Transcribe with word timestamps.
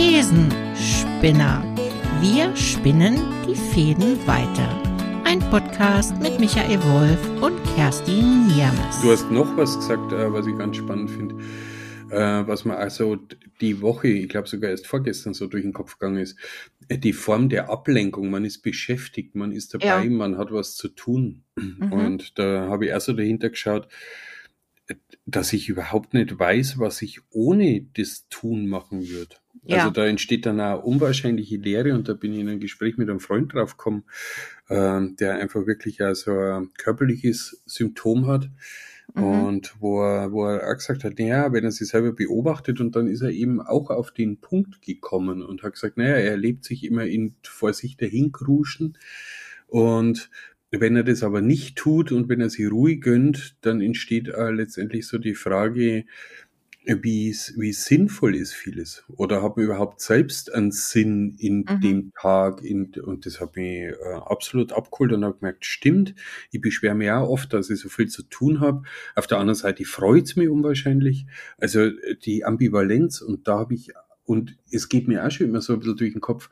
Thesenspinner. 0.00 1.62
Wir 2.22 2.56
spinnen 2.56 3.18
die 3.46 3.54
Fäden 3.54 4.16
weiter. 4.26 4.82
Ein 5.24 5.40
Podcast 5.50 6.18
mit 6.22 6.40
Michael 6.40 6.82
Wolf 6.84 7.42
und 7.42 7.62
Kerstin 7.74 8.46
Niermes. 8.46 9.02
Du 9.02 9.10
hast 9.10 9.30
noch 9.30 9.54
was 9.58 9.76
gesagt, 9.76 10.10
äh, 10.12 10.32
was 10.32 10.46
ich 10.46 10.56
ganz 10.56 10.78
spannend 10.78 11.10
finde. 11.10 11.34
Äh, 12.10 12.48
was 12.48 12.64
mir 12.64 12.78
also 12.78 13.18
die 13.60 13.82
Woche, 13.82 14.08
ich 14.08 14.30
glaube 14.30 14.48
sogar 14.48 14.70
erst 14.70 14.86
vorgestern 14.86 15.34
so 15.34 15.46
durch 15.46 15.64
den 15.64 15.74
Kopf 15.74 15.98
gegangen 15.98 16.22
ist, 16.22 16.38
äh, 16.88 16.96
die 16.96 17.12
Form 17.12 17.50
der 17.50 17.68
Ablenkung. 17.68 18.30
Man 18.30 18.46
ist 18.46 18.62
beschäftigt, 18.62 19.34
man 19.34 19.52
ist 19.52 19.74
dabei, 19.74 20.04
ja. 20.04 20.10
man 20.10 20.38
hat 20.38 20.50
was 20.50 20.76
zu 20.76 20.88
tun. 20.88 21.44
Mhm. 21.56 21.92
Und 21.92 22.38
da 22.38 22.68
habe 22.70 22.86
ich 22.86 22.90
erst 22.90 23.04
so 23.04 23.12
dahinter 23.12 23.50
geschaut, 23.50 23.86
dass 25.26 25.52
ich 25.52 25.68
überhaupt 25.68 26.14
nicht 26.14 26.38
weiß, 26.38 26.78
was 26.78 27.02
ich 27.02 27.20
ohne 27.30 27.86
das 27.96 28.28
Tun 28.28 28.66
machen 28.66 29.08
würde. 29.08 29.36
Ja. 29.64 29.78
Also 29.78 29.90
da 29.90 30.06
entsteht 30.06 30.46
dann 30.46 30.60
eine 30.60 30.80
unwahrscheinliche 30.80 31.56
Leere 31.56 31.94
und 31.94 32.08
da 32.08 32.14
bin 32.14 32.32
ich 32.32 32.40
in 32.40 32.48
ein 32.48 32.60
Gespräch 32.60 32.96
mit 32.96 33.10
einem 33.10 33.20
Freund 33.20 33.52
drauf 33.52 33.76
gekommen, 33.76 34.04
äh, 34.68 35.00
der 35.18 35.38
einfach 35.38 35.66
wirklich 35.66 36.00
also 36.00 36.32
ein 36.32 36.70
körperliches 36.76 37.62
Symptom 37.66 38.26
hat. 38.26 38.48
Mhm. 39.14 39.22
Und 39.22 39.74
wo 39.80 40.02
er, 40.02 40.32
wo 40.32 40.46
er 40.46 40.68
auch 40.68 40.74
gesagt 40.74 41.04
hat, 41.04 41.18
naja, 41.18 41.52
wenn 41.52 41.64
er 41.64 41.72
sich 41.72 41.88
selber 41.88 42.12
beobachtet 42.12 42.80
und 42.80 42.94
dann 42.94 43.08
ist 43.08 43.22
er 43.22 43.30
eben 43.30 43.60
auch 43.60 43.90
auf 43.90 44.12
den 44.12 44.38
Punkt 44.38 44.82
gekommen 44.82 45.42
und 45.42 45.62
hat 45.62 45.74
gesagt, 45.74 45.96
naja, 45.96 46.16
er 46.16 46.36
lebt 46.36 46.64
sich 46.64 46.84
immer 46.84 47.04
in, 47.04 47.34
vor 47.42 47.72
sich 47.72 47.96
dahin 47.96 48.32
kruschen 48.32 48.96
und 49.66 50.30
wenn 50.70 50.96
er 50.96 51.04
das 51.04 51.22
aber 51.22 51.40
nicht 51.40 51.76
tut 51.76 52.12
und 52.12 52.28
wenn 52.28 52.40
er 52.40 52.50
sich 52.50 52.70
ruhig 52.70 53.00
gönnt, 53.00 53.56
dann 53.62 53.80
entsteht 53.80 54.28
äh, 54.28 54.50
letztendlich 54.50 55.06
so 55.06 55.18
die 55.18 55.34
Frage, 55.34 56.04
wie, 56.84 57.36
wie 57.56 57.72
sinnvoll 57.72 58.34
ist 58.34 58.54
vieles? 58.54 59.04
Oder 59.16 59.42
haben 59.42 59.56
wir 59.56 59.64
überhaupt 59.64 60.00
selbst 60.00 60.52
einen 60.52 60.72
Sinn 60.72 61.36
in 61.38 61.66
mhm. 61.68 61.80
dem 61.80 62.12
Tag? 62.18 62.62
In, 62.62 62.92
und 63.04 63.26
das 63.26 63.40
hat 63.40 63.56
mich 63.56 63.82
äh, 63.82 63.94
absolut 64.24 64.72
abgeholt 64.72 65.12
und 65.12 65.24
habe 65.24 65.36
gemerkt, 65.38 65.66
stimmt, 65.66 66.14
ich 66.50 66.60
beschwere 66.60 66.94
mich 66.94 67.10
auch 67.10 67.28
oft, 67.28 67.52
dass 67.52 67.68
ich 67.68 67.80
so 67.80 67.88
viel 67.88 68.08
zu 68.08 68.22
tun 68.22 68.60
habe. 68.60 68.82
Auf 69.14 69.26
der 69.26 69.38
anderen 69.38 69.56
Seite 69.56 69.84
freut 69.84 70.24
es 70.24 70.36
mich 70.36 70.48
unwahrscheinlich. 70.48 71.26
Also 71.58 71.90
die 72.24 72.44
Ambivalenz 72.44 73.20
und 73.20 73.46
da 73.46 73.58
habe 73.58 73.74
ich, 73.74 73.92
und 74.24 74.56
es 74.70 74.88
geht 74.88 75.06
mir 75.06 75.26
auch 75.26 75.30
schon 75.30 75.48
immer 75.48 75.60
so 75.60 75.74
ein 75.74 75.80
bisschen 75.80 75.96
durch 75.96 76.12
den 76.12 76.22
Kopf, 76.22 76.48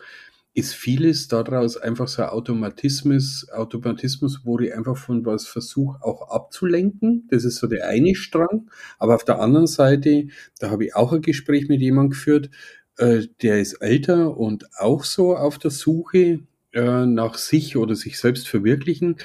ist 0.58 0.74
vieles 0.74 1.28
daraus 1.28 1.76
einfach 1.76 2.08
so 2.08 2.22
ein 2.22 2.30
Automatismus, 2.30 3.48
Automatismus, 3.52 4.40
wo 4.42 4.58
ich 4.58 4.74
einfach 4.74 4.96
von 4.96 5.24
was 5.24 5.46
versuche 5.46 6.02
auch 6.02 6.30
abzulenken. 6.30 7.28
Das 7.30 7.44
ist 7.44 7.58
so 7.58 7.68
der 7.68 7.86
eine 7.86 8.16
Strang. 8.16 8.68
Aber 8.98 9.14
auf 9.14 9.24
der 9.24 9.38
anderen 9.40 9.68
Seite, 9.68 10.26
da 10.58 10.70
habe 10.70 10.86
ich 10.86 10.96
auch 10.96 11.12
ein 11.12 11.22
Gespräch 11.22 11.68
mit 11.68 11.80
jemandem 11.80 12.10
geführt, 12.10 12.50
äh, 12.96 13.28
der 13.40 13.60
ist 13.60 13.74
älter 13.74 14.36
und 14.36 14.66
auch 14.76 15.04
so 15.04 15.36
auf 15.36 15.58
der 15.58 15.70
Suche 15.70 16.40
äh, 16.72 17.06
nach 17.06 17.38
sich 17.38 17.76
oder 17.76 17.94
sich 17.94 18.18
selbst 18.18 18.48
verwirklichen 18.48 19.16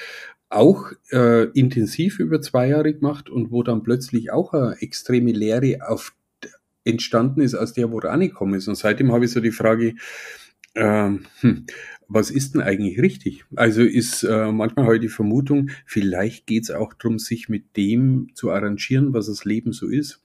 auch 0.50 0.92
äh, 1.11 1.45
intensiv 1.58 2.20
über 2.20 2.39
zwei 2.39 2.67
Jahre 2.67 2.94
gemacht 2.94 3.28
und 3.28 3.52
wo 3.52 3.64
dann 3.64 3.81
plötzlich 3.81 4.31
auch 4.31 4.54
eine 4.54 4.76
extreme 4.81 5.31
Lehre 5.31 5.80
auf 5.89 6.14
entstanden 6.86 7.42
ist, 7.42 7.56
aus 7.56 7.73
der 7.73 7.92
wo 7.92 8.00
er 8.00 8.11
angekommen 8.11 8.56
ist. 8.56 8.67
Und 8.67 8.76
seitdem 8.76 9.11
habe 9.11 9.26
ich 9.26 9.31
so 9.31 9.39
die 9.39 9.52
Frage, 9.52 9.95
ähm, 10.75 11.25
hm, 11.41 11.66
was 12.07 12.29
ist 12.29 12.53
denn 12.53 12.61
eigentlich 12.61 12.99
richtig? 12.99 13.45
Also 13.55 13.81
ist 13.81 14.23
äh, 14.23 14.52
manchmal 14.52 14.85
halt 14.85 15.03
die 15.03 15.09
Vermutung, 15.09 15.69
vielleicht 15.85 16.47
geht 16.47 16.63
es 16.63 16.71
auch 16.71 16.93
darum, 16.93 17.19
sich 17.19 17.49
mit 17.49 17.75
dem 17.77 18.30
zu 18.35 18.52
arrangieren, 18.52 19.13
was 19.13 19.27
das 19.27 19.45
Leben 19.45 19.73
so 19.73 19.88
ist. 19.88 20.19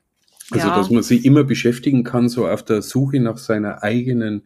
Also, 0.51 0.69
ja. 0.69 0.77
dass 0.77 0.91
man 0.91 1.03
sich 1.03 1.27
immer 1.27 1.45
beschäftigen 1.45 2.05
kann, 2.05 2.31
so 2.31 2.49
auf 2.49 2.65
der 2.65 2.81
Suche 2.81 3.21
nach 3.21 3.37
seiner 3.37 3.83
eigenen 3.83 4.43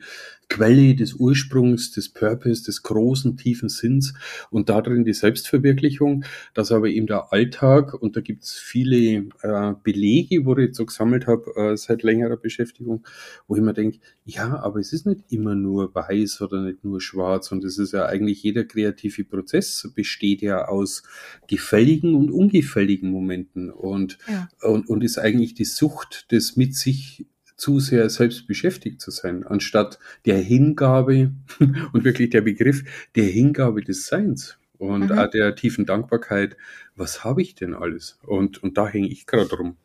Quelle 0.53 0.95
des 0.95 1.14
Ursprungs, 1.14 1.92
des 1.92 2.11
Purpose, 2.11 2.62
des 2.62 2.83
großen, 2.83 3.39
tiefen 3.39 3.70
Sinns 3.70 4.12
und 4.50 4.69
darin 4.69 5.03
die 5.03 5.14
Selbstverwirklichung, 5.14 6.25
dass 6.53 6.72
aber 6.72 6.88
eben 6.88 7.06
der 7.06 7.32
Alltag, 7.32 7.94
und 7.94 8.16
da 8.16 8.21
gibt 8.21 8.44
es 8.44 8.53
viele 8.53 9.28
äh, 9.41 9.72
Belege, 9.82 10.44
wo 10.44 10.53
ich 10.53 10.66
jetzt 10.66 10.77
so 10.77 10.84
gesammelt 10.84 11.27
habe 11.27 11.50
äh, 11.56 11.77
seit 11.78 12.03
längerer 12.03 12.37
Beschäftigung, 12.37 13.03
wo 13.49 13.56
ich 13.56 13.62
mir 13.62 13.72
denke, 13.72 14.00
ja, 14.27 14.60
aber 14.62 14.78
es 14.78 14.93
ist 14.93 15.06
nicht 15.06 15.22
immer 15.31 15.54
nur 15.54 15.94
weiß 15.94 16.43
oder 16.43 16.60
nicht 16.60 16.84
nur 16.84 17.00
schwarz 17.00 17.50
und 17.50 17.65
es 17.65 17.78
ist 17.78 17.93
ja 17.93 18.04
eigentlich 18.04 18.43
jeder 18.43 18.65
kreative 18.65 19.25
Prozess 19.25 19.91
besteht 19.94 20.43
ja 20.43 20.69
aus 20.69 21.03
gefälligen 21.48 22.15
und 22.15 22.31
ungefälligen 22.31 23.10
Momenten 23.10 23.71
und, 23.71 24.19
ja. 24.28 24.50
und, 24.60 24.87
und 24.91 25.03
ist 25.03 25.19
eigentlich 25.19 25.54
die 25.54 25.65
Sucht 25.65 26.31
des 26.31 26.56
mit 26.56 26.75
sich 26.75 27.25
zu 27.62 27.78
sehr 27.78 28.11
selbst 28.11 28.49
beschäftigt 28.49 29.00
zu 29.00 29.12
sein, 29.12 29.47
anstatt 29.47 30.00
der 30.27 30.39
Hingabe 30.39 31.31
und 31.93 32.03
wirklich 32.03 32.31
der 32.31 32.41
Begriff 32.41 32.83
der 33.15 33.27
Hingabe 33.27 33.83
des 33.83 34.09
Seins 34.09 34.59
und 34.78 35.11
mhm. 35.11 35.19
auch 35.19 35.31
der 35.31 35.55
tiefen 35.55 35.87
Dankbarkeit, 35.87 36.56
was 36.97 37.22
habe 37.22 37.41
ich 37.41 37.55
denn 37.55 37.72
alles? 37.72 38.19
Und, 38.27 38.65
und 38.65 38.78
da 38.78 38.89
hänge 38.89 39.06
ich 39.06 39.27
gerade 39.27 39.55
rum. 39.56 39.77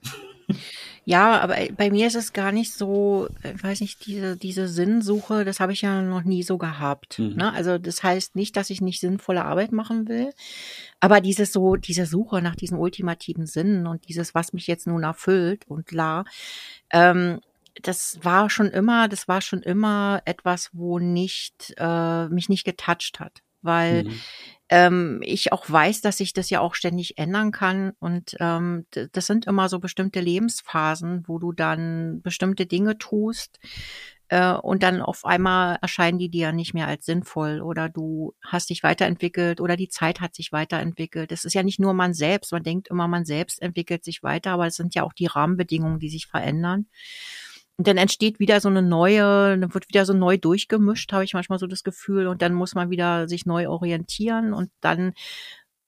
Ja, 1.09 1.39
aber 1.39 1.55
bei 1.77 1.89
mir 1.89 2.07
ist 2.07 2.17
es 2.17 2.33
gar 2.33 2.51
nicht 2.51 2.73
so, 2.73 3.29
ich 3.41 3.49
äh, 3.49 3.63
weiß 3.63 3.79
nicht, 3.79 4.05
diese, 4.05 4.35
diese 4.35 4.67
Sinnsuche, 4.67 5.45
das 5.45 5.61
habe 5.61 5.71
ich 5.71 5.81
ja 5.81 6.01
noch 6.01 6.25
nie 6.25 6.43
so 6.43 6.57
gehabt. 6.57 7.19
Mhm. 7.19 7.35
Ne? 7.35 7.53
Also 7.53 7.77
das 7.77 8.03
heißt 8.03 8.35
nicht, 8.35 8.57
dass 8.57 8.69
ich 8.69 8.81
nicht 8.81 8.99
sinnvolle 8.99 9.45
Arbeit 9.45 9.71
machen 9.71 10.09
will, 10.09 10.31
aber 10.99 11.21
dieses 11.21 11.53
so, 11.53 11.77
diese 11.77 12.05
Suche 12.05 12.41
nach 12.41 12.57
diesen 12.57 12.77
ultimativen 12.77 13.45
Sinnen 13.45 13.87
und 13.87 14.09
dieses, 14.09 14.35
was 14.35 14.51
mich 14.51 14.67
jetzt 14.67 14.85
nun 14.85 15.03
erfüllt 15.03 15.63
und 15.69 15.93
la, 15.93 16.25
ähm, 16.91 17.39
das 17.83 18.19
war 18.21 18.49
schon 18.49 18.67
immer, 18.67 19.07
das 19.07 19.27
war 19.27 19.41
schon 19.41 19.61
immer 19.61 20.21
etwas, 20.25 20.69
wo 20.73 20.99
nicht 20.99 21.73
äh, 21.77 22.27
mich 22.29 22.49
nicht 22.49 22.65
getoucht 22.65 23.19
hat, 23.19 23.41
weil 23.61 24.05
mhm. 24.05 24.21
ähm, 24.69 25.19
ich 25.23 25.51
auch 25.51 25.69
weiß, 25.69 26.01
dass 26.01 26.17
sich 26.17 26.33
das 26.33 26.49
ja 26.49 26.59
auch 26.59 26.75
ständig 26.75 27.17
ändern 27.17 27.51
kann 27.51 27.93
und 27.99 28.35
ähm, 28.39 28.85
das 29.11 29.25
sind 29.25 29.47
immer 29.47 29.69
so 29.69 29.79
bestimmte 29.79 30.19
Lebensphasen, 30.19 31.23
wo 31.27 31.39
du 31.39 31.51
dann 31.51 32.21
bestimmte 32.21 32.65
Dinge 32.65 32.97
tust 32.97 33.59
äh, 34.29 34.53
und 34.53 34.83
dann 34.83 35.01
auf 35.01 35.25
einmal 35.25 35.77
erscheinen 35.81 36.17
die 36.17 36.29
dir 36.29 36.51
nicht 36.51 36.73
mehr 36.73 36.87
als 36.87 37.05
sinnvoll 37.05 37.61
oder 37.61 37.89
du 37.89 38.33
hast 38.41 38.69
dich 38.69 38.83
weiterentwickelt 38.83 39.61
oder 39.61 39.77
die 39.77 39.89
Zeit 39.89 40.19
hat 40.19 40.35
sich 40.35 40.51
weiterentwickelt. 40.51 41.31
Das 41.31 41.45
ist 41.45 41.53
ja 41.53 41.63
nicht 41.63 41.79
nur 41.79 41.93
man 41.93 42.13
selbst, 42.13 42.51
man 42.51 42.63
denkt 42.63 42.89
immer, 42.89 43.07
man 43.07 43.25
selbst 43.25 43.61
entwickelt 43.61 44.03
sich 44.03 44.23
weiter, 44.23 44.51
aber 44.51 44.67
es 44.67 44.75
sind 44.75 44.95
ja 44.95 45.03
auch 45.03 45.13
die 45.13 45.27
Rahmenbedingungen, 45.27 45.99
die 45.99 46.09
sich 46.09 46.27
verändern. 46.27 46.87
Und 47.77 47.87
dann 47.87 47.97
entsteht 47.97 48.39
wieder 48.39 48.59
so 48.59 48.69
eine 48.69 48.81
neue, 48.81 49.57
dann 49.57 49.73
wird 49.73 49.87
wieder 49.87 50.05
so 50.05 50.13
neu 50.13 50.37
durchgemischt, 50.37 51.13
habe 51.13 51.23
ich 51.23 51.33
manchmal 51.33 51.59
so 51.59 51.67
das 51.67 51.83
Gefühl. 51.83 52.27
Und 52.27 52.41
dann 52.41 52.53
muss 52.53 52.73
man 52.73 52.89
wieder 52.89 53.27
sich 53.27 53.45
neu 53.45 53.69
orientieren 53.69 54.53
und 54.53 54.71
dann 54.81 55.13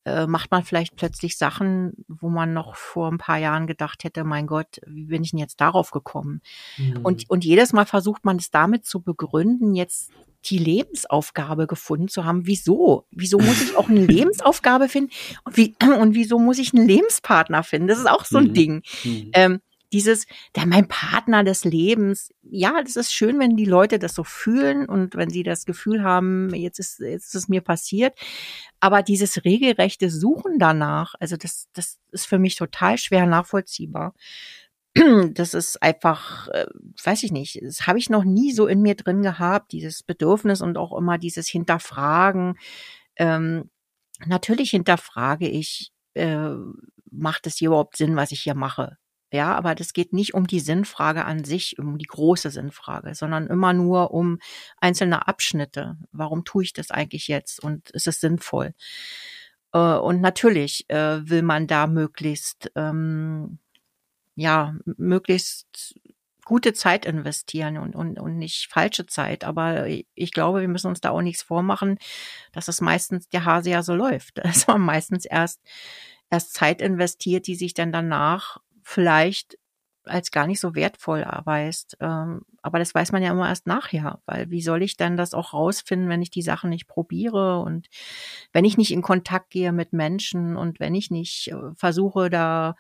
äh, 0.06 0.28
macht 0.28 0.52
man 0.52 0.64
vielleicht 0.64 0.96
plötzlich 0.96 1.38
Sachen, 1.38 1.94
wo 2.08 2.30
man 2.30 2.54
noch 2.54 2.76
vor 2.76 3.12
ein 3.12 3.18
paar 3.18 3.38
Jahren 3.38 3.68
gedacht 3.68 4.04
hätte, 4.04 4.24
mein 4.24 4.48
Gott, 4.48 4.80
wie 4.86 5.06
bin 5.06 5.24
ich 5.24 5.32
denn 5.32 5.40
jetzt 5.40 5.60
darauf 5.62 5.92
gekommen? 5.92 6.42
Mhm. 6.78 7.00
Und, 7.04 7.30
und 7.30 7.44
jedes 7.44 7.74
Mal 7.74 7.86
versucht 7.86 8.24
man 8.24 8.38
es 8.38 8.52
damit 8.52 8.86
zu 8.86 9.02
begründen, 9.02 9.76
jetzt 9.76 10.12
die 10.46 10.58
Lebensaufgabe 10.58 11.68
gefunden 11.68 12.08
zu 12.08 12.24
haben. 12.24 12.48
Wieso? 12.48 13.06
Wieso 13.12 13.40
muss 13.40 13.62
ich 13.62 13.76
auch 13.76 13.90
eine 13.90 14.06
Lebensaufgabe 14.06 14.90
finden? 14.90 15.12
Und, 15.44 15.58
wie, 15.58 15.76
und 16.00 16.16
wieso 16.16 16.40
muss 16.40 16.60
ich 16.60 16.74
einen 16.74 16.88
Lebenspartner 16.88 17.64
finden? 17.64 17.88
Das 17.88 18.00
ist 18.00 18.10
auch 18.10 18.26
so 18.26 18.38
ein 18.38 18.50
mhm. 18.50 18.54
Ding. 18.54 18.84
Mhm. 19.04 19.32
Ähm, 19.34 19.62
dieses, 19.92 20.26
der 20.56 20.66
mein 20.66 20.88
Partner 20.88 21.44
des 21.44 21.66
Lebens, 21.66 22.32
ja, 22.44 22.82
das 22.84 22.96
ist 22.96 23.12
schön, 23.12 23.40
wenn 23.40 23.56
die 23.56 23.66
Leute 23.66 24.00
das 24.00 24.14
so 24.14 24.24
fühlen 24.24 24.88
und 24.88 25.16
wenn 25.16 25.30
sie 25.30 25.44
das 25.44 25.66
Gefühl 25.66 26.04
haben, 26.04 26.54
jetzt 26.54 26.80
ist, 26.80 27.00
jetzt 27.00 27.28
ist 27.28 27.36
es 27.36 27.50
mir 27.50 27.62
passiert. 27.62 28.18
Aber 28.80 29.04
dieses 29.04 29.44
regelrechte 29.46 30.10
Suchen 30.10 30.60
danach, 30.60 31.16
also 31.20 31.38
das, 31.38 31.68
das 31.74 32.00
ist 32.12 32.28
für 32.28 32.40
mich 32.40 32.56
total 32.56 32.98
schwer 32.98 33.26
nachvollziehbar. 33.26 34.14
Das 35.34 35.54
ist 35.54 35.82
einfach, 35.82 36.48
äh, 36.50 36.66
weiß 37.04 37.24
ich 37.24 37.32
nicht, 37.32 37.62
das 37.64 37.88
habe 37.88 38.00
ich 38.00 38.10
noch 38.10 38.24
nie 38.24 38.52
so 38.52 38.68
in 38.68 38.82
mir 38.82 38.96
drin 38.96 39.22
gehabt, 39.22 39.72
dieses 39.72 40.04
Bedürfnis 40.04 40.62
und 40.62 40.78
auch 40.78 40.98
immer 40.98 41.18
dieses 41.18 41.48
Hinterfragen. 41.48 42.58
Ähm, 43.16 43.70
natürlich 44.26 44.72
hinterfrage 44.72 45.48
ich, 45.48 45.92
äh, 46.16 46.50
macht 47.12 47.48
es 47.48 47.58
hier 47.58 47.70
überhaupt 47.70 47.98
Sinn, 47.98 48.16
was 48.16 48.32
ich 48.32 48.42
hier 48.42 48.56
mache? 48.56 48.98
Ja, 49.32 49.56
aber 49.56 49.76
das 49.76 49.94
geht 49.94 50.12
nicht 50.12 50.34
um 50.34 50.48
die 50.48 50.60
Sinnfrage 50.60 51.26
an 51.26 51.44
sich, 51.44 51.78
um 51.78 51.98
die 51.98 52.06
große 52.06 52.50
Sinnfrage, 52.50 53.14
sondern 53.14 53.48
immer 53.48 53.74
nur 53.74 54.12
um 54.12 54.40
einzelne 54.78 55.28
Abschnitte. 55.28 55.98
Warum 56.12 56.46
tue 56.46 56.64
ich 56.64 56.74
das 56.74 56.90
eigentlich 56.90 57.28
jetzt 57.28 57.64
und 57.64 57.92
ist 57.92 58.08
es 58.08 58.20
sinnvoll? 58.20 58.74
Äh, 59.74 59.80
und 59.80 60.22
natürlich 60.22 60.90
äh, 60.90 61.30
will 61.30 61.44
man 61.44 61.68
da 61.68 61.88
möglichst, 61.88 62.72
ähm, 62.76 63.60
ja, 64.36 64.76
möglichst 64.98 65.96
gute 66.46 66.74
Zeit 66.74 67.06
investieren 67.06 67.78
und, 67.78 67.96
und, 67.96 68.20
und 68.20 68.38
nicht 68.40 68.72
falsche 68.72 69.06
Zeit. 69.06 69.44
Aber 69.44 69.86
ich 69.88 70.32
glaube, 70.32 70.62
wir 70.62 70.68
müssen 70.68 70.88
uns 70.88 71.02
da 71.02 71.12
auch 71.12 71.22
nichts 71.22 71.44
vormachen, 71.44 72.00
dass 72.54 72.68
es 72.68 72.82
meistens 72.82 73.30
der 73.30 73.46
Hase 73.46 73.70
ja 73.70 73.84
so 73.84 73.94
läuft. 73.94 74.38
Dass 74.44 74.66
man 74.68 74.82
meistens 74.82 75.26
erst 75.26 75.62
erst 76.32 76.54
Zeit 76.54 76.82
investiert, 76.82 77.48
die 77.48 77.56
sich 77.56 77.74
dann 77.74 77.92
danach 77.92 78.58
vielleicht 78.90 79.58
als 80.04 80.32
gar 80.32 80.48
nicht 80.48 80.60
so 80.60 80.74
wertvoll 80.74 81.20
erweist. 81.20 81.96
Ähm, 82.00 82.42
aber 82.64 82.80
das 82.80 82.96
weiß 82.96 83.12
man 83.12 83.22
ja 83.22 83.32
immer 83.32 83.48
erst 83.48 83.68
nachher, 83.68 84.20
weil 84.26 84.50
wie 84.50 84.64
soll 84.64 84.82
ich 84.82 84.98
dann 84.98 85.16
das 85.16 85.36
auch 85.36 85.54
rausfinden, 85.54 86.10
wenn 86.10 86.24
ich 86.24 86.32
die 86.32 86.42
Sachen 86.42 86.72
nicht 86.72 86.88
probiere 86.88 87.60
und 87.62 87.88
wenn 88.52 88.66
ich 88.66 88.78
nicht 88.78 88.92
in 88.92 89.04
Kontakt 89.04 89.52
gehe 89.52 89.72
mit 89.72 89.94
Menschen 89.94 90.58
und 90.58 90.80
wenn 90.80 90.96
ich 90.96 91.12
nicht 91.12 91.50
äh, 91.52 91.76
versuche, 91.76 92.32
da 92.32 92.76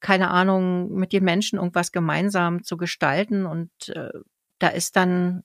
keine 0.00 0.30
Ahnung, 0.30 0.92
mit 0.92 1.12
den 1.12 1.24
Menschen 1.24 1.58
irgendwas 1.58 1.92
gemeinsam 1.92 2.64
zu 2.64 2.76
gestalten 2.76 3.46
und 3.46 3.70
äh, 3.90 4.10
da 4.58 4.68
ist 4.68 4.96
dann 4.96 5.44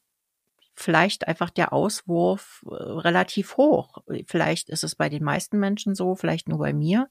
vielleicht 0.75 1.27
einfach 1.27 1.51
der 1.51 1.71
Auswurf 1.71 2.65
äh, 2.65 2.73
relativ 2.73 3.57
hoch. 3.57 3.99
Vielleicht 4.25 4.69
ist 4.69 4.83
es 4.83 4.95
bei 4.95 5.07
den 5.09 5.23
meisten 5.23 5.59
Menschen 5.59 5.93
so, 5.93 6.15
vielleicht 6.15 6.49
nur 6.49 6.57
bei 6.57 6.73
mir. 6.73 7.09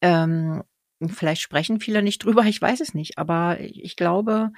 Ähm, 0.00 0.64
vielleicht 1.08 1.42
sprechen 1.42 1.80
viele 1.80 2.02
nicht 2.02 2.24
drüber, 2.24 2.44
ich 2.44 2.60
weiß 2.60 2.80
es 2.80 2.94
nicht, 2.94 3.18
aber 3.18 3.60
ich 3.60 3.96
glaube, 3.96 4.52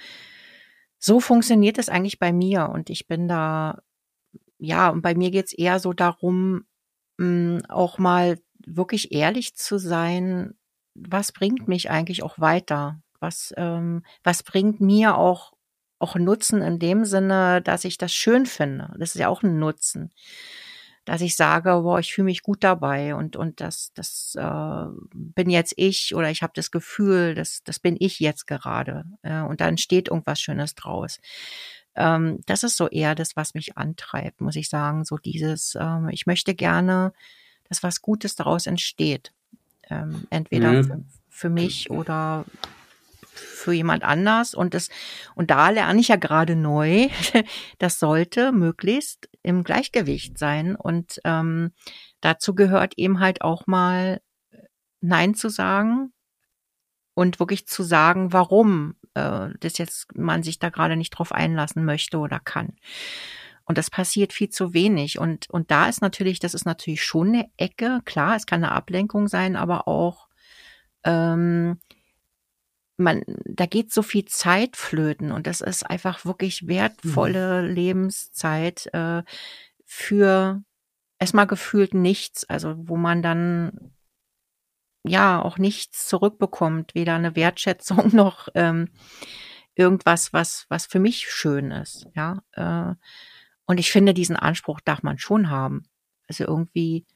so 0.98 1.20
funktioniert 1.20 1.78
es 1.78 1.88
eigentlich 1.88 2.18
bei 2.18 2.32
mir 2.32 2.70
und 2.70 2.90
ich 2.90 3.06
bin 3.06 3.28
da, 3.28 3.82
ja, 4.58 4.88
und 4.90 5.02
bei 5.02 5.14
mir 5.14 5.30
geht 5.30 5.46
es 5.46 5.52
eher 5.52 5.78
so 5.78 5.92
darum, 5.92 6.64
hm, 7.18 7.62
auch 7.68 7.98
mal 7.98 8.38
wirklich 8.66 9.12
ehrlich 9.12 9.54
zu 9.56 9.78
sein, 9.78 10.54
was 10.94 11.32
bringt 11.32 11.68
mich 11.68 11.90
eigentlich 11.90 12.22
auch 12.22 12.38
weiter? 12.38 13.00
Was, 13.20 13.52
ähm, 13.56 14.04
was 14.22 14.42
bringt 14.42 14.80
mir 14.80 15.16
auch 15.16 15.54
auch 16.04 16.16
Nutzen 16.16 16.60
in 16.60 16.78
dem 16.78 17.04
Sinne, 17.04 17.62
dass 17.62 17.84
ich 17.84 17.96
das 17.98 18.12
schön 18.12 18.46
finde. 18.46 18.94
Das 18.98 19.14
ist 19.14 19.20
ja 19.20 19.28
auch 19.28 19.42
ein 19.42 19.58
Nutzen. 19.58 20.12
Dass 21.04 21.20
ich 21.20 21.36
sage, 21.36 21.70
boah, 21.82 21.98
ich 21.98 22.14
fühle 22.14 22.26
mich 22.26 22.42
gut 22.42 22.64
dabei 22.64 23.14
und, 23.14 23.36
und 23.36 23.60
das, 23.60 23.92
das 23.94 24.34
äh, 24.38 24.86
bin 25.12 25.50
jetzt 25.50 25.74
ich 25.76 26.14
oder 26.14 26.30
ich 26.30 26.42
habe 26.42 26.52
das 26.56 26.70
Gefühl, 26.70 27.34
das, 27.34 27.62
das 27.62 27.78
bin 27.78 27.96
ich 27.98 28.20
jetzt 28.20 28.46
gerade. 28.46 29.04
Äh, 29.22 29.40
und 29.40 29.60
da 29.60 29.68
entsteht 29.68 30.08
irgendwas 30.08 30.40
Schönes 30.40 30.74
draus. 30.74 31.20
Ähm, 31.94 32.40
das 32.46 32.62
ist 32.62 32.76
so 32.76 32.88
eher 32.88 33.14
das, 33.14 33.36
was 33.36 33.54
mich 33.54 33.76
antreibt, 33.76 34.40
muss 34.40 34.56
ich 34.56 34.68
sagen. 34.68 35.04
So 35.04 35.18
dieses, 35.18 35.76
ähm, 35.78 36.08
ich 36.10 36.26
möchte 36.26 36.54
gerne, 36.54 37.12
dass 37.68 37.82
was 37.82 38.02
Gutes 38.02 38.34
daraus 38.36 38.66
entsteht. 38.66 39.32
Ähm, 39.90 40.26
entweder 40.30 40.72
ja. 40.72 40.82
für, 40.82 41.04
für 41.28 41.50
mich 41.50 41.90
oder 41.90 42.44
für 43.34 43.72
jemand 43.72 44.04
anders 44.04 44.54
und 44.54 44.74
das 44.74 44.88
und 45.34 45.50
da 45.50 45.70
lerne 45.70 46.00
ich 46.00 46.08
ja 46.08 46.16
gerade 46.16 46.56
neu. 46.56 47.08
Das 47.78 47.98
sollte 47.98 48.52
möglichst 48.52 49.28
im 49.42 49.64
Gleichgewicht 49.64 50.38
sein 50.38 50.76
und 50.76 51.20
ähm, 51.24 51.72
dazu 52.20 52.54
gehört 52.54 52.94
eben 52.96 53.20
halt 53.20 53.42
auch 53.42 53.66
mal 53.66 54.20
Nein 55.00 55.34
zu 55.34 55.48
sagen 55.48 56.12
und 57.14 57.40
wirklich 57.40 57.66
zu 57.66 57.82
sagen, 57.82 58.32
warum 58.32 58.96
äh, 59.14 59.48
das 59.60 59.78
jetzt 59.78 60.16
man 60.16 60.42
sich 60.42 60.58
da 60.58 60.70
gerade 60.70 60.96
nicht 60.96 61.10
drauf 61.10 61.32
einlassen 61.32 61.84
möchte 61.84 62.18
oder 62.18 62.40
kann. 62.40 62.74
Und 63.64 63.78
das 63.78 63.90
passiert 63.90 64.32
viel 64.32 64.50
zu 64.50 64.74
wenig. 64.74 65.18
Und, 65.18 65.48
und 65.48 65.70
da 65.70 65.88
ist 65.88 66.02
natürlich, 66.02 66.38
das 66.38 66.54
ist 66.54 66.66
natürlich 66.66 67.02
schon 67.02 67.28
eine 67.28 67.50
Ecke. 67.56 68.00
Klar, 68.04 68.36
es 68.36 68.46
kann 68.46 68.62
eine 68.62 68.72
Ablenkung 68.72 69.26
sein, 69.26 69.56
aber 69.56 69.88
auch 69.88 70.28
ähm, 71.04 71.78
man, 72.96 73.22
da 73.44 73.66
geht 73.66 73.92
so 73.92 74.02
viel 74.02 74.24
Zeit 74.24 74.76
flöten 74.76 75.32
und 75.32 75.46
das 75.46 75.60
ist 75.60 75.82
einfach 75.84 76.24
wirklich 76.24 76.68
wertvolle 76.68 77.62
mhm. 77.62 77.74
Lebenszeit 77.74 78.88
äh, 78.92 79.22
für 79.84 80.62
erstmal 81.18 81.46
gefühlt 81.46 81.94
nichts, 81.94 82.44
also 82.44 82.74
wo 82.76 82.96
man 82.96 83.22
dann 83.22 83.92
ja 85.04 85.42
auch 85.42 85.58
nichts 85.58 86.06
zurückbekommt, 86.06 86.94
weder 86.94 87.14
eine 87.14 87.36
Wertschätzung 87.36 88.10
noch 88.14 88.48
ähm, 88.54 88.90
irgendwas, 89.74 90.32
was 90.32 90.66
was 90.68 90.86
für 90.86 91.00
mich 91.00 91.28
schön 91.30 91.70
ist, 91.70 92.06
ja. 92.14 92.42
Äh, 92.52 92.94
und 93.66 93.80
ich 93.80 93.90
finde, 93.90 94.14
diesen 94.14 94.36
Anspruch 94.36 94.80
darf 94.80 95.02
man 95.02 95.18
schon 95.18 95.48
haben. 95.50 95.84
Also 96.28 96.44
irgendwie 96.44 97.06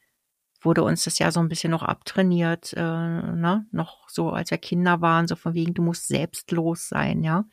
wurde 0.60 0.82
uns 0.82 1.05
das 1.05 1.19
ja 1.19 1.31
so 1.31 1.40
ein 1.40 1.49
bisschen 1.49 1.70
noch 1.70 1.82
abtrainiert, 1.82 2.72
äh, 2.75 2.81
ne? 2.81 3.66
noch 3.70 4.08
so 4.08 4.31
als 4.31 4.50
wir 4.50 4.58
Kinder 4.58 5.00
waren, 5.00 5.28
so 5.28 5.37
von 5.37 5.55
wegen, 5.55 5.75
du 5.75 5.82
musst 5.82 6.08
selbstlos 6.08 6.88
sein, 6.88 7.22
ja. 7.22 7.44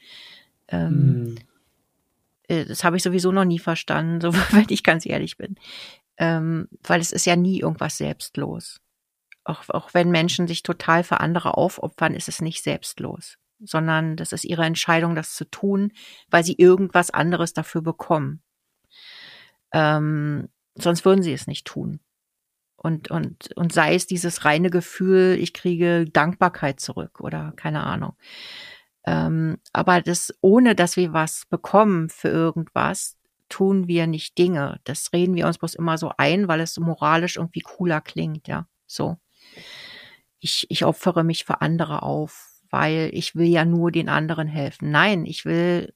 Ähm, 0.68 1.38
hm. 2.48 2.68
Das 2.68 2.84
habe 2.84 2.98
ich 2.98 3.04
sowieso 3.04 3.32
noch 3.32 3.46
nie 3.46 3.60
verstanden, 3.60 4.22
so 4.22 4.34
wenn 4.52 4.66
ich 4.70 4.84
ganz 4.84 5.06
ehrlich 5.06 5.38
bin. 5.38 5.56
Ähm, 6.18 6.68
weil 6.84 7.02
es 7.02 7.12
ist 7.12 7.26
ja 7.26 7.36
nie 7.36 7.60
irgendwas 7.60 7.98
selbstlos. 7.98 8.82
Auch, 9.44 9.70
auch 9.70 9.94
wenn 9.94 10.10
Menschen 10.10 10.48
sich 10.48 10.64
total 10.64 11.04
für 11.04 11.20
andere 11.20 11.58
aufopfern, 11.58 12.16
ist 12.16 12.30
es 12.30 12.42
nicht 12.42 12.64
selbstlos, 12.64 13.38
sondern 13.60 14.16
das 14.16 14.32
ist 14.32 14.46
ihre 14.46 14.66
Entscheidung, 14.66 15.14
das 15.14 15.36
zu 15.36 15.46
tun, 15.46 15.92
weil 16.30 16.44
sie 16.44 16.56
irgendwas 16.58 17.12
anderes 17.12 17.54
dafür 17.54 17.82
bekommen. 17.82 18.42
Ähm, 19.72 20.50
sonst 20.74 21.06
würden 21.06 21.22
sie 21.22 21.34
es 21.34 21.46
nicht 21.46 21.68
tun 21.68 22.00
und, 22.86 23.10
und, 23.10 23.52
und 23.56 23.74
sei 23.74 23.96
es 23.96 24.06
dieses 24.06 24.46
reine 24.46 24.70
Gefühl, 24.70 25.38
ich 25.40 25.54
kriege 25.54 26.06
Dankbarkeit 26.06 26.80
zurück 26.80 27.20
oder 27.20 27.52
keine 27.56 27.84
Ahnung. 27.84 28.14
Ähm, 29.08 29.58
aber 29.74 30.02
das, 30.02 30.34
ohne 30.42 30.76
dass 30.76 30.96
wir 30.96 31.12
was 31.12 31.46
bekommen 31.50 32.10
für 32.10 32.30
irgendwas, 32.30 33.18
tun 33.50 33.88
wir 33.88 34.06
nicht 34.06 34.38
Dinge. 34.38 34.80
Das 34.84 35.12
reden 35.14 35.34
wir 35.34 35.48
uns 35.48 35.58
bloß 35.58 35.74
immer 35.74 35.98
so 35.98 36.12
ein, 36.18 36.48
weil 36.48 36.60
es 36.60 36.78
moralisch 36.78 37.38
irgendwie 37.38 37.62
cooler 37.62 38.02
klingt, 38.02 38.48
ja. 38.48 38.68
So. 38.86 39.18
Ich, 40.40 40.68
ich 40.70 40.86
opfere 40.86 41.24
mich 41.24 41.44
für 41.44 41.62
andere 41.62 42.04
auf, 42.04 42.62
weil 42.70 43.10
ich 43.14 43.36
will 43.36 43.48
ja 43.48 43.66
nur 43.66 43.92
den 43.92 44.10
anderen 44.10 44.48
helfen. 44.48 44.92
Nein, 44.92 45.26
ich 45.26 45.46
will, 45.46 45.92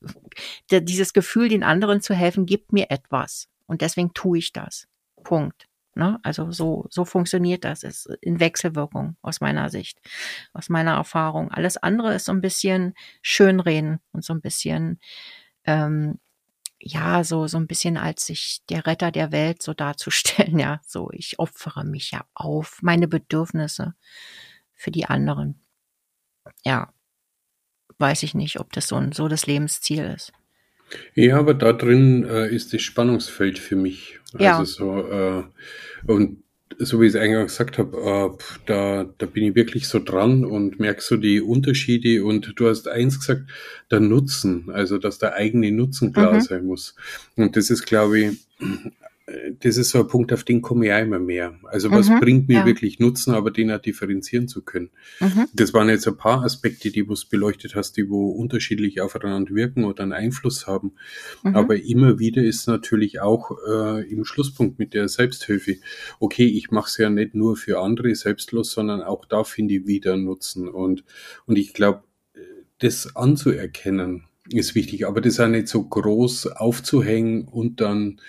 dieses 0.71 1.13
Gefühl, 1.13 1.49
den 1.49 1.63
anderen 1.63 2.01
zu 2.01 2.15
helfen, 2.15 2.47
gibt 2.47 2.73
mir 2.73 2.89
etwas. 2.89 3.47
Und 3.67 3.81
deswegen 3.81 4.13
tue 4.15 4.39
ich 4.39 4.53
das. 4.53 4.87
Punkt. 5.23 5.68
Ne? 5.99 6.17
Also 6.23 6.49
so, 6.51 6.87
so 6.89 7.03
funktioniert 7.03 7.65
das, 7.65 7.83
ist 7.83 8.05
in 8.21 8.39
Wechselwirkung 8.39 9.17
aus 9.21 9.41
meiner 9.41 9.69
Sicht, 9.69 9.99
aus 10.53 10.69
meiner 10.69 10.93
Erfahrung. 10.93 11.51
Alles 11.51 11.75
andere 11.75 12.15
ist 12.15 12.25
so 12.25 12.31
ein 12.31 12.39
bisschen 12.39 12.93
Schönreden 13.21 13.99
und 14.13 14.23
so 14.23 14.33
ein 14.33 14.39
bisschen, 14.39 15.01
ähm, 15.65 16.17
ja, 16.79 17.25
so, 17.25 17.47
so 17.47 17.57
ein 17.57 17.67
bisschen 17.67 17.97
als 17.97 18.25
sich 18.25 18.61
der 18.69 18.87
Retter 18.87 19.11
der 19.11 19.33
Welt 19.33 19.61
so 19.61 19.73
darzustellen, 19.73 20.57
ja, 20.59 20.79
so, 20.87 21.09
ich 21.11 21.37
opfere 21.37 21.83
mich 21.83 22.11
ja 22.11 22.23
auf, 22.33 22.79
meine 22.81 23.09
Bedürfnisse 23.09 23.93
für 24.75 24.91
die 24.91 25.05
anderen. 25.05 25.61
Ja, 26.63 26.93
weiß 27.97 28.23
ich 28.23 28.35
nicht, 28.35 28.61
ob 28.61 28.71
das 28.71 28.87
so, 28.87 28.95
ein, 28.95 29.11
so 29.11 29.27
das 29.27 29.47
Lebensziel 29.47 30.05
ist. 30.05 30.31
Ja, 31.15 31.37
aber 31.37 31.53
da 31.53 31.73
drin 31.73 32.25
äh, 32.25 32.53
ist 32.53 32.73
das 32.73 32.81
Spannungsfeld 32.81 33.59
für 33.59 33.75
mich. 33.75 34.19
Ja. 34.37 34.59
Also 34.59 34.65
so, 34.65 35.09
äh, 35.09 35.43
und 36.07 36.43
so 36.77 37.01
wie 37.01 37.07
ich 37.07 37.15
es 37.15 37.19
eingangs 37.19 37.51
gesagt 37.51 37.77
habe, 37.77 37.97
äh, 37.97 38.43
da, 38.65 39.05
da 39.17 39.25
bin 39.25 39.43
ich 39.43 39.55
wirklich 39.55 39.87
so 39.87 39.99
dran 39.99 40.45
und 40.45 40.79
merke 40.79 41.01
so 41.01 41.17
die 41.17 41.41
Unterschiede. 41.41 42.23
Und 42.23 42.53
du 42.55 42.69
hast 42.69 42.87
eins 42.87 43.19
gesagt, 43.19 43.43
der 43.91 43.99
Nutzen, 43.99 44.69
also 44.71 44.97
dass 44.97 45.19
der 45.19 45.33
eigene 45.33 45.71
Nutzen 45.71 46.13
klar 46.13 46.33
mhm. 46.33 46.41
sein 46.41 46.65
muss. 46.65 46.95
Und 47.35 47.55
das 47.57 47.69
ist, 47.69 47.85
glaube 47.85 48.19
ich, 48.19 48.37
das 49.59 49.77
ist 49.77 49.89
so 49.89 49.99
ein 49.99 50.07
Punkt, 50.07 50.33
auf 50.33 50.43
den 50.43 50.61
komme 50.61 50.85
ich 50.85 50.93
auch 50.93 51.01
immer 51.01 51.19
mehr. 51.19 51.59
Also 51.65 51.91
was 51.91 52.09
mhm, 52.09 52.19
bringt 52.19 52.47
mir 52.47 52.59
ja. 52.59 52.65
wirklich 52.65 52.99
Nutzen, 52.99 53.33
aber 53.33 53.51
den 53.51 53.71
auch 53.71 53.79
differenzieren 53.79 54.47
zu 54.47 54.61
können. 54.61 54.89
Mhm. 55.19 55.47
Das 55.53 55.73
waren 55.73 55.89
jetzt 55.89 56.07
ein 56.07 56.17
paar 56.17 56.43
Aspekte, 56.43 56.91
die 56.91 57.05
du 57.05 57.15
beleuchtet 57.29 57.75
hast, 57.75 57.97
die 57.97 58.09
wo 58.09 58.29
unterschiedlich 58.31 59.01
aufeinander 59.01 59.53
wirken 59.53 59.83
oder 59.83 60.03
einen 60.03 60.13
Einfluss 60.13 60.67
haben. 60.67 60.93
Mhm. 61.43 61.55
Aber 61.55 61.75
immer 61.75 62.19
wieder 62.19 62.43
ist 62.43 62.67
natürlich 62.67 63.21
auch 63.21 63.51
äh, 63.67 64.09
im 64.09 64.25
Schlusspunkt 64.25 64.79
mit 64.79 64.93
der 64.93 65.07
Selbsthilfe, 65.07 65.77
okay, 66.19 66.45
ich 66.45 66.71
mache 66.71 66.87
es 66.87 66.97
ja 66.97 67.09
nicht 67.09 67.35
nur 67.35 67.55
für 67.55 67.79
andere 67.79 68.13
selbstlos, 68.15 68.71
sondern 68.71 69.01
auch 69.01 69.25
da 69.25 69.43
finde 69.43 69.75
ich 69.75 69.87
wieder 69.87 70.17
Nutzen. 70.17 70.67
Und, 70.67 71.03
und 71.45 71.57
ich 71.57 71.73
glaube, 71.73 72.03
das 72.79 73.15
anzuerkennen 73.15 74.23
ist 74.51 74.73
wichtig, 74.73 75.05
aber 75.05 75.21
das 75.21 75.39
auch 75.39 75.47
nicht 75.47 75.67
so 75.67 75.83
groß 75.83 76.47
aufzuhängen 76.47 77.47
und 77.47 77.81
dann 77.81 78.19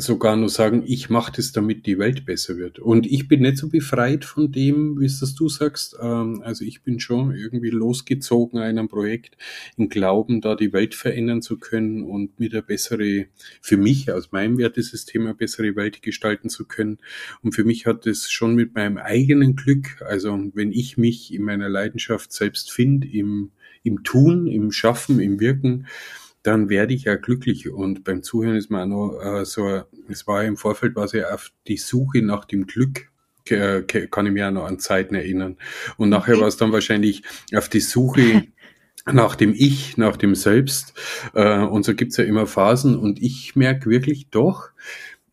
sogar 0.00 0.36
nur 0.36 0.48
sagen, 0.48 0.82
ich 0.86 1.10
mache 1.10 1.32
das, 1.36 1.52
damit 1.52 1.86
die 1.86 1.98
Welt 1.98 2.24
besser 2.24 2.56
wird. 2.56 2.78
Und 2.78 3.06
ich 3.06 3.28
bin 3.28 3.42
nicht 3.42 3.58
so 3.58 3.68
befreit 3.68 4.24
von 4.24 4.52
dem, 4.52 5.00
wie 5.00 5.06
es 5.06 5.20
das 5.20 5.34
du 5.34 5.48
sagst. 5.48 5.96
Ähm, 6.00 6.42
also 6.44 6.64
ich 6.64 6.82
bin 6.82 7.00
schon 7.00 7.34
irgendwie 7.34 7.70
losgezogen 7.70 8.60
einem 8.60 8.88
Projekt 8.88 9.36
im 9.76 9.88
Glauben, 9.88 10.40
da 10.40 10.54
die 10.54 10.72
Welt 10.72 10.94
verändern 10.94 11.42
zu 11.42 11.58
können 11.58 12.02
und 12.02 12.38
mit 12.38 12.52
der 12.52 12.62
bessere, 12.62 13.26
für 13.60 13.76
mich 13.76 14.10
aus 14.12 14.32
meinem 14.32 14.58
Wertesystem 14.58 15.22
eine 15.22 15.34
bessere 15.34 15.74
Welt 15.76 16.02
gestalten 16.02 16.48
zu 16.48 16.64
können. 16.66 16.98
Und 17.42 17.52
für 17.52 17.64
mich 17.64 17.86
hat 17.86 18.06
es 18.06 18.30
schon 18.30 18.54
mit 18.54 18.74
meinem 18.74 18.98
eigenen 18.98 19.56
Glück, 19.56 20.02
also 20.02 20.38
wenn 20.54 20.72
ich 20.72 20.96
mich 20.96 21.34
in 21.34 21.42
meiner 21.42 21.68
Leidenschaft 21.68 22.32
selbst 22.32 22.70
finde, 22.70 23.08
im, 23.08 23.50
im 23.82 24.04
Tun, 24.04 24.46
im 24.46 24.70
Schaffen, 24.70 25.20
im 25.20 25.40
Wirken, 25.40 25.86
dann 26.42 26.68
werde 26.68 26.94
ich 26.94 27.04
ja 27.04 27.16
glücklich. 27.16 27.68
Und 27.68 28.04
beim 28.04 28.22
Zuhören 28.22 28.56
ist 28.56 28.70
mir 28.70 28.82
auch 28.82 28.86
noch 28.86 29.20
äh, 29.20 29.44
so, 29.44 29.82
es 30.08 30.26
war 30.26 30.44
im 30.44 30.56
Vorfeld, 30.56 30.96
war 30.96 31.08
sie 31.08 31.24
auf 31.24 31.52
die 31.66 31.76
Suche 31.76 32.22
nach 32.22 32.44
dem 32.44 32.66
Glück 32.66 33.08
kann 33.48 34.26
ich 34.26 34.32
mich 34.32 34.42
auch 34.42 34.50
noch 34.50 34.66
an 34.66 34.78
Zeiten 34.78 35.14
erinnern. 35.14 35.56
Und 35.96 36.10
nachher 36.10 36.40
war 36.40 36.48
es 36.48 36.56
dann 36.56 36.72
wahrscheinlich 36.72 37.22
auf 37.54 37.68
die 37.68 37.80
Suche 37.80 38.44
nach 39.12 39.36
dem 39.36 39.54
Ich, 39.54 39.96
nach 39.96 40.16
dem 40.16 40.34
Selbst. 40.34 40.94
Äh, 41.34 41.60
und 41.60 41.84
so 41.84 41.94
gibt's 41.94 42.16
ja 42.16 42.24
immer 42.24 42.46
Phasen. 42.46 42.96
Und 42.96 43.20
ich 43.22 43.56
merke 43.56 43.88
wirklich 43.90 44.28
doch, 44.30 44.70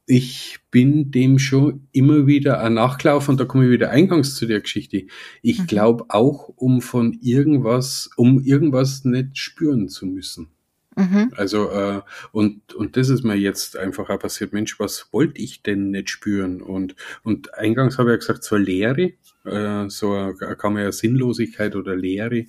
ich 0.08 0.60
bin 0.70 1.12
dem 1.12 1.40
schon 1.40 1.88
immer 1.92 2.28
wieder 2.28 2.62
ein 2.62 2.76
Nachlauf 2.76 3.28
und 3.28 3.40
da 3.40 3.46
komme 3.46 3.66
ich 3.66 3.72
wieder 3.72 3.90
eingangs 3.90 4.36
zu 4.36 4.46
der 4.46 4.62
Geschichte. 4.62 5.06
Ich 5.42 5.62
mhm. 5.62 5.68
glaube 5.68 6.06
auch, 6.10 6.50
um 6.50 6.82
von 6.82 7.18
irgendwas, 7.22 8.10
um 8.16 8.40
irgendwas 8.40 9.04
nicht 9.04 9.38
spüren 9.38 9.90
zu 9.90 10.06
müssen. 10.06 10.50
Mhm. 10.96 11.32
Also, 11.36 11.70
äh, 11.72 12.02
und, 12.32 12.74
und 12.74 12.98
das 12.98 13.10
ist 13.10 13.24
mir 13.24 13.36
jetzt 13.36 13.78
einfach 13.78 14.10
auch 14.10 14.20
passiert, 14.20 14.54
Mensch, 14.54 14.80
was 14.80 15.10
wollte 15.12 15.42
ich 15.42 15.62
denn 15.62 15.92
nicht 15.92 16.10
spüren? 16.10 16.62
Und, 16.62 16.96
und 17.24 17.54
eingangs 17.54 17.98
habe 17.98 18.10
ich 18.10 18.14
ja 18.14 18.18
gesagt, 18.18 18.44
so 18.44 18.56
Leere, 18.56 19.14
äh, 19.44 19.90
so 19.90 20.34
kann 20.58 20.74
man 20.74 20.84
ja 20.84 20.92
Sinnlosigkeit 20.92 21.76
oder 21.76 21.96
Leere, 21.96 22.46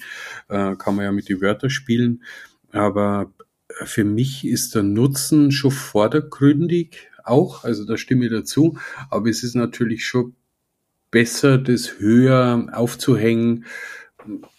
äh, 0.49 0.77
kann 0.77 0.95
man 0.95 1.05
ja 1.05 1.13
mit 1.13 1.29
den 1.29 1.41
Wörtern 1.41 1.71
spielen. 1.71 2.23
Aber 2.71 3.33
für 3.85 4.05
mich 4.05 4.47
ist 4.47 4.75
der 4.75 4.83
Nutzen 4.83 5.51
schon 5.51 5.73
vordergründig 5.73 7.09
auch, 7.25 7.65
also 7.65 7.85
da 7.85 7.97
stimme 7.97 8.27
ich 8.27 8.31
dazu, 8.31 8.79
aber 9.11 9.29
es 9.29 9.43
ist 9.43 9.57
natürlich 9.57 10.07
schon 10.07 10.37
besser, 11.11 11.59
das 11.59 11.99
höher 11.99 12.69
aufzuhängen, 12.73 13.65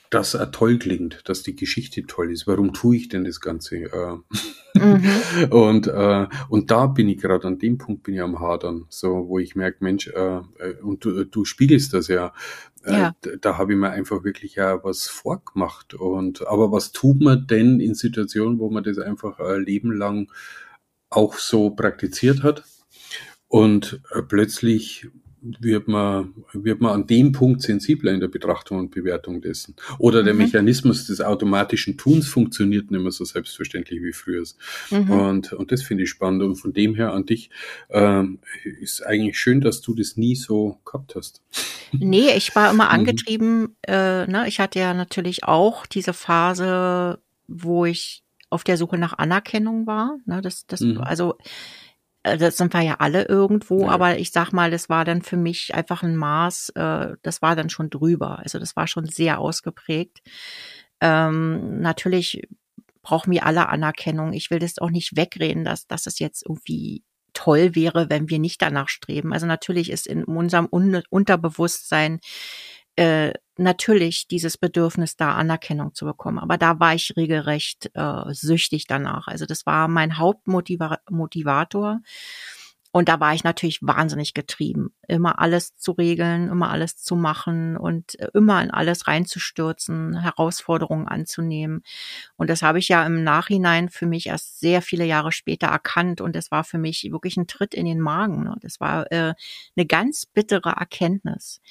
dass 0.09 0.33
er 0.33 0.51
toll 0.51 0.79
klingt, 0.79 1.21
dass 1.25 1.43
die 1.43 1.55
Geschichte 1.55 2.05
toll 2.05 2.31
ist. 2.31 2.47
Warum 2.47 2.73
tue 2.73 2.95
ich 2.95 3.09
denn 3.09 3.25
das 3.25 3.41
Ganze? 3.41 3.75
Äh, 3.75 4.79
mhm. 4.79 5.03
und, 5.49 5.87
äh, 5.87 6.27
und 6.49 6.71
da 6.71 6.87
bin 6.87 7.09
ich 7.09 7.17
gerade 7.17 7.47
an 7.47 7.59
dem 7.59 7.77
Punkt 7.77 8.03
bin 8.03 8.15
ich 8.15 8.21
am 8.21 8.39
Hadern, 8.39 8.85
so 8.89 9.27
wo 9.27 9.39
ich 9.39 9.55
merke, 9.55 9.83
Mensch, 9.83 10.07
äh, 10.07 10.37
äh 10.37 10.81
und 10.81 11.03
du, 11.03 11.25
du 11.25 11.45
spiegelst 11.45 11.93
das 11.93 12.07
ja. 12.07 12.33
Äh, 12.83 12.93
ja. 12.93 13.15
Da 13.41 13.57
habe 13.57 13.73
ich 13.73 13.79
mir 13.79 13.89
einfach 13.89 14.23
wirklich 14.23 14.55
ja 14.55 14.83
was 14.83 15.07
vorgemacht. 15.07 15.93
Und 15.93 16.47
aber 16.47 16.71
was 16.71 16.91
tut 16.91 17.21
man 17.21 17.47
denn 17.47 17.79
in 17.79 17.93
Situationen, 17.93 18.59
wo 18.59 18.69
man 18.69 18.83
das 18.83 18.97
einfach 18.97 19.39
ein 19.39 19.63
Leben 19.63 19.91
lang 19.91 20.31
auch 21.09 21.35
so 21.35 21.71
praktiziert 21.71 22.43
hat? 22.43 22.63
Und 23.49 24.01
äh, 24.13 24.21
plötzlich 24.21 25.07
wird 25.41 25.87
man, 25.87 26.33
wird 26.53 26.81
man 26.81 26.93
an 26.93 27.07
dem 27.07 27.31
Punkt 27.31 27.61
sensibler 27.61 28.13
in 28.13 28.19
der 28.19 28.27
Betrachtung 28.27 28.79
und 28.79 28.91
Bewertung 28.91 29.41
dessen. 29.41 29.75
Oder 29.99 30.23
der 30.23 30.33
mhm. 30.33 30.41
Mechanismus 30.41 31.07
des 31.07 31.21
automatischen 31.21 31.97
Tuns 31.97 32.27
funktioniert 32.27 32.91
nicht 32.91 33.01
mehr 33.01 33.11
so 33.11 33.23
selbstverständlich 33.23 34.01
wie 34.01 34.13
früher. 34.13 34.43
Mhm. 34.89 35.11
Und, 35.11 35.53
und 35.53 35.71
das 35.71 35.83
finde 35.83 36.03
ich 36.03 36.09
spannend. 36.09 36.43
Und 36.43 36.55
von 36.55 36.73
dem 36.73 36.95
her 36.95 37.13
an 37.13 37.25
dich 37.25 37.49
ähm, 37.89 38.39
ist 38.63 39.05
eigentlich 39.05 39.37
schön, 39.37 39.61
dass 39.61 39.81
du 39.81 39.93
das 39.93 40.17
nie 40.17 40.35
so 40.35 40.79
gehabt 40.85 41.15
hast. 41.15 41.41
Nee, 41.91 42.31
ich 42.35 42.55
war 42.55 42.71
immer 42.71 42.85
mhm. 42.89 42.91
angetrieben. 42.91 43.61
Mhm. 43.61 43.75
Äh, 43.83 44.27
ne? 44.27 44.45
Ich 44.47 44.59
hatte 44.59 44.79
ja 44.79 44.93
natürlich 44.93 45.43
auch 45.43 45.85
diese 45.85 46.13
Phase, 46.13 47.19
wo 47.47 47.85
ich 47.85 48.23
auf 48.49 48.63
der 48.63 48.77
Suche 48.77 48.97
nach 48.97 49.17
Anerkennung 49.17 49.87
war. 49.87 50.17
Ne? 50.25 50.41
Das, 50.41 50.65
das, 50.67 50.81
mhm. 50.81 50.99
also 50.99 51.33
äh, 51.33 51.43
das 52.35 52.57
sind 52.57 52.73
wir 52.73 52.81
ja 52.81 52.95
alle 52.99 53.25
irgendwo, 53.25 53.83
ja. 53.83 53.89
aber 53.89 54.17
ich 54.17 54.31
sag 54.31 54.51
mal, 54.51 54.71
das 54.71 54.89
war 54.89 55.05
dann 55.05 55.21
für 55.21 55.37
mich 55.37 55.73
einfach 55.73 56.03
ein 56.03 56.17
Maß, 56.17 56.69
äh, 56.75 57.15
das 57.21 57.41
war 57.41 57.55
dann 57.55 57.69
schon 57.69 57.89
drüber. 57.89 58.39
Also 58.39 58.59
das 58.59 58.75
war 58.75 58.87
schon 58.87 59.05
sehr 59.05 59.39
ausgeprägt. 59.39 60.19
Ähm, 60.99 61.79
natürlich 61.81 62.47
brauchen 63.01 63.31
wir 63.31 63.45
alle 63.45 63.69
Anerkennung. 63.69 64.33
Ich 64.33 64.51
will 64.51 64.59
das 64.59 64.79
auch 64.79 64.89
nicht 64.89 65.15
wegreden, 65.15 65.63
dass, 65.63 65.87
dass 65.87 66.07
es 66.07 66.19
jetzt 66.19 66.43
irgendwie 66.45 67.03
toll 67.33 67.75
wäre, 67.75 68.09
wenn 68.09 68.29
wir 68.29 68.39
nicht 68.39 68.61
danach 68.61 68.89
streben. 68.89 69.31
Also 69.31 69.45
natürlich 69.45 69.91
ist 69.91 70.07
in 70.07 70.23
unserem 70.23 70.67
Un 70.71 71.03
Unterbewusstsein 71.09 72.19
äh, 72.95 73.31
natürlich 73.59 74.27
dieses 74.27 74.57
Bedürfnis 74.57 75.15
da 75.15 75.35
Anerkennung 75.35 75.93
zu 75.93 76.05
bekommen. 76.05 76.39
Aber 76.39 76.57
da 76.57 76.79
war 76.79 76.93
ich 76.93 77.15
regelrecht 77.17 77.91
äh, 77.93 78.33
süchtig 78.33 78.87
danach. 78.87 79.27
Also 79.27 79.45
das 79.45 79.65
war 79.65 79.87
mein 79.87 80.17
Hauptmotivator. 80.17 82.01
Und 82.97 83.09
da 83.09 83.19
war 83.19 83.33
ich 83.33 83.43
natürlich 83.43 83.79
wahnsinnig 83.83 84.33
getrieben, 84.33 84.91
immer 85.07 85.39
alles 85.39 85.75
zu 85.75 85.91
regeln, 85.91 86.49
immer 86.49 86.71
alles 86.71 86.97
zu 86.97 87.15
machen 87.15 87.77
und 87.77 88.19
äh, 88.19 88.29
immer 88.33 88.63
in 88.63 88.71
alles 88.71 89.07
reinzustürzen, 89.07 90.19
Herausforderungen 90.19 91.07
anzunehmen. 91.07 91.83
Und 92.37 92.49
das 92.49 92.61
habe 92.61 92.79
ich 92.79 92.87
ja 92.87 93.05
im 93.05 93.23
Nachhinein 93.23 93.89
für 93.89 94.07
mich 94.07 94.27
erst 94.27 94.59
sehr 94.59 94.81
viele 94.81 95.05
Jahre 95.05 95.31
später 95.31 95.67
erkannt. 95.67 96.21
Und 96.21 96.35
das 96.35 96.49
war 96.49 96.63
für 96.63 96.77
mich 96.77 97.07
wirklich 97.11 97.37
ein 97.37 97.45
Tritt 97.45 97.73
in 97.73 97.85
den 97.85 97.99
Magen. 97.99 98.45
Ne? 98.45 98.55
Das 98.61 98.79
war 98.79 99.11
äh, 99.11 99.35
eine 99.75 99.85
ganz 99.85 100.25
bittere 100.25 100.69
Erkenntnis, 100.69 101.61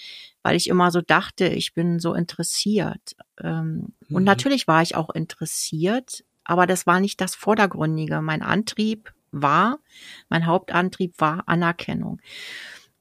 weil 0.47 0.55
ich 0.55 0.69
immer 0.69 0.93
so 0.93 1.01
dachte, 1.01 1.49
ich 1.49 1.75
bin 1.75 1.99
so 1.99 2.15
interessiert. 2.15 3.17
Ähm, 3.43 3.95
mhm. 4.09 4.17
Und 4.17 4.23
natürlich 4.23 4.69
war 4.69 4.81
ich 4.81 4.95
auch 4.95 5.11
interessiert, 5.11 6.23
aber 6.45 6.69
das 6.69 6.87
war 6.87 7.01
nicht 7.01 7.21
das 7.21 7.35
Vordergründige. 7.35 8.23
Mein 8.23 8.43
Antrieb 8.43 9.13
war, 9.33 9.81
mein 10.29 10.47
Hauptantrieb 10.47 11.15
war 11.19 11.43
Anerkennung. 11.47 12.21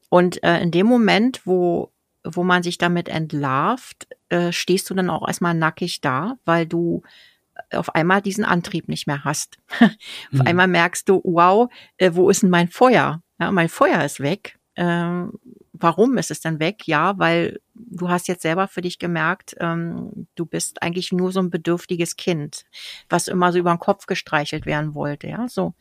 Und 0.09 0.41
äh, 0.43 0.59
in 0.59 0.71
dem 0.71 0.87
Moment, 0.87 1.45
wo, 1.45 1.91
wo 2.23 2.43
man 2.43 2.63
sich 2.63 2.79
damit 2.79 3.09
entlarvt, 3.09 4.07
äh, 4.29 4.51
stehst 4.51 4.89
du 4.89 4.95
dann 4.95 5.11
auch 5.11 5.27
erstmal 5.27 5.53
nackig 5.53 6.01
da, 6.01 6.39
weil 6.45 6.65
du 6.65 7.03
auf 7.71 7.93
einmal 7.93 8.23
diesen 8.23 8.43
Antrieb 8.43 8.89
nicht 8.89 9.05
mehr 9.05 9.23
hast. 9.23 9.59
auf 9.79 9.91
mhm. 10.31 10.47
einmal 10.47 10.67
merkst 10.67 11.07
du, 11.07 11.21
wow, 11.23 11.71
äh, 11.97 12.09
wo 12.15 12.31
ist 12.31 12.41
denn 12.41 12.49
mein 12.49 12.69
Feuer? 12.69 13.21
Ja, 13.39 13.51
mein 13.51 13.69
Feuer 13.69 14.03
ist 14.03 14.19
weg. 14.19 14.57
Ähm, 14.75 15.33
warum 15.79 16.17
ist 16.17 16.31
es 16.31 16.41
dann 16.41 16.59
weg? 16.59 16.87
Ja, 16.87 17.17
weil 17.17 17.59
du 17.73 18.09
hast 18.09 18.27
jetzt 18.27 18.41
selber 18.41 18.67
für 18.67 18.81
dich 18.81 18.99
gemerkt, 18.99 19.55
ähm, 19.59 20.27
du 20.35 20.45
bist 20.45 20.81
eigentlich 20.81 21.11
nur 21.11 21.31
so 21.31 21.39
ein 21.39 21.49
bedürftiges 21.49 22.15
Kind, 22.15 22.65
was 23.09 23.27
immer 23.27 23.51
so 23.51 23.59
über 23.59 23.71
den 23.71 23.79
Kopf 23.79 24.05
gestreichelt 24.05 24.65
werden 24.65 24.95
wollte, 24.95 25.27
ja, 25.27 25.47
so. 25.47 25.73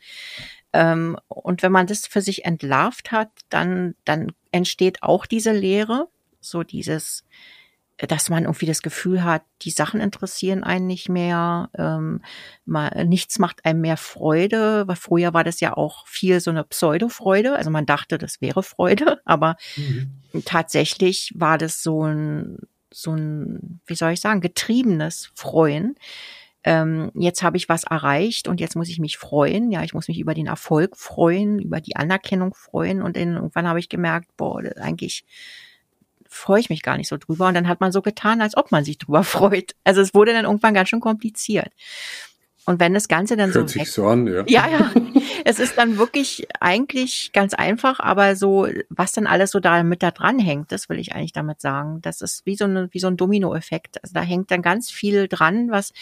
Ähm, 0.73 1.17
und 1.27 1.63
wenn 1.63 1.71
man 1.71 1.87
das 1.87 2.05
für 2.07 2.21
sich 2.21 2.45
entlarvt 2.45 3.11
hat, 3.11 3.29
dann, 3.49 3.95
dann 4.03 4.31
entsteht 4.51 5.03
auch 5.03 5.25
diese 5.25 5.53
Leere, 5.53 6.07
so 6.41 6.63
dieses, 6.63 7.23
dass 7.97 8.29
man 8.29 8.43
irgendwie 8.43 8.65
das 8.65 8.81
Gefühl 8.81 9.23
hat, 9.23 9.43
die 9.61 9.71
Sachen 9.71 10.01
interessieren 10.01 10.63
einen 10.63 10.85
nicht 10.85 11.07
mehr, 11.07 11.69
ähm, 11.77 12.21
mal, 12.65 13.05
nichts 13.05 13.39
macht 13.39 13.63
einem 13.63 13.81
mehr 13.81 13.97
Freude, 13.97 14.87
weil 14.87 14.97
früher 14.97 15.33
war 15.33 15.43
das 15.43 15.61
ja 15.61 15.75
auch 15.75 16.05
viel 16.07 16.41
so 16.41 16.51
eine 16.51 16.65
Pseudo-Freude, 16.65 17.55
also 17.55 17.69
man 17.69 17.85
dachte, 17.85 18.17
das 18.17 18.41
wäre 18.41 18.63
Freude, 18.63 19.21
aber 19.25 19.55
mhm. 19.77 20.21
tatsächlich 20.43 21.31
war 21.35 21.57
das 21.57 21.81
so 21.81 22.05
ein, 22.05 22.57
so 22.91 23.13
ein, 23.13 23.79
wie 23.85 23.95
soll 23.95 24.11
ich 24.11 24.21
sagen, 24.21 24.41
getriebenes 24.41 25.31
Freuen. 25.33 25.95
Ähm, 26.65 27.11
jetzt 27.13 27.43
habe 27.43 27.57
ich 27.57 27.69
was 27.69 27.83
erreicht 27.83 28.47
und 28.47 28.59
jetzt 28.59 28.75
muss 28.75 28.89
ich 28.89 28.99
mich 28.99 29.17
freuen. 29.17 29.71
Ja, 29.71 29.83
ich 29.83 29.93
muss 29.93 30.07
mich 30.07 30.19
über 30.19 30.33
den 30.33 30.47
Erfolg 30.47 30.97
freuen, 30.97 31.59
über 31.59 31.79
die 31.79 31.95
Anerkennung 31.95 32.55
freuen 32.55 33.03
und 33.03 33.15
dann 33.17 33.35
irgendwann 33.35 33.67
habe 33.67 33.79
ich 33.79 33.87
gemerkt, 33.87 34.35
boah, 34.35 34.63
eigentlich 34.77 35.25
freue 36.35 36.59
ich 36.59 36.69
mich 36.69 36.83
gar 36.83 36.97
nicht 36.97 37.07
so 37.07 37.17
drüber. 37.17 37.47
Und 37.47 37.53
dann 37.53 37.67
hat 37.67 37.81
man 37.81 37.91
so 37.91 38.01
getan, 38.01 38.41
als 38.41 38.57
ob 38.57 38.71
man 38.71 38.83
sich 38.83 38.97
drüber 38.97 39.23
freut. 39.35 39.75
Also 39.83 40.01
es 40.01 40.13
wurde 40.13 40.33
dann 40.33 40.45
irgendwann 40.45 40.73
ganz 40.73 40.89
schön 40.89 40.99
kompliziert. 40.99 41.71
Und 42.67 42.79
wenn 42.79 42.95
das 42.95 43.07
Ganze 43.07 43.37
dann 43.37 43.53
Hört 43.53 43.69
so. 43.69 43.79
Sich 43.79 43.91
so 43.91 44.07
an, 44.07 44.25
ja. 44.25 44.43
Ja, 44.47 44.67
ja. 44.67 44.91
Es 45.47 45.59
ist 45.59 45.77
dann 45.77 45.99
wirklich 45.99 46.47
eigentlich 46.59 47.31
ganz 47.31 47.53
einfach, 47.53 47.99
aber 47.99 48.35
so, 48.35 48.67
was 48.89 49.11
dann 49.11 49.27
alles 49.27 49.51
so 49.51 49.59
da 49.59 49.83
mit 49.83 50.01
da 50.01 50.09
dran 50.09 50.39
hängt, 50.39 50.71
das 50.71 50.89
will 50.89 50.97
ich 50.97 51.13
eigentlich 51.13 51.33
damit 51.33 51.61
sagen. 51.61 52.01
Das 52.01 52.21
ist 52.21 52.47
wie 52.47 52.55
so, 52.55 52.65
eine, 52.65 52.89
wie 52.91 52.99
so 52.99 53.05
ein 53.05 53.15
Dominoeffekt. 53.15 54.03
Also 54.03 54.15
da 54.15 54.21
hängt 54.21 54.49
dann 54.49 54.63
ganz 54.63 54.89
viel 54.89 55.27
dran, 55.27 55.69
was, 55.69 55.93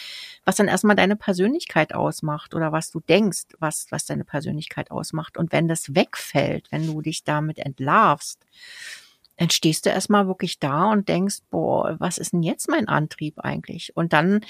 was 0.46 0.56
dann 0.56 0.68
erstmal 0.68 0.96
deine 0.96 1.16
Persönlichkeit 1.16 1.94
ausmacht 1.94 2.54
oder 2.54 2.72
was 2.72 2.90
du 2.90 3.00
denkst, 3.00 3.48
was, 3.58 3.86
was 3.90 4.06
deine 4.06 4.24
Persönlichkeit 4.24 4.90
ausmacht. 4.90 5.36
Und 5.36 5.52
wenn 5.52 5.68
das 5.68 5.94
wegfällt, 5.94 6.72
wenn 6.72 6.86
du 6.86 7.02
dich 7.02 7.24
damit 7.24 7.58
entlarvst, 7.58 8.38
dann 9.36 9.50
stehst 9.50 9.86
du 9.86 9.90
erstmal 9.90 10.26
wirklich 10.26 10.58
da 10.58 10.90
und 10.90 11.08
denkst, 11.08 11.38
boah, 11.50 11.96
was 11.98 12.18
ist 12.18 12.32
denn 12.32 12.42
jetzt 12.42 12.68
mein 12.68 12.88
Antrieb 12.88 13.38
eigentlich? 13.38 13.96
Und 13.96 14.12
dann 14.12 14.40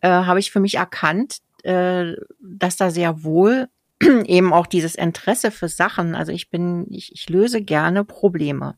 äh, 0.00 0.08
habe 0.08 0.38
ich 0.38 0.50
für 0.50 0.60
mich 0.60 0.76
erkannt, 0.76 1.38
äh, 1.62 2.14
dass 2.40 2.76
da 2.76 2.90
sehr 2.90 3.22
wohl 3.24 3.68
eben 4.00 4.52
auch 4.52 4.66
dieses 4.66 4.94
Interesse 4.94 5.50
für 5.50 5.68
Sachen, 5.68 6.14
also 6.14 6.32
ich 6.32 6.50
bin, 6.50 6.86
ich, 6.90 7.12
ich 7.12 7.28
löse 7.28 7.62
gerne 7.62 8.04
Probleme. 8.04 8.76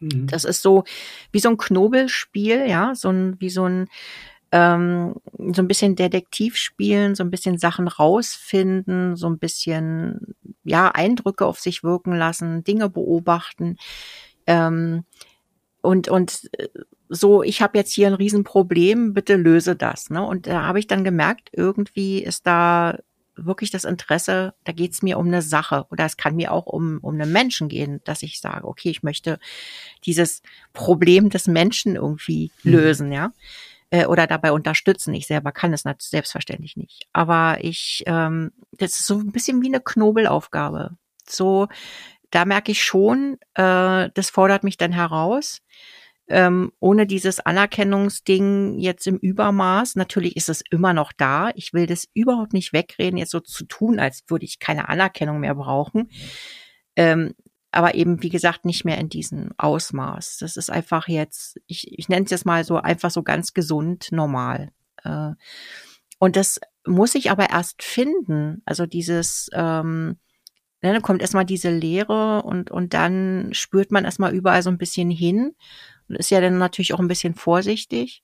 Mhm. 0.00 0.26
Das 0.26 0.44
ist 0.44 0.62
so 0.62 0.84
wie 1.32 1.40
so 1.40 1.50
ein 1.50 1.58
Knobelspiel, 1.58 2.66
ja, 2.66 2.94
so 2.94 3.10
ein, 3.10 3.40
wie 3.40 3.50
so 3.50 3.64
ein 3.64 3.88
ähm, 4.50 5.16
so 5.52 5.60
ein 5.60 5.68
bisschen 5.68 5.94
Detektiv 5.94 6.56
spielen, 6.56 7.14
so 7.14 7.22
ein 7.22 7.30
bisschen 7.30 7.58
Sachen 7.58 7.86
rausfinden, 7.86 9.14
so 9.14 9.28
ein 9.28 9.38
bisschen 9.38 10.34
ja 10.64 10.88
Eindrücke 10.88 11.44
auf 11.44 11.60
sich 11.60 11.84
wirken 11.84 12.14
lassen, 12.14 12.64
Dinge 12.64 12.88
beobachten. 12.88 13.76
Ähm, 14.48 15.04
und, 15.82 16.08
und 16.08 16.48
äh, 16.54 16.68
so, 17.08 17.42
ich 17.42 17.62
habe 17.62 17.78
jetzt 17.78 17.92
hier 17.92 18.08
ein 18.08 18.14
Riesenproblem, 18.14 19.14
bitte 19.14 19.36
löse 19.36 19.76
das. 19.76 20.10
Ne? 20.10 20.24
Und 20.26 20.46
da 20.46 20.64
habe 20.64 20.78
ich 20.78 20.86
dann 20.86 21.04
gemerkt, 21.04 21.50
irgendwie 21.52 22.22
ist 22.22 22.46
da 22.46 22.98
wirklich 23.36 23.70
das 23.70 23.84
Interesse, 23.84 24.54
da 24.64 24.72
geht 24.72 24.92
es 24.92 25.02
mir 25.02 25.16
um 25.18 25.26
eine 25.26 25.42
Sache 25.42 25.86
oder 25.90 26.04
es 26.04 26.16
kann 26.16 26.34
mir 26.34 26.50
auch 26.50 26.66
um, 26.66 26.98
um 27.02 27.14
einen 27.14 27.30
Menschen 27.30 27.68
gehen, 27.68 28.00
dass 28.04 28.24
ich 28.24 28.40
sage, 28.40 28.66
okay, 28.66 28.90
ich 28.90 29.04
möchte 29.04 29.38
dieses 30.04 30.42
Problem 30.72 31.30
des 31.30 31.46
Menschen 31.46 31.94
irgendwie 31.94 32.50
mhm. 32.64 32.72
lösen, 32.72 33.12
ja. 33.12 33.32
äh, 33.90 34.06
oder 34.06 34.26
dabei 34.26 34.50
unterstützen. 34.50 35.14
Ich 35.14 35.28
selber 35.28 35.52
kann 35.52 35.72
es 35.72 35.84
selbstverständlich 35.98 36.76
nicht. 36.76 37.06
Aber 37.12 37.58
ich, 37.60 38.02
ähm, 38.06 38.50
das 38.72 38.98
ist 38.98 39.06
so 39.06 39.18
ein 39.18 39.30
bisschen 39.30 39.62
wie 39.62 39.68
eine 39.68 39.80
Knobelaufgabe. 39.80 40.96
So, 41.28 41.68
da 42.30 42.44
merke 42.44 42.72
ich 42.72 42.82
schon, 42.82 43.38
äh, 43.54 44.10
das 44.14 44.30
fordert 44.30 44.64
mich 44.64 44.76
dann 44.76 44.92
heraus. 44.92 45.60
Ähm, 46.30 46.72
ohne 46.78 47.06
dieses 47.06 47.40
Anerkennungsding 47.40 48.78
jetzt 48.78 49.06
im 49.06 49.16
Übermaß. 49.16 49.96
Natürlich 49.96 50.36
ist 50.36 50.50
es 50.50 50.62
immer 50.70 50.92
noch 50.92 51.12
da. 51.16 51.50
Ich 51.54 51.72
will 51.72 51.86
das 51.86 52.06
überhaupt 52.12 52.52
nicht 52.52 52.74
wegreden, 52.74 53.16
jetzt 53.16 53.30
so 53.30 53.40
zu 53.40 53.64
tun, 53.64 53.98
als 53.98 54.24
würde 54.28 54.44
ich 54.44 54.58
keine 54.58 54.90
Anerkennung 54.90 55.40
mehr 55.40 55.54
brauchen. 55.54 56.10
Ähm, 56.96 57.34
aber 57.70 57.94
eben, 57.94 58.22
wie 58.22 58.28
gesagt, 58.28 58.64
nicht 58.66 58.84
mehr 58.84 58.98
in 58.98 59.08
diesem 59.08 59.50
Ausmaß. 59.56 60.38
Das 60.38 60.56
ist 60.56 60.70
einfach 60.70 61.08
jetzt, 61.08 61.58
ich, 61.66 61.98
ich 61.98 62.08
nenne 62.10 62.24
es 62.24 62.30
jetzt 62.30 62.46
mal 62.46 62.64
so 62.64 62.76
einfach 62.76 63.10
so 63.10 63.22
ganz 63.22 63.54
gesund 63.54 64.08
normal. 64.10 64.70
Äh, 65.04 65.32
und 66.18 66.36
das 66.36 66.60
muss 66.86 67.14
ich 67.14 67.30
aber 67.30 67.50
erst 67.50 67.82
finden. 67.82 68.62
Also 68.66 68.86
dieses, 68.86 69.48
ähm, 69.52 70.18
ne, 70.82 70.92
dann 70.92 71.02
kommt 71.02 71.22
erstmal 71.22 71.44
diese 71.44 71.70
Leere 71.70 72.42
und, 72.42 72.70
und 72.70 72.94
dann 72.94 73.50
spürt 73.52 73.90
man 73.90 74.04
erstmal 74.04 74.34
überall 74.34 74.62
so 74.62 74.70
ein 74.70 74.78
bisschen 74.78 75.10
hin 75.10 75.54
und 76.08 76.16
ist 76.16 76.30
ja 76.30 76.40
dann 76.40 76.58
natürlich 76.58 76.94
auch 76.94 77.00
ein 77.00 77.08
bisschen 77.08 77.34
vorsichtig. 77.34 78.22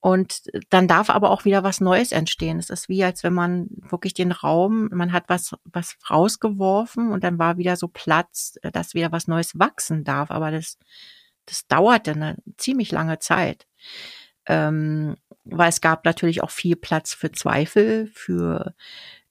Und 0.00 0.42
dann 0.70 0.86
darf 0.86 1.10
aber 1.10 1.30
auch 1.30 1.44
wieder 1.44 1.64
was 1.64 1.80
Neues 1.80 2.12
entstehen. 2.12 2.58
Es 2.60 2.70
ist 2.70 2.88
wie, 2.88 3.02
als 3.02 3.24
wenn 3.24 3.32
man 3.32 3.66
wirklich 3.70 4.14
den 4.14 4.30
Raum, 4.30 4.88
man 4.92 5.12
hat 5.12 5.24
was, 5.26 5.56
was 5.64 5.96
rausgeworfen 6.08 7.10
und 7.10 7.24
dann 7.24 7.38
war 7.38 7.58
wieder 7.58 7.76
so 7.76 7.88
Platz, 7.88 8.56
dass 8.72 8.94
wieder 8.94 9.10
was 9.10 9.26
Neues 9.26 9.58
wachsen 9.58 10.04
darf. 10.04 10.30
Aber 10.30 10.52
das, 10.52 10.78
das 11.46 11.66
dauerte 11.66 12.12
eine 12.12 12.36
ziemlich 12.56 12.92
lange 12.92 13.18
Zeit. 13.18 13.66
Ähm, 14.46 15.16
weil 15.44 15.70
es 15.70 15.80
gab 15.80 16.04
natürlich 16.04 16.42
auch 16.42 16.50
viel 16.50 16.76
Platz 16.76 17.12
für 17.12 17.32
Zweifel, 17.32 18.08
für, 18.14 18.74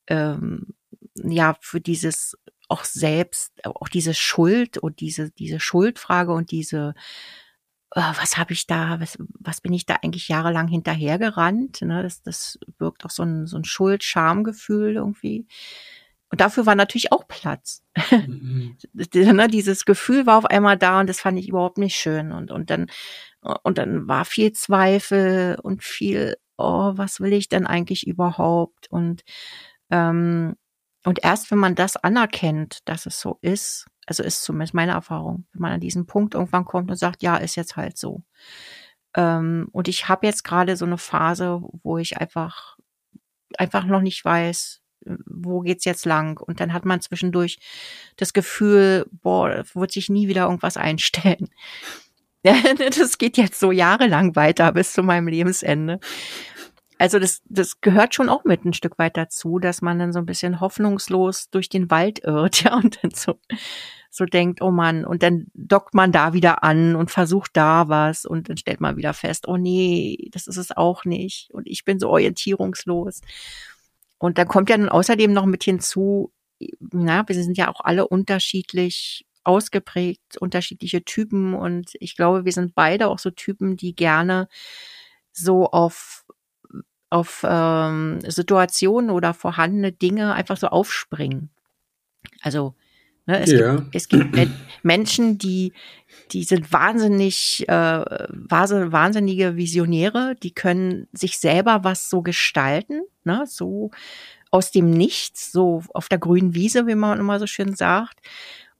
ähm, 0.07 0.73
ja, 1.15 1.55
für 1.61 1.81
dieses 1.81 2.37
auch 2.67 2.83
selbst, 2.83 3.65
auch 3.65 3.89
diese 3.89 4.13
Schuld 4.13 4.77
und 4.77 4.99
diese, 4.99 5.31
diese 5.31 5.59
Schuldfrage 5.59 6.33
und 6.33 6.51
diese, 6.51 6.95
oh, 7.95 8.01
was 8.19 8.37
habe 8.37 8.53
ich 8.53 8.67
da, 8.67 8.99
was, 8.99 9.17
was 9.39 9.61
bin 9.61 9.73
ich 9.73 9.85
da 9.85 9.95
eigentlich 10.01 10.27
jahrelang 10.27 10.67
hinterhergerannt? 10.67 11.81
Ne? 11.81 12.03
Das, 12.03 12.21
das 12.21 12.59
wirkt 12.79 13.05
auch 13.05 13.09
so 13.09 13.23
ein, 13.23 13.45
so 13.45 13.57
ein 13.57 13.65
Schuld-Schamgefühl 13.65 14.95
irgendwie. 14.95 15.47
Und 16.31 16.41
dafür 16.41 16.65
war 16.65 16.75
natürlich 16.75 17.11
auch 17.11 17.27
Platz. 17.27 17.83
Mhm. 18.11 18.77
Ne, 18.93 19.47
dieses 19.47 19.85
Gefühl 19.85 20.25
war 20.25 20.37
auf 20.37 20.45
einmal 20.45 20.77
da 20.77 20.99
und 20.99 21.07
das 21.07 21.21
fand 21.21 21.37
ich 21.39 21.47
überhaupt 21.49 21.77
nicht 21.77 21.95
schön. 21.95 22.31
Und, 22.31 22.51
und 22.51 22.69
dann, 22.69 22.87
und 23.63 23.77
dann 23.77 24.07
war 24.07 24.25
viel 24.25 24.51
Zweifel 24.53 25.57
und 25.61 25.83
viel, 25.83 26.35
oh, 26.57 26.93
was 26.95 27.19
will 27.19 27.33
ich 27.33 27.47
denn 27.49 27.67
eigentlich 27.67 28.07
überhaupt? 28.07 28.87
Und, 28.89 29.23
ähm, 29.91 30.55
und 31.05 31.23
erst 31.23 31.49
wenn 31.51 31.59
man 31.59 31.75
das 31.75 31.95
anerkennt, 31.97 32.79
dass 32.85 33.05
es 33.05 33.19
so 33.19 33.37
ist, 33.41 33.85
also 34.05 34.23
ist 34.23 34.43
zumindest 34.43 34.73
meine 34.73 34.91
Erfahrung, 34.91 35.45
wenn 35.53 35.61
man 35.61 35.71
an 35.73 35.79
diesen 35.79 36.05
Punkt 36.05 36.35
irgendwann 36.35 36.65
kommt 36.65 36.91
und 36.91 36.97
sagt, 36.97 37.23
ja, 37.23 37.37
ist 37.37 37.55
jetzt 37.55 37.75
halt 37.75 37.97
so. 37.97 38.23
Ähm, 39.15 39.69
und 39.71 39.87
ich 39.87 40.09
habe 40.09 40.27
jetzt 40.27 40.43
gerade 40.43 40.75
so 40.77 40.85
eine 40.85 40.97
Phase, 40.97 41.61
wo 41.83 41.97
ich 41.97 42.17
einfach 42.17 42.77
einfach 43.57 43.85
noch 43.85 44.01
nicht 44.01 44.23
weiß, 44.25 44.81
wo 45.25 45.61
geht's 45.61 45.85
jetzt 45.85 46.05
lang? 46.05 46.39
Und 46.39 46.59
dann 46.59 46.73
hat 46.73 46.85
man 46.85 47.01
zwischendurch 47.01 47.59
das 48.17 48.33
Gefühl, 48.33 49.05
boah, 49.11 49.63
wird 49.73 49.91
sich 49.91 50.09
nie 50.09 50.27
wieder 50.27 50.43
irgendwas 50.43 50.77
einstellen. 50.77 51.49
das 52.43 53.17
geht 53.17 53.37
jetzt 53.37 53.59
so 53.59 53.71
jahrelang 53.71 54.35
weiter 54.35 54.71
bis 54.71 54.93
zu 54.93 55.03
meinem 55.03 55.27
Lebensende. 55.27 55.99
Also 56.97 57.19
das, 57.19 57.41
das 57.45 57.81
gehört 57.81 58.15
schon 58.15 58.29
auch 58.29 58.45
mit 58.45 58.63
ein 58.63 58.73
Stück 58.73 58.97
weit 58.97 59.17
dazu, 59.17 59.59
dass 59.59 59.81
man 59.81 59.99
dann 59.99 60.13
so 60.13 60.19
ein 60.19 60.25
bisschen 60.25 60.61
hoffnungslos 60.61 61.49
durch 61.49 61.67
den 61.67 61.91
Wald 61.91 62.23
irrt, 62.23 62.61
ja, 62.63 62.75
und 62.75 63.03
dann 63.03 63.11
so 63.11 63.39
so 64.15 64.25
denkt, 64.25 64.61
oh 64.61 64.71
Mann, 64.71 65.03
und 65.03 65.23
dann 65.23 65.47
dockt 65.53 65.93
man 65.93 66.13
da 66.13 66.31
wieder 66.31 66.63
an 66.63 66.95
und 66.95 67.11
versucht 67.11 67.51
da 67.53 67.89
was 67.89 68.25
und 68.25 68.47
dann 68.49 68.55
stellt 68.55 68.79
man 68.79 68.95
wieder 68.95 69.13
fest, 69.13 69.45
oh 69.47 69.57
nee, 69.57 70.29
das 70.31 70.47
ist 70.47 70.57
es 70.57 70.71
auch 70.71 71.03
nicht 71.03 71.49
und 71.51 71.67
ich 71.67 71.83
bin 71.83 71.99
so 71.99 72.09
orientierungslos. 72.09 73.19
Und 74.17 74.37
dann 74.37 74.47
kommt 74.47 74.69
ja 74.69 74.77
dann 74.77 74.87
außerdem 74.87 75.33
noch 75.33 75.45
mit 75.45 75.65
hinzu, 75.65 76.31
na, 76.79 77.27
wir 77.27 77.35
sind 77.35 77.57
ja 77.57 77.69
auch 77.69 77.81
alle 77.83 78.07
unterschiedlich 78.07 79.25
ausgeprägt, 79.43 80.37
unterschiedliche 80.39 81.03
Typen 81.03 81.53
und 81.53 81.91
ich 81.99 82.15
glaube, 82.15 82.45
wir 82.45 82.53
sind 82.53 82.73
beide 82.73 83.09
auch 83.09 83.19
so 83.19 83.31
Typen, 83.31 83.75
die 83.75 83.95
gerne 83.95 84.47
so 85.33 85.69
auf 85.69 86.24
auf 87.09 87.45
ähm, 87.47 88.19
Situationen 88.21 89.09
oder 89.09 89.33
vorhandene 89.33 89.91
Dinge 89.91 90.33
einfach 90.33 90.57
so 90.57 90.67
aufspringen. 90.67 91.49
Also 92.41 92.75
Ne, 93.27 93.39
es, 93.39 93.51
ja. 93.51 93.75
gibt, 93.75 93.95
es 93.95 94.07
gibt 94.07 94.37
Menschen, 94.83 95.39
die, 95.39 95.73
die 96.31 96.43
sind 96.43 96.71
wahnsinnig, 96.71 97.65
äh, 97.67 97.73
wahnsinnige 97.73 99.55
Visionäre, 99.55 100.35
die 100.43 100.53
können 100.53 101.07
sich 101.11 101.39
selber 101.39 101.83
was 101.83 102.07
so 102.07 102.21
gestalten, 102.21 103.01
ne, 103.23 103.45
so 103.47 103.89
aus 104.51 104.69
dem 104.69 104.91
Nichts, 104.91 105.51
so 105.51 105.81
auf 105.95 106.07
der 106.07 106.19
grünen 106.19 106.53
Wiese, 106.53 106.85
wie 106.85 106.93
man 106.93 107.19
immer 107.19 107.39
so 107.39 107.47
schön 107.47 107.75
sagt. 107.75 108.19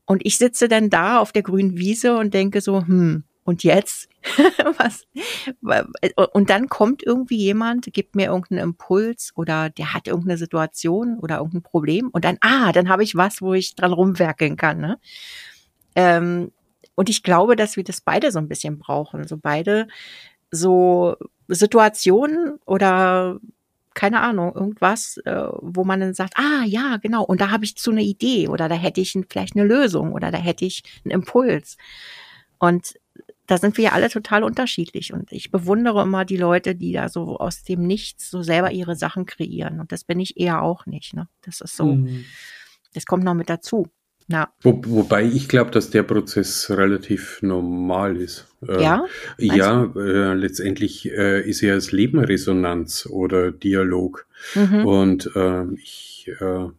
Und 0.06 0.24
ich 0.24 0.38
sitze 0.38 0.68
dann 0.68 0.92
da 0.92 1.18
auf 1.18 1.32
der 1.32 1.42
grünen 1.42 1.78
Wiese 1.78 2.16
und 2.16 2.36
denke 2.36 2.62
so, 2.62 2.82
hm, 2.86 3.24
und 3.46 3.64
jetzt? 3.64 4.10
Was? 4.78 5.06
Und 6.34 6.50
dann 6.50 6.68
kommt 6.68 7.04
irgendwie 7.04 7.38
jemand, 7.38 7.94
gibt 7.94 8.16
mir 8.16 8.26
irgendeinen 8.26 8.72
Impuls 8.72 9.32
oder 9.36 9.70
der 9.70 9.94
hat 9.94 10.08
irgendeine 10.08 10.38
Situation 10.38 11.20
oder 11.20 11.38
irgendein 11.38 11.62
Problem 11.62 12.10
und 12.10 12.26
dann, 12.26 12.38
ah, 12.42 12.72
dann 12.72 12.90
habe 12.90 13.04
ich 13.04 13.16
was, 13.16 13.42
wo 13.42 13.54
ich 13.54 13.76
dran 13.76 13.94
rumwerkeln 13.94 14.58
kann. 14.58 14.82
Ne? 14.82 15.00
Ähm, 15.96 16.52
und 16.96 17.10
ich 17.10 17.24
glaube, 17.24 17.56
dass 17.56 17.78
wir 17.78 17.84
das 17.84 18.02
beide 18.02 18.32
so 18.32 18.40
ein 18.40 18.48
bisschen 18.48 18.80
brauchen. 18.80 19.28
So 19.28 19.38
beide 19.38 19.88
so 20.50 21.16
Situationen 21.48 22.60
oder 22.66 23.40
keine 23.94 24.22
Ahnung, 24.22 24.54
irgendwas, 24.54 25.18
äh, 25.26 25.48
wo 25.62 25.86
man 25.86 26.02
dann 26.02 26.14
sagt, 26.14 26.34
ah 26.38 26.66
ja, 26.66 26.98
genau, 26.98 27.24
und 27.24 27.40
da 27.40 27.50
habe 27.52 27.64
ich 27.64 27.78
zu 27.78 27.92
eine 27.92 28.04
Idee 28.04 28.50
oder 28.50 28.68
da 28.68 28.76
hätte 28.76 29.00
ich 29.00 29.18
vielleicht 29.30 29.56
eine 29.56 29.66
Lösung 29.66 30.12
oder 30.12 30.32
da 30.32 30.38
hätte 30.38 30.66
ich 30.66 30.84
einen 31.06 31.12
Impuls. 31.12 31.78
Und 32.60 32.96
da 33.48 33.58
sind 33.58 33.78
wir 33.78 33.86
ja 33.86 33.92
alle 33.92 34.10
total 34.10 34.44
unterschiedlich. 34.44 35.14
Und 35.14 35.32
ich 35.32 35.52
bewundere 35.52 36.04
immer 36.04 36.26
die 36.26 36.38
Leute, 36.38 36.76
die 36.76 36.94
da 36.94 37.10
so 37.10 37.38
aus 37.38 37.64
dem 37.64 37.86
Nichts 37.86 38.30
so 38.30 38.42
selber 38.42 38.72
ihre 38.72 38.96
Sachen 38.96 39.26
kreieren. 39.26 39.80
Und 39.80 39.92
das 39.92 40.04
bin 40.04 40.20
ich 40.20 40.40
eher 40.40 40.62
auch 40.62 40.86
nicht. 40.86 41.14
Ne? 41.14 41.28
Das 41.44 41.62
ist 41.62 41.76
so, 41.76 41.96
mhm. 41.96 42.26
das 42.94 43.06
kommt 43.06 43.24
noch 43.24 43.34
mit 43.36 43.50
dazu. 43.50 43.88
Ja. 44.28 44.52
Wo, 44.62 44.82
wobei 44.88 45.24
ich 45.24 45.48
glaube, 45.48 45.70
dass 45.70 45.92
der 45.92 46.02
Prozess 46.02 46.72
relativ 46.72 47.40
normal 47.44 48.18
ist. 48.18 48.48
Äh, 48.68 48.82
ja? 48.82 49.06
ja, 49.38 49.84
äh, 49.96 50.34
letztendlich 50.34 51.12
äh, 51.12 51.48
ist 51.48 51.62
ja 51.62 51.76
das 51.76 51.92
Leben 51.92 52.18
Resonanz 52.18 53.06
oder 53.06 53.52
Dialog. 53.52 54.26
Mhm. 54.56 54.86
Und 54.86 55.32
äh, 55.36 55.66
ich, 55.76 56.32
äh, 56.40 56.70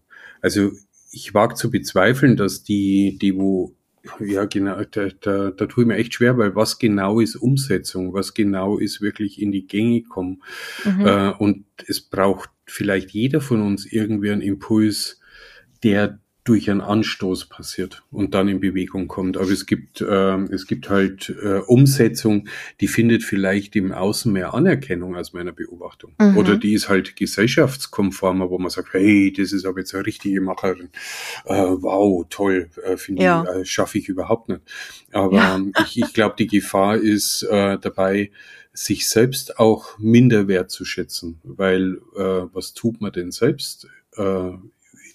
also 0.42 0.72
ich 1.12 1.34
wage 1.34 1.54
zu 1.54 1.70
bezweifeln, 1.70 2.36
dass 2.36 2.64
die, 2.64 3.16
die 3.20 3.36
wo 3.36 3.75
ja, 4.20 4.44
genau, 4.44 4.82
da, 4.90 5.08
da, 5.20 5.50
da 5.50 5.66
tue 5.66 5.84
ich 5.84 5.88
mir 5.88 5.96
echt 5.96 6.14
schwer, 6.14 6.38
weil 6.38 6.54
was 6.54 6.78
genau 6.78 7.20
ist 7.20 7.36
Umsetzung, 7.36 8.12
was 8.12 8.34
genau 8.34 8.78
ist 8.78 9.00
wirklich 9.00 9.40
in 9.40 9.52
die 9.52 9.66
Gänge 9.66 10.02
kommen. 10.02 10.42
Mhm. 10.84 11.06
Äh, 11.06 11.30
und 11.38 11.64
es 11.86 12.00
braucht 12.00 12.50
vielleicht 12.66 13.10
jeder 13.10 13.40
von 13.40 13.62
uns 13.62 13.86
irgendwie 13.90 14.30
einen 14.30 14.42
Impuls, 14.42 15.20
der 15.82 16.18
durch 16.46 16.70
einen 16.70 16.80
Anstoß 16.80 17.46
passiert 17.46 18.04
und 18.12 18.32
dann 18.32 18.46
in 18.46 18.60
Bewegung 18.60 19.08
kommt. 19.08 19.36
Aber 19.36 19.50
es 19.50 19.66
gibt, 19.66 20.00
äh, 20.00 20.36
es 20.52 20.68
gibt 20.68 20.88
halt 20.88 21.34
äh, 21.42 21.58
Umsetzung, 21.66 22.48
die 22.80 22.86
findet 22.86 23.24
vielleicht 23.24 23.74
im 23.74 23.92
Außen 23.92 24.32
mehr 24.32 24.54
Anerkennung 24.54 25.16
aus 25.16 25.32
meiner 25.32 25.50
Beobachtung. 25.50 26.12
Mhm. 26.20 26.36
Oder 26.36 26.56
die 26.56 26.74
ist 26.74 26.88
halt 26.88 27.16
gesellschaftskonformer, 27.16 28.48
wo 28.48 28.58
man 28.58 28.70
sagt, 28.70 28.92
hey, 28.92 29.32
das 29.36 29.52
ist 29.52 29.66
aber 29.66 29.80
jetzt 29.80 29.94
eine 29.94 30.06
richtige 30.06 30.40
Macherin. 30.40 30.90
Äh, 31.46 31.54
wow, 31.54 32.24
toll, 32.30 32.70
äh, 32.84 32.96
finde 32.96 33.24
ja. 33.24 33.42
ich, 33.42 33.62
äh, 33.62 33.64
schaffe 33.64 33.98
ich 33.98 34.08
überhaupt 34.08 34.48
nicht. 34.48 34.62
Aber 35.10 35.36
ja. 35.36 35.60
ich, 35.84 36.00
ich 36.00 36.12
glaube, 36.12 36.36
die 36.38 36.46
Gefahr 36.46 36.96
ist 36.96 37.42
äh, 37.42 37.76
dabei, 37.76 38.30
sich 38.72 39.08
selbst 39.08 39.58
auch 39.58 39.98
minder 39.98 40.46
wertzuschätzen, 40.46 41.40
weil 41.42 41.98
äh, 42.14 42.46
was 42.52 42.74
tut 42.74 43.00
man 43.00 43.10
denn 43.10 43.32
selbst? 43.32 43.88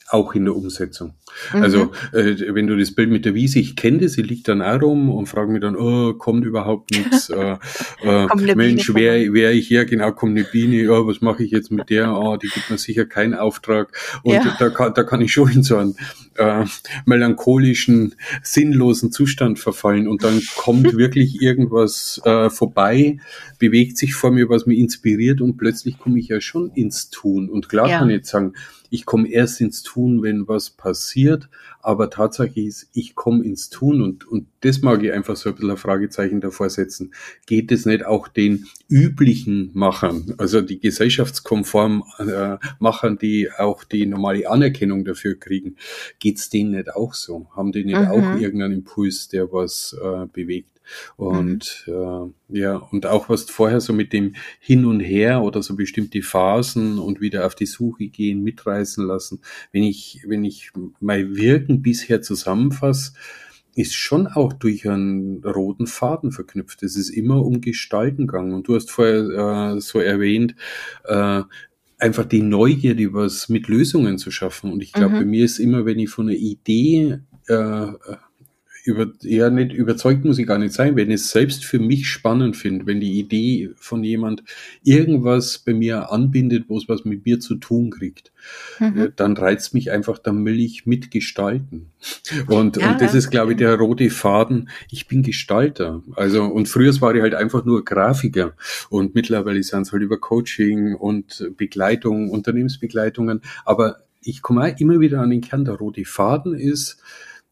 Auch 0.09 0.35
in 0.35 0.45
der 0.45 0.55
Umsetzung. 0.55 1.13
Mhm. 1.53 1.61
Also 1.61 1.91
äh, 2.11 2.53
wenn 2.53 2.67
du 2.67 2.77
das 2.77 2.93
Bild 2.93 3.09
mit 3.09 3.25
der 3.25 3.33
Wiese, 3.33 3.59
ich 3.59 3.75
kenne 3.75 3.99
das, 3.99 4.13
sie 4.13 4.21
liegt 4.21 4.47
dann 4.47 4.61
auch 4.61 4.81
rum 4.81 5.09
und 5.09 5.27
frage 5.27 5.51
mich 5.51 5.61
dann, 5.61 5.75
oh, 5.75 6.13
kommt 6.13 6.45
überhaupt 6.45 6.91
nichts? 6.91 7.29
äh, 7.29 7.57
äh, 8.03 8.55
Mensch, 8.55 8.93
wer, 8.93 9.33
wer 9.33 9.53
ich 9.53 9.69
her, 9.69 9.85
genau, 9.85 10.11
kommt 10.11 10.37
eine 10.37 10.45
Biene, 10.45 10.91
oh, 10.91 11.07
was 11.07 11.21
mache 11.21 11.43
ich 11.43 11.51
jetzt 11.51 11.71
mit 11.71 11.89
der? 11.89 12.13
Oh, 12.13 12.35
die 12.37 12.47
gibt 12.47 12.69
mir 12.69 12.77
sicher 12.77 13.05
keinen 13.05 13.33
Auftrag. 13.33 13.97
Und 14.23 14.33
ja. 14.33 14.55
da, 14.59 14.69
kann, 14.69 14.93
da 14.93 15.03
kann 15.03 15.21
ich 15.21 15.31
schon 15.31 15.51
in 15.51 15.63
so 15.63 15.77
einen 15.77 15.95
äh, 16.35 16.65
melancholischen, 17.05 18.15
sinnlosen 18.43 19.11
Zustand 19.11 19.59
verfallen 19.59 20.07
und 20.07 20.23
dann 20.23 20.41
kommt 20.55 20.93
wirklich 20.97 21.41
irgendwas 21.41 22.21
äh, 22.25 22.49
vorbei, 22.49 23.17
bewegt 23.59 23.97
sich 23.97 24.13
vor 24.13 24.31
mir, 24.31 24.49
was 24.49 24.65
mich 24.65 24.79
inspiriert 24.79 25.41
und 25.41 25.57
plötzlich 25.57 25.97
komme 25.97 26.19
ich 26.19 26.27
ja 26.27 26.41
schon 26.41 26.71
ins 26.71 27.09
Tun. 27.09 27.49
Und 27.49 27.69
klar 27.69 27.89
ja. 27.89 27.99
kann 27.99 28.09
ich 28.09 28.17
jetzt 28.17 28.29
sagen, 28.29 28.53
ich 28.91 29.05
komme 29.05 29.29
erst 29.29 29.61
ins 29.61 29.83
Tun, 29.83 30.21
wenn 30.21 30.49
was 30.49 30.69
passiert, 30.69 31.49
aber 31.81 32.09
Tatsache 32.09 32.59
ist, 32.59 32.89
ich 32.93 33.15
komme 33.15 33.43
ins 33.43 33.69
Tun 33.69 34.01
und, 34.01 34.27
und 34.27 34.47
das 34.59 34.81
mag 34.81 35.01
ich 35.01 35.13
einfach 35.13 35.37
so 35.37 35.49
ein 35.49 35.55
bisschen 35.55 35.71
ein 35.71 35.77
Fragezeichen 35.77 36.41
davor 36.41 36.69
setzen. 36.69 37.13
Geht 37.45 37.71
es 37.71 37.85
nicht 37.85 38.05
auch 38.05 38.27
den 38.27 38.67
üblichen 38.89 39.71
Machern, 39.73 40.35
also 40.37 40.59
die 40.61 40.79
gesellschaftskonform 40.79 42.03
äh, 42.19 42.57
Machern, 42.79 43.17
die 43.17 43.49
auch 43.57 43.85
die 43.85 44.05
normale 44.05 44.49
Anerkennung 44.49 45.05
dafür 45.05 45.39
kriegen, 45.39 45.77
geht's 46.19 46.49
denen 46.49 46.71
nicht 46.71 46.93
auch 46.93 47.13
so? 47.13 47.47
Haben 47.55 47.71
die 47.71 47.85
nicht 47.85 47.97
mhm. 47.97 48.07
auch 48.07 48.39
irgendeinen 48.39 48.73
Impuls, 48.73 49.29
der 49.29 49.53
was 49.53 49.97
äh, 50.03 50.25
bewegt? 50.25 50.80
Und 51.15 51.85
mhm. 51.87 52.33
äh, 52.53 52.59
ja, 52.59 52.75
und 52.75 53.05
auch 53.05 53.29
was 53.29 53.43
vorher 53.43 53.81
so 53.81 53.93
mit 53.93 54.13
dem 54.13 54.35
Hin 54.59 54.85
und 54.85 54.99
Her 54.99 55.41
oder 55.41 55.63
so 55.63 55.75
bestimmte 55.75 56.21
Phasen 56.21 56.99
und 56.99 57.21
wieder 57.21 57.45
auf 57.45 57.55
die 57.55 57.65
Suche 57.65 58.07
gehen, 58.07 58.43
mitreißen 58.43 59.05
lassen. 59.05 59.41
Wenn 59.71 59.83
ich, 59.83 60.23
wenn 60.27 60.43
ich 60.43 60.71
mein 60.99 61.35
Wirken 61.35 61.81
bisher 61.81 62.21
zusammenfasse, 62.21 63.13
ist 63.75 63.95
schon 63.95 64.27
auch 64.27 64.53
durch 64.53 64.87
einen 64.87 65.43
roten 65.43 65.87
Faden 65.87 66.31
verknüpft. 66.31 66.83
Es 66.83 66.97
ist 66.97 67.09
immer 67.09 67.45
um 67.45 67.61
Gestalten 67.61 68.27
gegangen. 68.27 68.53
Und 68.53 68.67
du 68.67 68.75
hast 68.75 68.91
vorher 68.91 69.75
äh, 69.75 69.79
so 69.79 69.99
erwähnt, 69.99 70.55
äh, 71.05 71.43
einfach 71.97 72.25
die 72.25 72.41
Neugierde, 72.41 73.13
was 73.13 73.47
mit 73.47 73.67
Lösungen 73.67 74.17
zu 74.17 74.31
schaffen. 74.31 74.71
Und 74.71 74.83
ich 74.83 74.91
glaube, 74.91 75.15
mhm. 75.15 75.19
bei 75.19 75.25
mir 75.25 75.45
ist 75.45 75.59
immer, 75.59 75.85
wenn 75.85 75.99
ich 75.99 76.09
von 76.09 76.27
einer 76.27 76.37
Idee 76.37 77.19
äh, 77.47 77.87
über, 78.83 79.11
ja, 79.21 79.49
nicht 79.49 79.73
überzeugt 79.73 80.25
muss 80.25 80.39
ich 80.39 80.47
gar 80.47 80.57
nicht 80.57 80.73
sein, 80.73 80.95
wenn 80.95 81.09
ich 81.09 81.15
es 81.15 81.31
selbst 81.31 81.65
für 81.65 81.79
mich 81.79 82.07
spannend 82.07 82.57
finde, 82.57 82.85
wenn 82.85 82.99
die 82.99 83.19
Idee 83.19 83.71
von 83.75 84.03
jemand 84.03 84.43
irgendwas 84.83 85.59
bei 85.59 85.73
mir 85.73 86.11
anbindet, 86.11 86.65
wo 86.67 86.77
es 86.77 86.89
was 86.89 87.05
mit 87.05 87.25
mir 87.25 87.39
zu 87.39 87.55
tun 87.55 87.91
kriegt, 87.91 88.31
mhm. 88.79 88.97
Äh, 88.97 89.11
dann 89.15 89.37
reizt 89.37 89.73
mich 89.73 89.91
einfach, 89.91 90.17
dann 90.17 90.43
will 90.45 90.59
ich 90.59 90.85
mitgestalten. 90.85 91.87
Und, 92.47 92.77
ja, 92.77 92.91
und 92.91 93.01
das 93.01 93.13
ist, 93.13 93.29
glaube 93.29 93.51
ich, 93.51 93.57
der 93.57 93.75
rote 93.75 94.09
Faden. 94.09 94.69
Ich 94.89 95.07
bin 95.07 95.21
Gestalter. 95.21 96.01
Also, 96.15 96.43
und 96.45 96.67
früher 96.67 96.91
war 96.99 97.13
ich 97.13 97.21
halt 97.21 97.35
einfach 97.35 97.63
nur 97.63 97.85
Grafiker. 97.85 98.53
Und 98.89 99.13
mittlerweile 99.13 99.61
sind 99.61 99.83
es 99.83 99.91
halt 99.91 100.01
über 100.01 100.17
Coaching 100.17 100.95
und 100.95 101.51
Begleitung, 101.57 102.29
Unternehmensbegleitungen. 102.29 103.41
Aber 103.65 103.97
ich 104.23 104.41
komme 104.41 104.75
immer 104.79 104.99
wieder 104.99 105.21
an 105.21 105.29
den 105.29 105.41
Kern. 105.41 105.65
Der 105.65 105.75
rote 105.75 106.05
Faden 106.05 106.55
ist, 106.55 107.01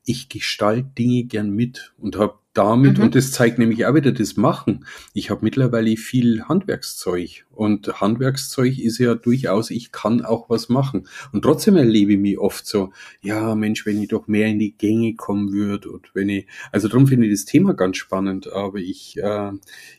ich 0.10 0.28
gestalte 0.28 0.90
Dinge 0.98 1.26
gern 1.26 1.52
mit 1.52 1.94
und 2.00 2.18
habe 2.18 2.40
damit, 2.54 2.98
mhm. 2.98 3.04
und 3.04 3.16
das 3.16 3.32
zeigt 3.32 3.60
nämlich 3.60 3.86
auch 3.86 3.94
wieder 3.94 4.12
das 4.12 4.38
Machen. 4.38 4.86
Ich 5.14 5.30
habe 5.30 5.42
mittlerweile 5.44 5.96
viel 5.98 6.42
Handwerkszeug 6.46 7.46
und 7.52 8.02
Handwerkszeug 8.02 8.80
ist 8.80 8.98
ja 8.98 9.14
durchaus, 9.14 9.70
ich 9.70 9.92
kann 9.92 10.26
auch 10.26 10.50
was 10.50 10.68
machen. 10.68 11.08
Und 11.32 11.44
trotzdem 11.44 11.76
erlebe 11.76 12.14
ich 12.14 12.18
mich 12.18 12.40
oft 12.40 12.66
so, 12.66 12.92
ja 13.22 13.54
Mensch, 13.54 13.86
wenn 13.86 14.02
ich 14.02 14.08
doch 14.08 14.28
mehr 14.28 14.48
in 14.48 14.58
die 14.58 14.76
Gänge 14.76 15.14
kommen 15.14 15.54
würde 15.54 15.92
und 15.92 16.10
wenn 16.16 16.30
ich, 16.30 16.48
also 16.72 16.88
darum 16.88 17.06
finde 17.06 17.28
ich 17.28 17.34
das 17.34 17.46
Thema 17.46 17.76
ganz 17.76 17.98
spannend, 17.98 18.52
aber 18.52 18.80
ich, 18.80 19.16
äh, 19.22 19.52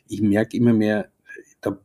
ich 0.09 0.21
merke 0.21 0.57
immer 0.57 0.73
mehr, 0.73 1.09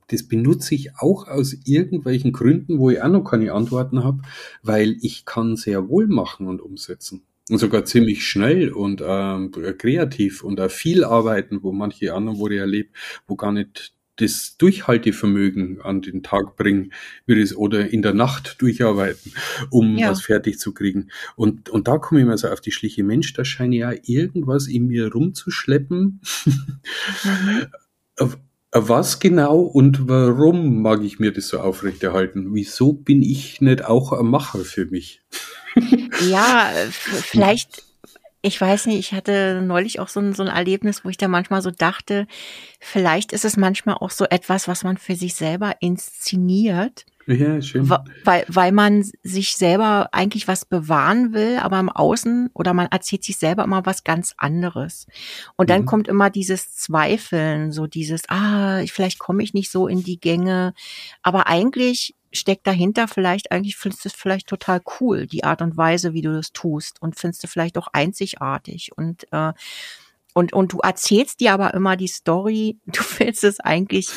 das 0.09 0.25
benutze 0.25 0.75
ich 0.75 0.97
auch 0.97 1.29
aus 1.29 1.57
irgendwelchen 1.65 2.33
Gründen, 2.33 2.81
wo 2.81 2.91
ich 2.91 3.01
auch 3.01 3.09
noch 3.09 3.23
keine 3.23 3.53
Antworten 3.53 4.03
habe, 4.03 4.23
weil 4.65 4.97
ich 5.01 5.27
kann 5.27 5.55
sehr 5.55 5.89
wohl 5.89 6.09
machen 6.09 6.49
und 6.49 6.61
umsetzen. 6.61 7.23
Und 7.49 7.59
sogar 7.59 7.85
ziemlich 7.85 8.27
schnell 8.27 8.73
und 8.73 9.03
ähm, 9.07 9.53
kreativ 9.53 10.43
und 10.43 10.61
auch 10.61 10.71
viel 10.71 11.05
arbeiten, 11.05 11.63
wo 11.63 11.71
manche 11.71 12.13
anderen, 12.13 12.39
wo 12.39 12.49
ich 12.49 12.59
erlebe, 12.59 12.89
wo 13.29 13.37
gar 13.37 13.53
nicht 13.53 13.95
das 14.17 14.57
Durchhaltevermögen 14.57 15.81
an 15.83 16.03
den 16.03 16.23
Tag 16.23 16.57
bringen 16.57 16.93
würde 17.27 17.43
es 17.43 17.57
oder 17.57 17.89
in 17.89 18.03
der 18.03 18.15
Nacht 18.15 18.61
durcharbeiten, 18.61 19.33
um 19.71 19.97
ja. 19.97 20.11
was 20.11 20.23
fertig 20.23 20.59
zu 20.59 20.73
kriegen. 20.73 21.11
Und, 21.37 21.69
und 21.69 21.87
da 21.87 21.99
komme 21.99 22.21
ich 22.21 22.27
mal 22.27 22.39
so 22.39 22.49
auf 22.49 22.61
die 22.61 22.73
schliche 22.73 23.05
Mensch, 23.05 23.33
da 23.35 23.45
scheint 23.45 23.75
ja 23.75 23.93
irgendwas 24.05 24.67
in 24.67 24.87
mir 24.87 25.13
rumzuschleppen. 25.13 26.21
Mhm. 26.45 27.67
Was 28.79 29.21
genau 29.21 29.61
und 29.61 30.07
warum 30.07 30.83
mag 30.83 31.03
ich 31.03 31.19
mir 31.19 31.33
das 31.33 31.49
so 31.49 31.61
aufrechterhalten? 31.61 32.53
Wieso 32.53 32.93
bin 32.93 33.23
ich 33.23 33.63
nicht 33.63 33.83
auch 33.87 34.13
ein 34.13 34.27
Macher 34.27 34.59
für 34.59 34.85
mich? 34.85 35.23
Ja, 36.29 36.71
vielleicht, 36.91 37.83
ich 38.43 38.61
weiß 38.61 38.87
nicht, 38.87 38.99
ich 38.99 39.13
hatte 39.13 39.63
neulich 39.63 40.01
auch 40.01 40.09
so 40.09 40.21
ein, 40.21 40.35
so 40.35 40.43
ein 40.43 40.49
Erlebnis, 40.49 41.05
wo 41.05 41.09
ich 41.09 41.17
da 41.17 41.29
manchmal 41.29 41.63
so 41.63 41.71
dachte, 41.71 42.27
vielleicht 42.81 43.33
ist 43.33 43.45
es 43.45 43.57
manchmal 43.57 43.97
auch 43.97 44.11
so 44.11 44.25
etwas, 44.25 44.69
was 44.69 44.85
man 44.85 44.97
für 44.97 45.17
sich 45.17 45.35
selber 45.35 45.75
inszeniert. 45.81 47.05
Ja, 47.27 47.61
schön. 47.61 47.91
Weil, 47.91 48.45
weil 48.47 48.71
man 48.71 49.05
sich 49.25 49.57
selber 49.57 50.11
eigentlich 50.13 50.47
was 50.47 50.65
bewahren 50.65 51.33
will, 51.33 51.59
aber 51.61 51.81
im 51.81 51.89
Außen 51.89 52.51
oder 52.55 52.73
man 52.73 52.87
erzählt 52.87 53.25
sich 53.25 53.37
selber 53.37 53.65
immer 53.65 53.85
was 53.85 54.05
ganz 54.05 54.35
anderes. 54.37 55.09
Und 55.57 55.69
dann 55.69 55.83
mhm. 55.83 55.87
kommt 55.87 56.09
immer 56.09 56.31
dieses 56.31 56.77
Zweifeln, 56.77 57.73
so 57.73 57.89
dieses, 57.89 58.23
ah, 58.29 58.81
vielleicht 58.87 59.19
komme 59.19 59.43
ich 59.43 59.55
nicht 59.55 59.73
so 59.73 59.89
in 59.89 60.05
die 60.05 60.21
Gänge. 60.21 60.73
Aber 61.23 61.49
eigentlich 61.49 62.15
steckt 62.37 62.67
dahinter 62.67 63.09
vielleicht, 63.09 63.51
eigentlich 63.53 63.77
findest 63.77 64.05
du 64.05 64.09
es 64.09 64.15
vielleicht 64.15 64.47
total 64.47 64.81
cool, 65.01 65.27
die 65.27 65.45
Art 65.45 65.63
und 65.63 65.77
Weise, 65.77 66.13
wie 66.13 66.23
du 66.23 66.33
das 66.33 66.53
tust 66.53 67.01
und 67.03 67.19
findest 67.19 67.43
du 67.45 67.49
vielleicht 67.49 67.79
auch 67.79 67.89
einzigartig 67.93 68.91
und 68.97 69.27
äh, 69.33 69.53
und, 70.37 70.53
und 70.53 70.75
du 70.75 70.81
erzählst 70.81 71.41
dir 71.41 71.55
aber 71.55 71.73
immer 71.73 71.97
die 71.97 72.09
Story, 72.09 72.79
du 72.87 73.01
willst 73.17 73.43
es 73.43 73.59
eigentlich 73.59 74.11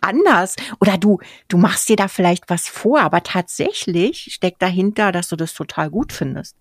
anders. 0.00 0.56
Oder 0.80 0.96
du, 0.96 1.18
du 1.48 1.58
machst 1.58 1.90
dir 1.90 1.96
da 1.96 2.08
vielleicht 2.08 2.48
was 2.48 2.68
vor, 2.68 3.00
aber 3.00 3.22
tatsächlich 3.22 4.32
steckt 4.32 4.62
dahinter, 4.62 5.12
dass 5.12 5.28
du 5.28 5.36
das 5.36 5.52
total 5.52 5.90
gut 5.90 6.14
findest, 6.14 6.56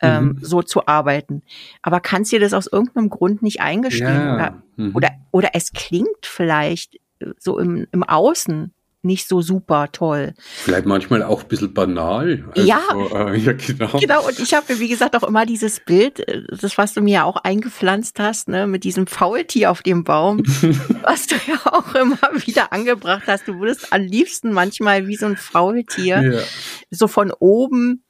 ähm, 0.00 0.24
mhm. 0.24 0.38
so 0.42 0.62
zu 0.62 0.88
arbeiten. 0.88 1.42
Aber 1.80 2.00
kannst 2.00 2.32
dir 2.32 2.40
das 2.40 2.54
aus 2.54 2.66
irgendeinem 2.66 3.08
Grund 3.08 3.40
nicht 3.40 3.60
eingestehen? 3.60 4.08
Ja. 4.08 4.34
Oder, 4.34 4.62
mhm. 4.78 4.96
oder, 4.96 5.10
oder 5.30 5.50
es 5.52 5.72
klingt 5.72 6.26
vielleicht 6.26 6.98
so 7.38 7.60
im, 7.60 7.86
im 7.92 8.02
Außen 8.02 8.73
nicht 9.04 9.28
so 9.28 9.42
super 9.42 9.90
toll. 9.92 10.34
Vielleicht 10.38 10.86
manchmal 10.86 11.22
auch 11.22 11.42
ein 11.42 11.48
bisschen 11.48 11.74
banal. 11.74 12.44
Also, 12.54 12.68
ja, 12.68 12.80
äh, 12.92 13.36
ja, 13.36 13.52
genau. 13.52 13.98
Genau, 13.98 14.26
und 14.26 14.38
ich 14.38 14.54
habe, 14.54 14.78
wie 14.78 14.88
gesagt, 14.88 15.16
auch 15.16 15.22
immer 15.22 15.46
dieses 15.46 15.80
Bild, 15.80 16.20
äh, 16.28 16.42
das, 16.48 16.78
was 16.78 16.94
du 16.94 17.00
mir 17.00 17.14
ja 17.14 17.24
auch 17.24 17.36
eingepflanzt 17.36 18.18
hast, 18.18 18.48
ne, 18.48 18.66
mit 18.66 18.84
diesem 18.84 19.06
Faultier 19.06 19.70
auf 19.70 19.82
dem 19.82 20.04
Baum, 20.04 20.42
was 21.02 21.26
du 21.26 21.36
ja 21.46 21.58
auch 21.64 21.94
immer 21.94 22.18
wieder 22.46 22.72
angebracht 22.72 23.24
hast. 23.26 23.48
Du 23.48 23.58
würdest 23.58 23.92
am 23.92 24.02
liebsten 24.02 24.52
manchmal 24.52 25.06
wie 25.06 25.16
so 25.16 25.26
ein 25.26 25.36
Faultier 25.36 26.22
ja. 26.22 26.40
so 26.90 27.08
von 27.08 27.32
oben 27.38 28.03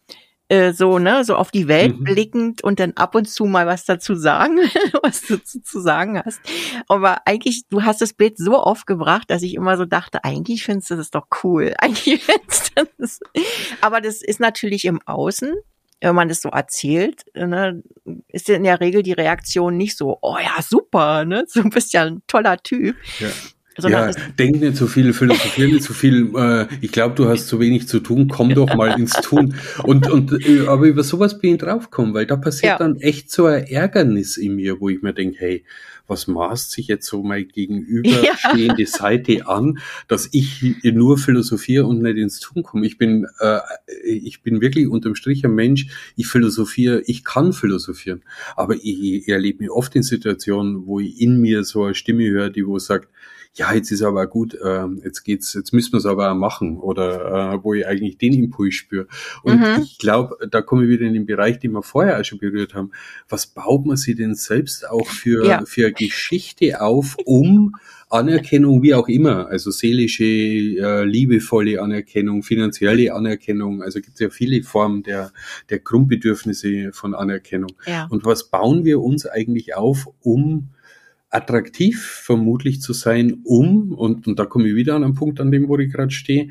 äh, 0.55 0.73
so, 0.73 0.99
ne, 0.99 1.25
so 1.25 1.35
auf 1.35 1.51
die 1.51 1.67
Welt 1.67 1.99
mhm. 1.99 2.05
blickend 2.05 2.63
und 2.63 2.79
dann 2.79 2.93
ab 2.93 3.15
und 3.15 3.27
zu 3.27 3.45
mal 3.45 3.67
was 3.67 3.85
dazu 3.85 4.15
sagen, 4.15 4.59
was 5.03 5.23
du 5.23 5.43
zu, 5.43 5.61
zu 5.63 5.81
sagen 5.81 6.23
hast. 6.25 6.41
Aber 6.87 7.27
eigentlich, 7.27 7.65
du 7.71 7.83
hast 7.83 8.01
das 8.01 8.13
Bild 8.13 8.39
so 8.39 8.63
oft 8.63 8.87
gebracht, 8.87 9.31
dass 9.31 9.43
ich 9.43 9.55
immer 9.55 9.77
so 9.77 9.85
dachte, 9.85 10.23
eigentlich 10.23 10.63
findest 10.63 10.91
du 10.91 10.97
das 10.97 11.11
doch 11.11 11.27
cool. 11.43 11.75
Eigentlich 11.79 12.23
findest 12.23 12.73
du 12.77 12.85
das. 12.99 13.21
Aber 13.81 14.01
das 14.01 14.23
ist 14.23 14.41
natürlich 14.41 14.85
im 14.85 15.01
Außen 15.07 15.55
wenn 16.01 16.17
man 16.17 16.29
das 16.29 16.43
so 16.43 16.51
erzählt, 16.51 17.25
ne, 17.35 17.83
ist 18.29 18.51
in 18.51 18.65
der 18.65 18.81
Regel 18.81 19.03
die 19.03 19.15
Reaktion 19.15 19.79
nicht 19.79 19.97
so, 19.97 20.19
oh 20.21 20.37
ja, 20.37 20.61
super, 20.61 21.25
ne? 21.25 21.47
Du 21.55 21.71
bist 21.71 21.95
ja 21.95 22.03
ein 22.03 22.21
toller 22.27 22.59
Typ. 22.59 22.95
Ja. 23.21 23.29
Ja, 23.81 24.11
denk 24.39 24.61
nicht 24.61 24.77
so 24.77 24.87
viel, 24.87 25.13
philosophier 25.13 25.67
nicht 25.67 25.83
so 25.83 25.93
viel. 25.93 26.31
Äh, 26.37 26.67
ich 26.81 26.93
glaube, 26.93 27.15
du 27.15 27.29
hast 27.29 27.49
zu 27.49 27.59
wenig 27.59 27.89
zu 27.89 28.01
tun. 28.01 28.29
Komm 28.29 28.55
doch 28.55 28.75
mal 28.75 28.99
ins 28.99 29.13
Tun. 29.15 29.55
Und 29.83 30.11
und 30.11 30.33
äh, 30.47 30.67
aber 30.67 30.87
über 30.87 31.03
sowas 31.03 31.39
bin 31.39 31.55
ich 31.55 31.61
draufgekommen, 31.61 32.15
weil 32.15 32.27
da 32.27 32.37
passiert 32.37 32.73
ja. 32.73 32.79
dann 32.79 32.97
echt 33.01 33.31
so 33.31 33.47
ein 33.47 33.65
Ärgernis 33.65 34.37
in 34.37 34.57
mir, 34.57 34.81
wo 34.81 34.89
ich 34.89 35.03
mir 35.03 35.13
denke, 35.13 35.39
hey, 35.39 35.65
was 36.07 36.27
maßt 36.27 36.71
sich 36.71 36.89
jetzt 36.89 37.07
so 37.07 37.23
mal 37.23 37.45
gegenüberstehende 37.45 38.83
ja. 38.83 38.87
Seite 38.87 39.47
an, 39.49 39.79
dass 40.09 40.29
ich 40.33 40.63
nur 40.83 41.19
philosophiere 41.19 41.87
und 41.87 42.03
nicht 42.03 42.19
ins 42.19 42.41
Tun 42.41 42.63
komme. 42.63 42.87
Ich 42.87 42.99
bin, 42.99 43.27
äh, 43.41 43.61
ich 44.05 44.43
bin 44.43 44.61
wirklich 44.61 44.89
unterm 44.89 45.15
Strich 45.15 45.45
ein 45.45 45.55
Mensch, 45.55 45.87
ich 46.17 46.27
philosophiere, 46.27 47.03
ich 47.07 47.25
kann 47.25 47.53
philosophieren, 47.53 48.23
aber 48.57 48.75
ich, 48.75 49.03
ich 49.03 49.29
erlebe 49.29 49.61
mich 49.61 49.71
oft 49.71 49.97
in 49.97 50.03
Situationen, 50.03 50.87
wo 50.87 51.01
ich 51.01 51.21
in 51.21 51.41
mir 51.41 51.65
so 51.65 51.85
eine 51.85 51.95
Stimme 51.95 52.29
höre, 52.29 52.51
die 52.51 52.67
wo 52.67 52.79
sagt, 52.79 53.09
ja, 53.57 53.73
jetzt 53.73 53.93
ist 53.93 54.03
aber 54.03 54.27
gut, 54.27 54.55
äh, 54.55 54.87
jetzt 55.05 55.23
geht's, 55.23 55.55
jetzt 55.55 55.73
müssen 55.73 55.93
wir 55.93 55.99
es 55.99 56.07
aber 56.07 56.31
auch 56.31 56.35
machen 56.35 56.79
oder 56.79 57.53
äh, 57.55 57.65
wo 57.65 57.73
ich 57.75 57.87
eigentlich 57.87 58.19
den 58.19 58.33
Impuls 58.33 58.75
spüre. 58.75 59.07
Und 59.45 59.61
mhm. 59.61 59.83
ich 59.83 59.99
glaube, 59.99 60.37
da 60.51 60.61
komme 60.61 60.85
ich 60.85 60.91
wieder 60.91 61.07
in 61.07 61.15
den 61.15 61.27
Bereich, 61.27 61.61
den 61.61 61.73
wir 61.73 61.83
vorher 61.83 62.19
auch 62.19 62.25
schon 62.25 62.39
berührt 62.39 62.75
haben. 62.75 62.91
Was 63.29 63.47
baut 63.47 63.87
man 63.87 63.97
sich 63.97 64.17
denn 64.17 64.35
selbst 64.35 64.89
auch 64.89 65.07
für, 65.07 65.47
ja. 65.47 65.63
für 65.67 65.93
Geschichte 65.93 66.81
auf, 66.81 67.17
um 67.25 67.75
Anerkennung, 68.11 68.83
wie 68.83 68.95
auch 68.95 69.09
immer, 69.09 69.49
also 69.49 69.71
seelische, 69.71 70.25
äh, 70.25 71.05
liebevolle 71.05 71.81
Anerkennung, 71.81 72.43
finanzielle 72.43 73.13
Anerkennung, 73.13 73.83
also 73.83 74.01
gibt 74.01 74.15
es 74.15 74.21
ja 74.21 74.31
viele 74.31 74.63
Formen 74.63 75.03
der, 75.03 75.33
der 75.71 75.79
Grundbedürfnisse 75.79 76.93
von 76.93 77.15
Anerkennung. 77.15 77.73
Ja. 77.87 78.07
Und 78.11 78.25
was 78.25 78.51
bauen 78.51 78.85
wir 78.85 79.01
uns 79.01 79.27
eigentlich 79.27 79.75
auf, 79.75 80.09
um 80.23 80.71
attraktiv 81.35 82.01
vermutlich 82.03 82.81
zu 82.81 82.93
sein, 82.93 83.41
um, 83.45 83.93
und, 83.93 84.27
und 84.27 84.39
da 84.39 84.47
komme 84.47 84.69
ich 84.69 84.75
wieder 84.75 84.95
an 84.95 85.05
einen 85.05 85.15
Punkt, 85.15 85.41
an 85.41 85.51
dem, 85.51 85.69
wo 85.69 85.79
ich 85.79 85.93
gerade 85.93 86.11
stehe, 86.11 86.51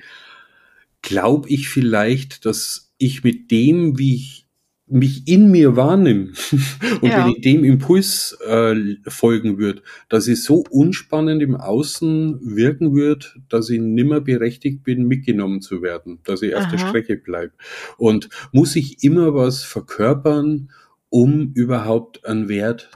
glaube 1.01 1.49
ich 1.49 1.69
vielleicht, 1.69 2.45
dass 2.45 2.93
ich 2.97 3.23
mit 3.23 3.51
dem, 3.51 3.97
wie 3.97 4.15
ich 4.15 4.43
mich 4.85 5.27
in 5.27 5.49
mir 5.49 5.75
wahrnehme 5.75 6.33
und 7.01 7.09
ja. 7.09 7.25
wenn 7.25 7.33
ich 7.33 7.41
dem 7.41 7.63
Impuls 7.63 8.37
äh, 8.45 8.75
folgen 9.07 9.57
würde, 9.57 9.81
dass 10.09 10.27
ich 10.27 10.43
so 10.43 10.63
unspannend 10.69 11.41
im 11.41 11.55
Außen 11.55 12.39
wirken 12.55 12.93
würde, 12.93 13.25
dass 13.49 13.69
ich 13.69 13.79
nimmer 13.79 14.21
berechtigt 14.21 14.83
bin, 14.83 15.07
mitgenommen 15.07 15.61
zu 15.61 15.81
werden, 15.81 16.19
dass 16.25 16.41
ich 16.41 16.55
auf 16.55 16.67
der 16.67 16.77
Strecke 16.77 17.17
bleibe. 17.17 17.53
Und 17.97 18.29
muss 18.51 18.75
ich 18.75 19.03
immer 19.03 19.33
was 19.33 19.63
verkörpern, 19.63 20.69
um 21.09 21.53
überhaupt 21.53 22.25
einen 22.25 22.49
Wert 22.49 22.91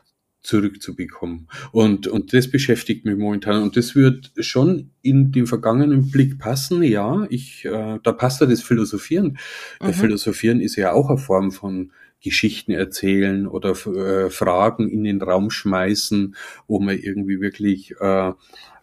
zurückzubekommen. 0.48 1.48
Und, 1.72 2.08
und 2.08 2.34
das 2.34 2.50
beschäftigt 2.50 3.06
mich 3.06 3.18
momentan. 3.18 3.64
Und 3.64 3.76
das 3.76 3.96
wird 3.96 4.32
schon 4.40 4.92
in 5.02 5.32
den 5.34 5.46
vergangenen 5.46 6.10
Blick 6.10 6.40
passen. 6.40 6.82
Ja, 6.84 7.28
ich, 7.30 7.66
äh, 7.66 8.00
da 8.02 8.12
passt 8.14 8.40
ja 8.40 8.48
das 8.48 8.62
Philosophieren. 8.62 9.38
Mhm. 9.82 9.94
Philosophieren 9.94 10.62
ist 10.62 10.78
ja 10.78 10.94
auch 10.94 11.10
eine 11.10 11.18
Form 11.18 11.52
von 11.52 11.92
Geschichten 12.24 12.72
erzählen 12.72 13.46
oder 13.46 13.72
äh, 13.72 14.30
Fragen 14.30 14.90
in 14.90 15.04
den 15.04 15.22
Raum 15.22 15.52
schmeißen, 15.52 16.36
wo 16.68 16.80
man 16.80 16.98
irgendwie 16.98 17.42
wirklich 17.42 17.94
äh, 18.00 18.32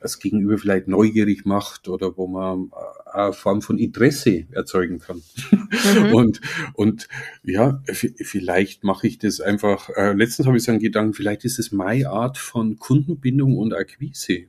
das 0.04 0.18
Gegenüber 0.18 0.58
vielleicht 0.58 0.86
neugierig 0.86 1.46
macht 1.46 1.88
oder 1.88 2.14
wo 2.18 2.26
man 2.26 2.70
äh, 2.72 3.18
eine 3.18 3.32
Form 3.32 3.62
von 3.62 3.78
Interesse 3.78 4.46
erzeugen 4.52 4.98
kann. 4.98 5.22
Mhm. 5.50 6.14
und, 6.14 6.40
und 6.74 7.08
ja, 7.42 7.82
vielleicht 7.90 8.84
mache 8.84 9.06
ich 9.06 9.18
das 9.18 9.40
einfach, 9.40 9.88
äh, 9.96 10.12
letztens 10.12 10.46
habe 10.46 10.58
ich 10.58 10.62
so 10.62 10.72
einen 10.72 10.80
Gedanken, 10.80 11.14
vielleicht 11.14 11.46
ist 11.46 11.58
es 11.58 11.72
meine 11.72 12.10
Art 12.10 12.36
von 12.36 12.78
Kundenbindung 12.78 13.56
und 13.56 13.72
Akquise. 13.72 14.44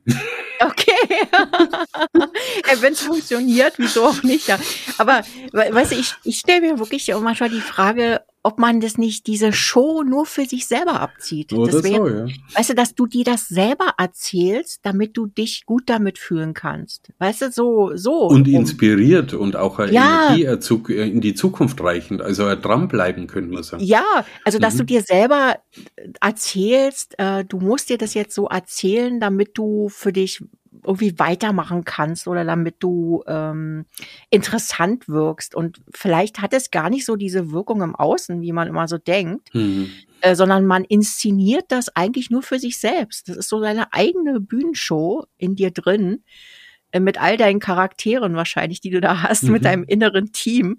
Okay. 0.60 0.92
Wenn 2.82 2.92
es 2.92 3.00
funktioniert, 3.00 3.76
wieso 3.78 4.08
auch 4.08 4.24
nicht? 4.24 4.50
Ja. 4.50 4.60
Aber 4.98 5.22
weißt 5.54 5.94
du, 5.94 5.96
ich, 5.96 6.16
ich 6.26 6.40
stelle 6.40 6.62
mir 6.62 6.80
wirklich 6.80 7.14
auch 7.14 7.22
manchmal 7.22 7.50
die 7.50 7.62
Frage, 7.62 8.22
ob 8.46 8.60
man 8.60 8.80
das 8.80 9.00
nicht, 9.00 9.26
diese 9.26 9.52
Show 9.52 10.04
nur 10.04 10.28
für 10.28 10.46
sich 10.46 10.68
selber 10.68 11.02
abzieht. 11.02 11.52
Oder 11.52 11.72
das 11.72 11.84
wär, 11.84 11.96
so, 11.96 12.08
ja. 12.08 12.28
Weißt 12.54 12.70
du, 12.70 12.76
dass 12.76 12.94
du 12.94 13.08
dir 13.08 13.24
das 13.24 13.48
selber 13.48 13.96
erzählst, 13.98 14.82
damit 14.84 15.18
du 15.18 15.26
dich 15.26 15.66
gut 15.66 15.90
damit 15.90 16.20
fühlen 16.20 16.54
kannst. 16.54 17.12
Weißt 17.18 17.42
du, 17.42 17.52
so, 17.52 17.96
so. 17.96 18.28
Und 18.28 18.48
inspiriert 18.48 19.34
und 19.34 19.56
auch 19.56 19.80
ja. 19.80 20.28
Energieerzug 20.28 20.92
äh, 20.92 21.10
in 21.10 21.22
die 21.22 21.34
Zukunft 21.34 21.82
reichend, 21.82 22.22
also 22.22 22.54
dranbleiben, 22.54 23.26
könnte 23.26 23.52
man 23.52 23.64
sagen. 23.64 23.84
Ja, 23.84 24.06
also 24.44 24.60
dass 24.60 24.76
mhm. 24.76 24.78
du 24.78 24.84
dir 24.86 25.02
selber 25.02 25.58
erzählst, 26.22 27.16
äh, 27.18 27.44
du 27.46 27.58
musst 27.58 27.90
dir 27.90 27.98
das 27.98 28.14
jetzt 28.14 28.36
so 28.36 28.46
erzählen, 28.48 29.20
damit 29.20 29.58
du 29.58 29.90
für 29.90 30.14
dich 30.14 30.44
irgendwie 30.84 31.18
weitermachen 31.20 31.86
kannst 31.86 32.28
oder 32.28 32.44
damit 32.44 32.76
du 32.80 33.24
ähm, 33.28 33.86
interessant 34.30 35.08
wirkst. 35.08 35.56
Und 35.56 35.82
vielleicht 35.94 36.42
hat 36.42 36.54
es 36.54 36.72
gar 36.72 36.90
nicht 36.90 37.06
so 37.06 37.16
diese 37.16 37.52
Wirkung 37.52 37.82
im 37.82 37.96
Außen, 37.96 38.42
wie 38.42 38.52
man 38.52 38.68
immer 38.68 38.88
so 38.88 38.98
denkt, 38.98 39.54
mhm. 39.54 39.90
äh, 40.22 40.36
sondern 40.36 40.66
man 40.66 40.84
inszeniert 40.84 41.66
das 41.70 41.96
eigentlich 41.96 42.30
nur 42.30 42.42
für 42.42 42.60
sich 42.60 42.78
selbst. 42.78 43.30
Das 43.30 43.38
ist 43.38 43.50
so 43.50 43.62
deine 43.62 43.94
eigene 43.94 44.40
Bühnenshow 44.40 45.26
in 45.38 45.56
dir 45.56 45.72
drin 45.72 46.24
äh, 46.92 47.00
mit 47.00 47.22
all 47.22 47.38
deinen 47.38 47.60
Charakteren 47.60 48.36
wahrscheinlich, 48.36 48.82
die 48.82 48.90
du 48.90 49.02
da 49.02 49.24
hast, 49.24 49.44
mhm. 49.44 49.52
mit 49.52 49.66
deinem 49.66 49.84
inneren 49.84 50.32
Team, 50.32 50.78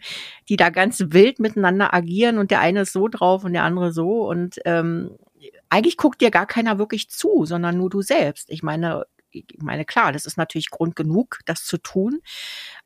die 0.49 0.57
da 0.57 0.71
ganz 0.71 1.03
wild 1.09 1.39
miteinander 1.39 1.95
agieren 1.95 2.39
und 2.39 2.51
der 2.51 2.61
eine 2.61 2.83
ist 2.83 2.93
so 2.93 3.09
drauf 3.09 3.45
und 3.45 3.53
der 3.53 3.65
andere 3.65 3.93
so 3.93 4.29
und 4.29 4.59
ähm, 4.65 5.11
eigentlich 5.69 5.97
guckt 5.97 6.21
dir 6.21 6.31
gar 6.31 6.47
keiner 6.47 6.79
wirklich 6.79 7.11
zu, 7.11 7.45
sondern 7.45 7.77
nur 7.77 7.91
du 7.91 8.03
selbst. 8.03 8.51
Ich 8.51 8.63
meine, 8.63 9.05
ich 9.49 9.63
meine, 9.63 9.85
klar, 9.85 10.13
das 10.13 10.27
ist 10.27 10.37
natürlich 10.37 10.71
Grund 10.71 10.97
genug, 10.97 11.41
das 11.45 11.65
zu 11.65 11.79
tun. 11.79 12.21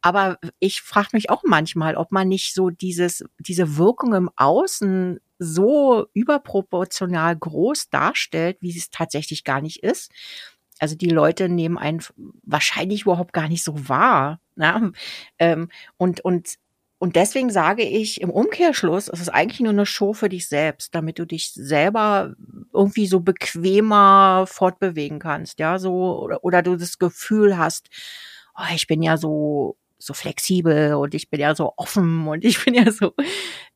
Aber 0.01 0.39
ich 0.59 0.83
frage 0.83 1.11
mich 1.13 1.31
auch 1.31 1.43
manchmal, 1.45 1.97
ob 1.97 2.13
man 2.13 2.29
nicht 2.29 2.55
so 2.55 2.71
dieses, 2.71 3.25
diese 3.39 3.77
Wirkung 3.77 4.15
im 4.15 4.31
Außen 4.37 5.21
so 5.39 6.07
überproportional 6.13 7.37
groß 7.37 7.91
darstellt, 7.91 8.59
wie 8.61 8.77
es 8.77 8.91
tatsächlich 8.91 9.45
gar 9.45 9.61
nicht 9.61 9.83
ist. 9.83 10.11
Also 10.79 10.97
die 10.97 11.11
Leute 11.11 11.49
nehmen 11.49 11.79
einen 11.79 12.03
wahrscheinlich 12.43 13.03
überhaupt 13.03 13.33
gar 13.33 13.49
nicht 13.49 13.63
so 13.63 13.89
wahr. 13.89 14.41
Ne? 14.57 14.93
Ähm, 15.39 15.69
und, 15.97 16.23
und 16.23 16.57
und 17.01 17.17
deswegen 17.17 17.49
sage 17.49 17.83
ich 17.83 18.21
im 18.21 18.29
Umkehrschluss, 18.29 19.09
es 19.09 19.21
ist 19.23 19.31
eigentlich 19.31 19.61
nur 19.61 19.73
eine 19.73 19.87
Show 19.87 20.13
für 20.13 20.29
dich 20.29 20.47
selbst, 20.49 20.95
damit 20.95 21.19
du 21.19 21.25
dich 21.25 21.51
selber 21.55 22.35
irgendwie 22.75 23.07
so 23.07 23.21
bequemer 23.21 24.45
fortbewegen 24.47 25.19
kannst, 25.19 25.59
ja, 25.61 25.79
so, 25.79 26.21
oder, 26.23 26.45
oder 26.45 26.61
du 26.63 26.77
das 26.77 26.99
Gefühl 26.99 27.57
hast, 27.57 27.89
oh, 28.55 28.65
ich 28.75 28.87
bin 28.87 29.03
ja 29.03 29.17
so, 29.17 29.79
so 29.99 30.13
flexibel 30.13 30.93
und 30.95 31.15
ich 31.15 31.31
bin 31.31 31.41
ja 31.41 31.55
so 31.55 31.73
offen 31.79 32.29
und 32.29 32.45
ich 32.45 32.63
bin 32.65 32.75
ja 32.75 32.93
so, 32.93 33.15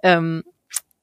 ähm, 0.03 0.45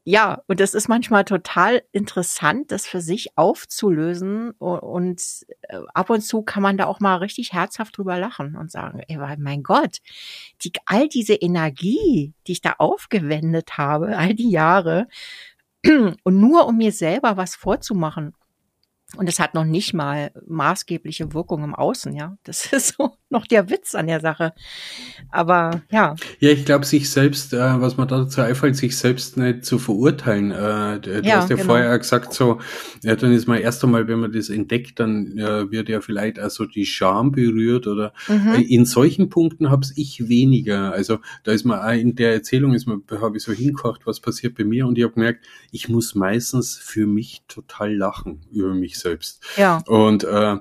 ja, 0.04 0.42
und 0.48 0.60
das 0.60 0.74
ist 0.74 0.88
manchmal 0.88 1.26
total 1.26 1.84
interessant, 1.92 2.72
das 2.72 2.88
für 2.88 3.02
sich 3.02 3.38
aufzulösen. 3.38 4.52
Und 4.52 5.22
äh, 5.62 5.80
ab 5.94 6.10
und 6.10 6.22
zu 6.22 6.42
kann 6.42 6.64
man 6.64 6.78
da 6.78 6.86
auch 6.88 7.00
mal 7.00 7.18
richtig 7.18 7.54
herzhaft 7.54 7.98
drüber 7.98 8.18
lachen 8.18 8.56
und 8.56 8.72
sagen, 8.72 9.02
ey, 9.08 9.18
mein 9.38 9.62
Gott, 9.62 10.00
die, 10.64 10.72
all 10.86 11.08
diese 11.08 11.36
Energie, 11.36 12.34
die 12.48 12.54
ich 12.54 12.62
da 12.62 12.76
aufgewendet 12.80 13.78
habe, 13.78 14.18
all 14.18 14.34
die 14.34 14.50
Jahre, 14.50 15.08
und 15.86 16.40
nur 16.40 16.68
um 16.68 16.78
mir 16.78 16.92
selber 16.92 17.38
was 17.38 17.56
vorzumachen, 17.56 18.34
und 19.18 19.28
es 19.28 19.40
hat 19.40 19.54
noch 19.54 19.66
nicht 19.66 19.94
mal 19.94 20.32
maßgebliche 20.48 21.34
Wirkung 21.34 21.64
im 21.64 21.76
Außen, 21.76 22.16
ja. 22.16 22.38
Das 22.44 22.66
ist 22.74 22.96
so 22.98 23.18
noch 23.32 23.48
der 23.48 23.70
Witz 23.70 23.96
an 23.96 24.08
der 24.08 24.20
Sache. 24.20 24.54
Aber 25.30 25.82
ja. 25.92 26.16
Ja, 26.40 26.50
ich 26.50 26.66
glaube, 26.66 26.86
sich 26.86 27.10
selbst, 27.10 27.54
äh, 27.54 27.82
was 27.82 27.98
man 27.98 28.08
dazu 28.08 28.42
einfällt, 28.42 28.76
sich 28.76 28.98
selbst 28.98 29.38
nicht 29.38 29.66
zu 29.66 29.80
verurteilen. 29.80 30.52
Äh, 30.52 31.00
du 31.00 31.22
ja, 31.24 31.38
hast 31.38 31.50
ja 31.50 31.56
genau. 31.56 31.68
vorher 31.68 31.98
gesagt, 31.98 32.34
so, 32.34 32.60
ja, 33.04 33.16
dann 33.16 33.32
ist 33.32 33.48
man 33.48 33.60
erst 33.60 33.84
einmal, 33.84 34.08
wenn 34.08 34.20
man 34.20 34.32
das 34.32 34.50
entdeckt, 34.50 35.00
dann 35.00 35.38
äh, 35.38 35.72
wird 35.72 35.90
ja 35.90 36.02
vielleicht 36.02 36.40
also 36.40 36.66
die 36.66 36.86
Scham 36.86 37.32
berührt 37.32 37.88
oder 37.88 38.14
mhm. 38.28 38.56
Äh, 38.56 38.62
in 38.62 38.86
solchen 38.86 39.30
Punkten 39.30 39.70
hab's 39.70 39.94
ich 39.96 40.28
weniger. 40.28 40.92
Also 40.92 41.20
da 41.44 41.52
ist 41.52 41.64
man 41.64 41.80
auch 41.80 41.94
in 41.94 42.16
der 42.16 42.34
Erzählung 42.34 42.74
ist 42.74 42.88
man, 42.88 43.04
habe 43.22 43.38
ich 43.38 43.44
so 43.44 43.54
hingekocht, 43.54 44.06
was 44.06 44.20
passiert 44.20 44.56
bei 44.58 44.64
mir 44.64 44.86
und 44.86 44.98
ich 44.98 45.04
habe 45.04 45.14
gemerkt, 45.14 45.46
ich 45.72 45.88
muss 45.88 46.16
meistens 46.16 46.78
für 46.78 47.08
mich 47.08 47.44
total 47.48 47.96
lachen 47.96 48.42
über 48.52 48.74
mich 48.74 49.00
selbst. 49.00 49.42
Ja. 49.58 49.82
Und 49.88 50.24
äh, 50.24 50.54
äh 50.54 50.60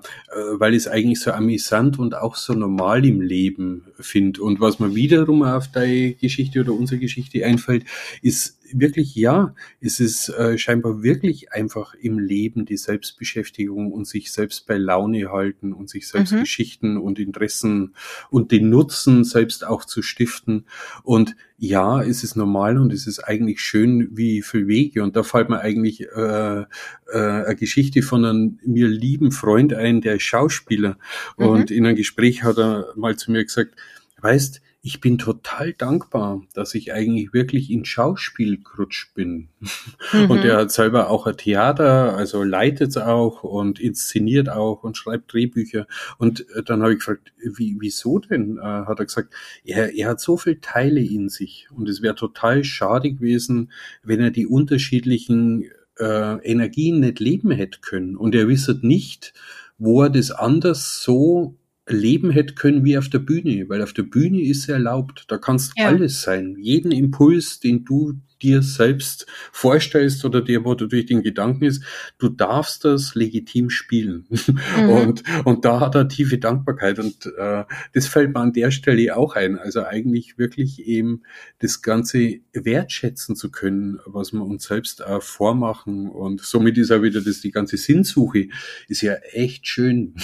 weil 0.53 0.75
es 0.75 0.87
eigentlich 0.87 1.21
so 1.21 1.33
amüsant 1.33 1.99
und 1.99 2.15
auch 2.15 2.37
so 2.37 2.60
normal 2.61 3.05
im 3.05 3.21
Leben 3.21 3.83
finde. 3.99 4.43
Und 4.43 4.61
was 4.61 4.79
mir 4.79 4.95
wiederum 4.95 5.43
auf 5.43 5.73
deine 5.73 6.13
Geschichte 6.13 6.61
oder 6.61 6.73
unsere 6.73 7.01
Geschichte 7.01 7.45
einfällt, 7.45 7.85
ist 8.23 8.60
wirklich 8.75 9.15
ja, 9.15 9.55
es 9.81 10.01
ist 10.01 10.29
äh, 10.31 10.59
scheinbar 10.59 11.03
wirklich 11.03 11.53
einfach 11.53 11.95
im 11.95 12.19
Leben 12.19 12.65
die 12.65 12.77
Selbstbeschäftigung 12.77 13.93
und 13.93 14.07
sich 14.07 14.33
selbst 14.33 14.67
bei 14.67 14.77
Laune 14.77 15.31
halten 15.31 15.73
und 15.73 15.89
sich 15.89 16.09
selbst 16.09 16.33
mhm. 16.33 16.41
Geschichten 16.41 16.97
und 16.97 17.19
Interessen 17.19 17.95
und 18.31 18.53
den 18.53 18.71
Nutzen 18.71 19.25
selbst 19.25 19.67
auch 19.67 19.85
zu 19.85 20.03
stiften. 20.03 20.67
Und 21.03 21.37
ja, 21.59 22.03
es 22.03 22.25
ist 22.25 22.37
normal 22.37 22.79
und 22.79 22.93
es 22.93 23.07
ist 23.07 23.21
eigentlich 23.21 23.61
schön 23.61 24.09
wie 24.17 24.43
für 24.43 24.67
Wege. 24.67 25.03
Und 25.03 25.15
da 25.17 25.23
fällt 25.23 25.51
mir 25.51 25.61
eigentlich 25.61 26.03
äh, 26.03 26.61
äh, 26.61 26.67
eine 27.13 27.57
Geschichte 27.57 28.03
von 28.03 28.25
einem 28.25 28.59
mir 28.65 28.89
lieben 28.89 29.31
Freund 29.31 29.75
ein, 29.75 30.01
der 30.01 30.17
ist 30.17 30.23
Schauspieler. 30.23 30.99
Mhm. 31.37 31.47
Und 31.47 31.71
in 31.71 31.85
einem 31.85 31.97
Gespräch 31.97 32.45
hat 32.45 32.59
er 32.59 32.93
mal 32.97 33.17
zu 33.17 33.31
mir 33.31 33.45
gesagt, 33.45 33.75
weißt, 34.23 34.63
ich 34.83 35.01
bin 35.01 35.19
total 35.19 35.75
dankbar, 35.75 36.43
dass 36.55 36.75
ich 36.75 36.93
eigentlich 36.93 37.35
wirklich 37.35 37.71
in 37.71 37.85
Schauspiel 37.85 38.63
gerutscht 38.63 39.15
bin. 39.15 39.49
Mhm. 40.13 40.31
Und 40.31 40.45
er 40.45 40.57
hat 40.57 40.73
selber 40.73 41.09
auch 41.09 41.27
ein 41.27 41.37
Theater, 41.37 42.17
also 42.17 42.43
leitet 42.43 42.91
es 42.91 42.97
auch 42.97 43.45
und 43.45 43.79
inszeniert 43.79 44.49
auch 44.49 44.83
und 44.83 44.97
schreibt 44.97 45.33
Drehbücher. 45.33 45.87
Und 46.19 46.49
äh, 46.51 46.63
dann 46.65 46.83
habe 46.83 46.93
ich 46.93 46.99
gefragt, 46.99 47.33
wie, 47.39 47.77
wieso 47.79 48.19
denn? 48.19 48.59
Äh, 48.59 48.63
hat 48.63 48.99
er 48.99 49.05
gesagt, 49.05 49.33
er, 49.65 49.95
er 49.95 50.09
hat 50.09 50.21
so 50.21 50.37
viele 50.37 50.61
Teile 50.61 51.01
in 51.01 51.29
sich 51.29 51.69
und 51.71 51.89
es 51.89 52.03
wäre 52.03 52.15
total 52.17 52.65
schade 52.65 53.13
gewesen, 53.13 53.71
wenn 54.03 54.21
er 54.21 54.31
die 54.31 54.47
unterschiedlichen 54.47 55.71
äh, 55.99 56.39
Energien 56.43 57.01
nicht 57.01 57.21
leben 57.21 57.51
hätte 57.51 57.81
können. 57.81 58.17
Und 58.17 58.35
er 58.35 58.49
wisse 58.49 58.79
nicht, 58.83 59.33
wo 59.79 60.03
er 60.03 60.11
das 60.11 60.31
anders 60.31 61.03
so 61.03 61.57
leben 61.93 62.31
hätte 62.31 62.55
können 62.55 62.85
wie 62.85 62.97
auf 62.99 63.09
der 63.09 63.19
Bühne, 63.19 63.69
weil 63.69 63.83
auf 63.83 63.93
der 63.93 64.03
Bühne 64.03 64.43
ist 64.43 64.63
es 64.63 64.69
erlaubt. 64.69 65.25
Da 65.29 65.39
kannst 65.39 65.73
ja. 65.77 65.87
alles 65.87 66.23
sein. 66.23 66.57
Jeden 66.59 66.93
Impuls, 66.93 67.61
den 67.61 67.85
du 67.85 68.15
dir 68.43 68.63
selbst 68.63 69.27
vorstellst 69.53 70.25
oder 70.25 70.41
dir, 70.41 70.65
wo 70.65 70.75
du 70.75 70.87
durch 70.87 71.07
den 71.07 71.23
Gedanken 71.23 71.65
ist, 71.65 71.85
du 72.19 72.29
darfst 72.29 72.85
das 72.85 73.15
legitim 73.15 73.71
spielen. 73.71 74.27
Mhm. 74.77 74.91
Und, 74.91 75.23
und 75.45 75.65
da 75.65 75.81
hat 75.81 75.95
er 75.95 76.09
tiefe 76.09 76.39
Dankbarkeit. 76.39 76.99
Und 76.99 77.27
äh, 77.39 77.65
das 77.93 78.07
fällt 78.07 78.35
mir 78.35 78.41
an 78.41 78.53
der 78.53 78.71
Stelle 78.71 79.17
auch 79.17 79.35
ein. 79.35 79.59
Also 79.59 79.85
eigentlich 79.85 80.39
wirklich 80.39 80.87
eben 80.87 81.23
das 81.59 81.83
Ganze 81.83 82.41
wertschätzen 82.53 83.37
zu 83.37 83.51
können, 83.51 83.99
was 84.07 84.33
wir 84.33 84.45
uns 84.45 84.65
selbst 84.65 85.05
auch 85.05 85.23
vormachen. 85.23 86.09
Und 86.09 86.41
somit 86.41 86.79
ist 86.79 86.91
auch 86.91 87.03
wieder 87.03 87.21
das, 87.21 87.41
die 87.41 87.51
ganze 87.51 87.77
Sinnsuche 87.77 88.49
ist 88.89 89.03
ja 89.03 89.15
echt 89.33 89.67
schön. 89.67 90.15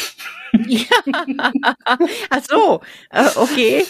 Ja. 0.67 0.85
Ach 2.31 2.43
so, 2.49 2.81
äh, 3.11 3.29
okay. 3.37 3.83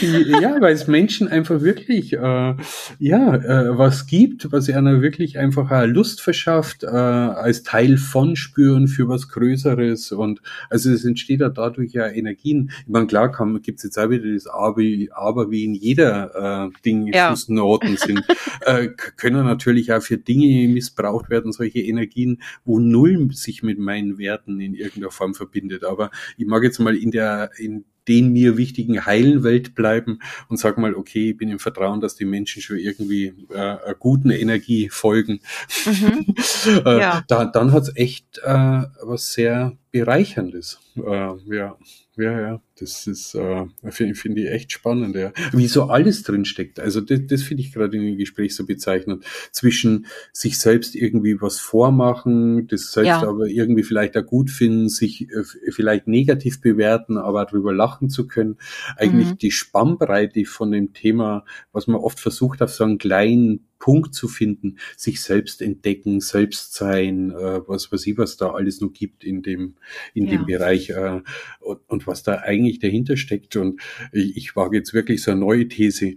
Ja, 0.00 0.60
weil 0.60 0.74
es 0.74 0.86
Menschen 0.86 1.28
einfach 1.28 1.62
wirklich, 1.62 2.12
äh, 2.12 2.54
ja, 2.98 3.34
äh, 3.34 3.71
was 3.78 4.06
gibt, 4.06 4.50
was 4.52 4.68
einer 4.68 5.02
wirklich 5.02 5.38
einfach 5.38 5.70
Lust 5.86 6.20
verschafft, 6.20 6.84
äh, 6.84 6.86
als 6.86 7.62
Teil 7.62 7.96
von 7.96 8.36
spüren 8.36 8.88
für 8.88 9.08
was 9.08 9.28
Größeres 9.28 10.12
und 10.12 10.40
also 10.70 10.90
es 10.90 11.04
entsteht 11.04 11.40
ja 11.40 11.48
dadurch 11.48 11.92
ja 11.92 12.06
Energien. 12.08 12.70
Ich 12.82 12.88
meine, 12.88 13.06
klar 13.06 13.32
gibt 13.62 13.78
es 13.78 13.84
jetzt 13.84 13.98
auch 13.98 14.10
wieder 14.10 14.32
das 14.32 14.46
Aber, 14.46 14.82
aber 15.12 15.50
wie 15.50 15.64
in 15.64 15.74
jeder 15.74 16.70
äh, 16.70 16.80
Ding 16.84 17.12
ja. 17.12 17.30
Fußnoten 17.30 17.96
sind, 17.96 18.24
äh, 18.62 18.88
können 19.16 19.44
natürlich 19.44 19.92
auch 19.92 20.02
für 20.02 20.18
Dinge 20.18 20.68
missbraucht 20.68 21.30
werden, 21.30 21.52
solche 21.52 21.80
Energien, 21.80 22.42
wo 22.64 22.78
null 22.78 23.30
sich 23.32 23.62
mit 23.62 23.78
meinen 23.78 24.18
Werten 24.18 24.60
in 24.60 24.74
irgendeiner 24.74 25.10
Form 25.10 25.34
verbindet. 25.34 25.84
Aber 25.84 26.10
ich 26.36 26.46
mag 26.46 26.62
jetzt 26.62 26.78
mal 26.78 26.96
in 26.96 27.10
der, 27.10 27.50
in 27.58 27.84
den 28.08 28.32
mir 28.32 28.56
wichtigen 28.56 29.06
heilen 29.06 29.42
Welt 29.44 29.74
bleiben 29.74 30.18
und 30.48 30.58
sag 30.58 30.78
mal, 30.78 30.94
okay, 30.94 31.30
ich 31.30 31.36
bin 31.36 31.50
im 31.50 31.58
Vertrauen, 31.58 32.00
dass 32.00 32.16
die 32.16 32.24
Menschen 32.24 32.62
schon 32.62 32.78
irgendwie 32.78 33.34
äh, 33.50 33.58
einer 33.58 33.94
guten 33.98 34.30
Energie 34.30 34.88
folgen. 34.88 35.40
Mhm. 35.86 36.34
äh, 36.86 37.00
ja. 37.00 37.24
da, 37.28 37.44
dann 37.44 37.72
hat's 37.72 37.92
echt 37.94 38.38
äh, 38.38 38.82
was 39.02 39.32
sehr 39.32 39.76
Bereicherndes. 39.92 40.80
Äh, 40.96 41.54
ja. 41.54 41.76
Ja, 42.16 42.38
ja, 42.38 42.62
das 42.78 43.06
ist, 43.06 43.34
äh, 43.34 43.64
finde 43.88 44.14
find 44.14 44.38
ich 44.38 44.50
echt 44.50 44.70
spannend, 44.70 45.16
ja. 45.16 45.32
Wie 45.52 45.66
so 45.66 45.84
alles 45.84 46.22
drinsteckt. 46.22 46.78
Also 46.78 47.00
das, 47.00 47.20
das 47.26 47.42
finde 47.42 47.62
ich 47.62 47.72
gerade 47.72 47.96
in 47.96 48.04
dem 48.04 48.18
Gespräch 48.18 48.54
so 48.54 48.66
bezeichnend. 48.66 49.24
Zwischen 49.50 50.06
sich 50.30 50.58
selbst 50.58 50.94
irgendwie 50.94 51.40
was 51.40 51.58
vormachen, 51.58 52.66
das 52.66 52.92
selbst 52.92 53.08
ja. 53.08 53.22
aber 53.26 53.46
irgendwie 53.46 53.82
vielleicht 53.82 54.14
auch 54.18 54.26
gut 54.26 54.50
finden, 54.50 54.90
sich 54.90 55.30
äh, 55.30 55.42
vielleicht 55.70 56.06
negativ 56.06 56.60
bewerten, 56.60 57.16
aber 57.16 57.46
darüber 57.46 57.72
lachen 57.72 58.10
zu 58.10 58.26
können. 58.26 58.58
Eigentlich 58.96 59.30
mhm. 59.30 59.38
die 59.38 59.50
Spannbreite 59.50 60.44
von 60.44 60.70
dem 60.70 60.92
Thema, 60.92 61.46
was 61.72 61.86
man 61.86 62.00
oft 62.00 62.20
versucht 62.20 62.60
auf 62.60 62.74
so 62.74 62.84
einen 62.84 62.98
kleinen 62.98 63.68
Punkt 63.82 64.14
zu 64.14 64.28
finden, 64.28 64.78
sich 64.96 65.20
selbst 65.20 65.60
entdecken, 65.60 66.20
selbst 66.20 66.72
sein, 66.72 67.32
äh, 67.32 67.66
was 67.66 67.90
weiß 67.90 68.06
ich, 68.06 68.16
was 68.16 68.36
da 68.36 68.52
alles 68.52 68.80
noch 68.80 68.92
gibt 68.92 69.24
in 69.24 69.42
dem, 69.42 69.74
in 70.14 70.26
ja. 70.26 70.36
dem 70.36 70.46
Bereich 70.46 70.90
äh, 70.90 71.20
und, 71.58 71.80
und, 71.88 72.06
was 72.06 72.22
da 72.22 72.36
eigentlich 72.36 72.78
dahinter 72.78 73.16
steckt. 73.16 73.56
Und 73.56 73.80
ich, 74.12 74.36
ich 74.36 74.54
wage 74.54 74.76
jetzt 74.76 74.94
wirklich 74.94 75.20
so 75.24 75.32
eine 75.32 75.40
neue 75.40 75.66
These. 75.66 76.14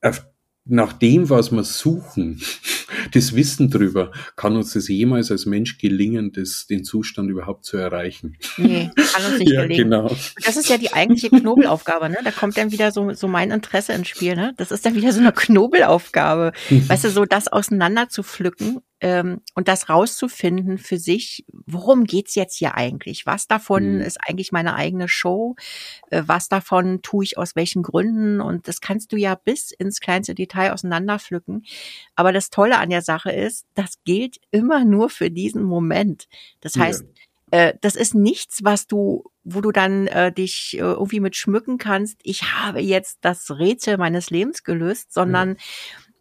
Äh, 0.00 0.12
nach 0.66 0.92
dem, 0.92 1.30
was 1.30 1.52
wir 1.52 1.64
suchen, 1.64 2.40
das 3.12 3.34
Wissen 3.34 3.70
drüber, 3.70 4.10
kann 4.36 4.56
uns 4.56 4.72
das 4.72 4.88
jemals 4.88 5.30
als 5.30 5.46
Mensch 5.46 5.78
gelingen, 5.78 6.32
das, 6.32 6.66
den 6.66 6.84
Zustand 6.84 7.30
überhaupt 7.30 7.64
zu 7.64 7.76
erreichen? 7.76 8.36
Nee, 8.56 8.90
kann 8.94 9.24
uns 9.30 9.38
nicht 9.38 9.50
ja, 9.52 9.62
gelingen. 9.62 9.90
Genau. 9.90 10.14
das 10.44 10.56
ist 10.56 10.68
ja 10.68 10.78
die 10.78 10.92
eigentliche 10.92 11.30
Knobelaufgabe, 11.30 12.08
ne? 12.08 12.18
Da 12.24 12.30
kommt 12.30 12.56
dann 12.56 12.72
wieder 12.72 12.90
so, 12.92 13.12
so 13.12 13.28
mein 13.28 13.50
Interesse 13.50 13.92
ins 13.92 14.08
Spiel, 14.08 14.34
ne? 14.34 14.54
Das 14.56 14.70
ist 14.70 14.84
dann 14.84 14.94
wieder 14.94 15.12
so 15.12 15.20
eine 15.20 15.32
Knobelaufgabe. 15.32 16.52
weißt 16.70 17.04
du, 17.04 17.10
so 17.10 17.24
das 17.24 17.48
auseinander 17.48 18.08
zu 18.08 18.22
pflücken 18.22 18.80
ähm, 19.00 19.42
und 19.54 19.68
das 19.68 19.90
rauszufinden 19.90 20.78
für 20.78 20.98
sich, 20.98 21.44
worum 21.52 22.04
geht's 22.04 22.34
jetzt 22.34 22.56
hier 22.56 22.76
eigentlich? 22.76 23.26
Was 23.26 23.46
davon 23.46 23.96
mhm. 23.96 24.00
ist 24.00 24.18
eigentlich 24.26 24.52
meine 24.52 24.74
eigene 24.74 25.08
Show? 25.08 25.54
Äh, 26.10 26.22
was 26.26 26.48
davon 26.48 27.02
tue 27.02 27.24
ich 27.24 27.36
aus 27.36 27.56
welchen 27.56 27.82
Gründen? 27.82 28.40
Und 28.40 28.68
das 28.68 28.80
kannst 28.80 29.12
du 29.12 29.16
ja 29.16 29.34
bis 29.34 29.70
ins 29.70 30.00
kleinste 30.00 30.34
Detail 30.34 30.72
auseinanderpflücken. 30.72 31.64
Aber 32.14 32.32
das 32.32 32.48
Tolle 32.48 32.78
an 32.78 32.88
der 32.88 33.02
Sache 33.02 33.32
ist, 33.32 33.66
das 33.74 34.02
gilt 34.04 34.38
immer 34.50 34.84
nur 34.84 35.10
für 35.10 35.30
diesen 35.30 35.62
Moment. 35.62 36.26
Das 36.60 36.76
heißt, 36.76 37.04
ja. 37.52 37.58
äh, 37.58 37.74
das 37.82 37.96
ist 37.96 38.14
nichts, 38.14 38.64
was 38.64 38.86
du 38.86 39.24
wo 39.48 39.60
du 39.60 39.70
dann 39.70 40.08
äh, 40.08 40.32
dich 40.32 40.74
äh, 40.74 40.80
irgendwie 40.80 41.20
mit 41.20 41.36
schmücken 41.36 41.78
kannst, 41.78 42.18
ich 42.24 42.52
habe 42.54 42.80
jetzt 42.80 43.18
das 43.20 43.48
Rätsel 43.48 43.96
meines 43.96 44.28
Lebens 44.30 44.64
gelöst, 44.64 45.12
sondern 45.12 45.50
ja 45.50 45.54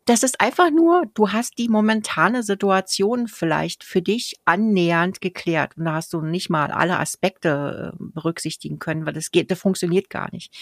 das 0.06 0.22
ist 0.22 0.39
einfach 0.39 0.70
nur, 0.70 1.06
du 1.15 1.32
hast 1.32 1.58
die 1.58 1.68
momentane 1.68 2.44
Situation 2.44 3.28
vielleicht 3.28 3.84
für 3.84 4.04
dich 4.04 4.36
annähernd 4.46 5.20
geklärt. 5.20 5.78
Und 5.78 5.86
da 5.86 5.94
hast 5.94 6.13
du 6.13 6.22
nicht 6.22 6.52
mal 6.52 6.72
alle 6.72 7.00
Aspekte 7.00 7.91
äh, 7.94 7.98
berücksichtigen 7.98 8.78
können, 8.78 9.08
weil 9.08 9.13
das 9.13 9.32
geht, 9.32 9.50
das 9.50 9.60
funktioniert 9.60 10.12
gar 10.12 10.32
nicht. 10.32 10.54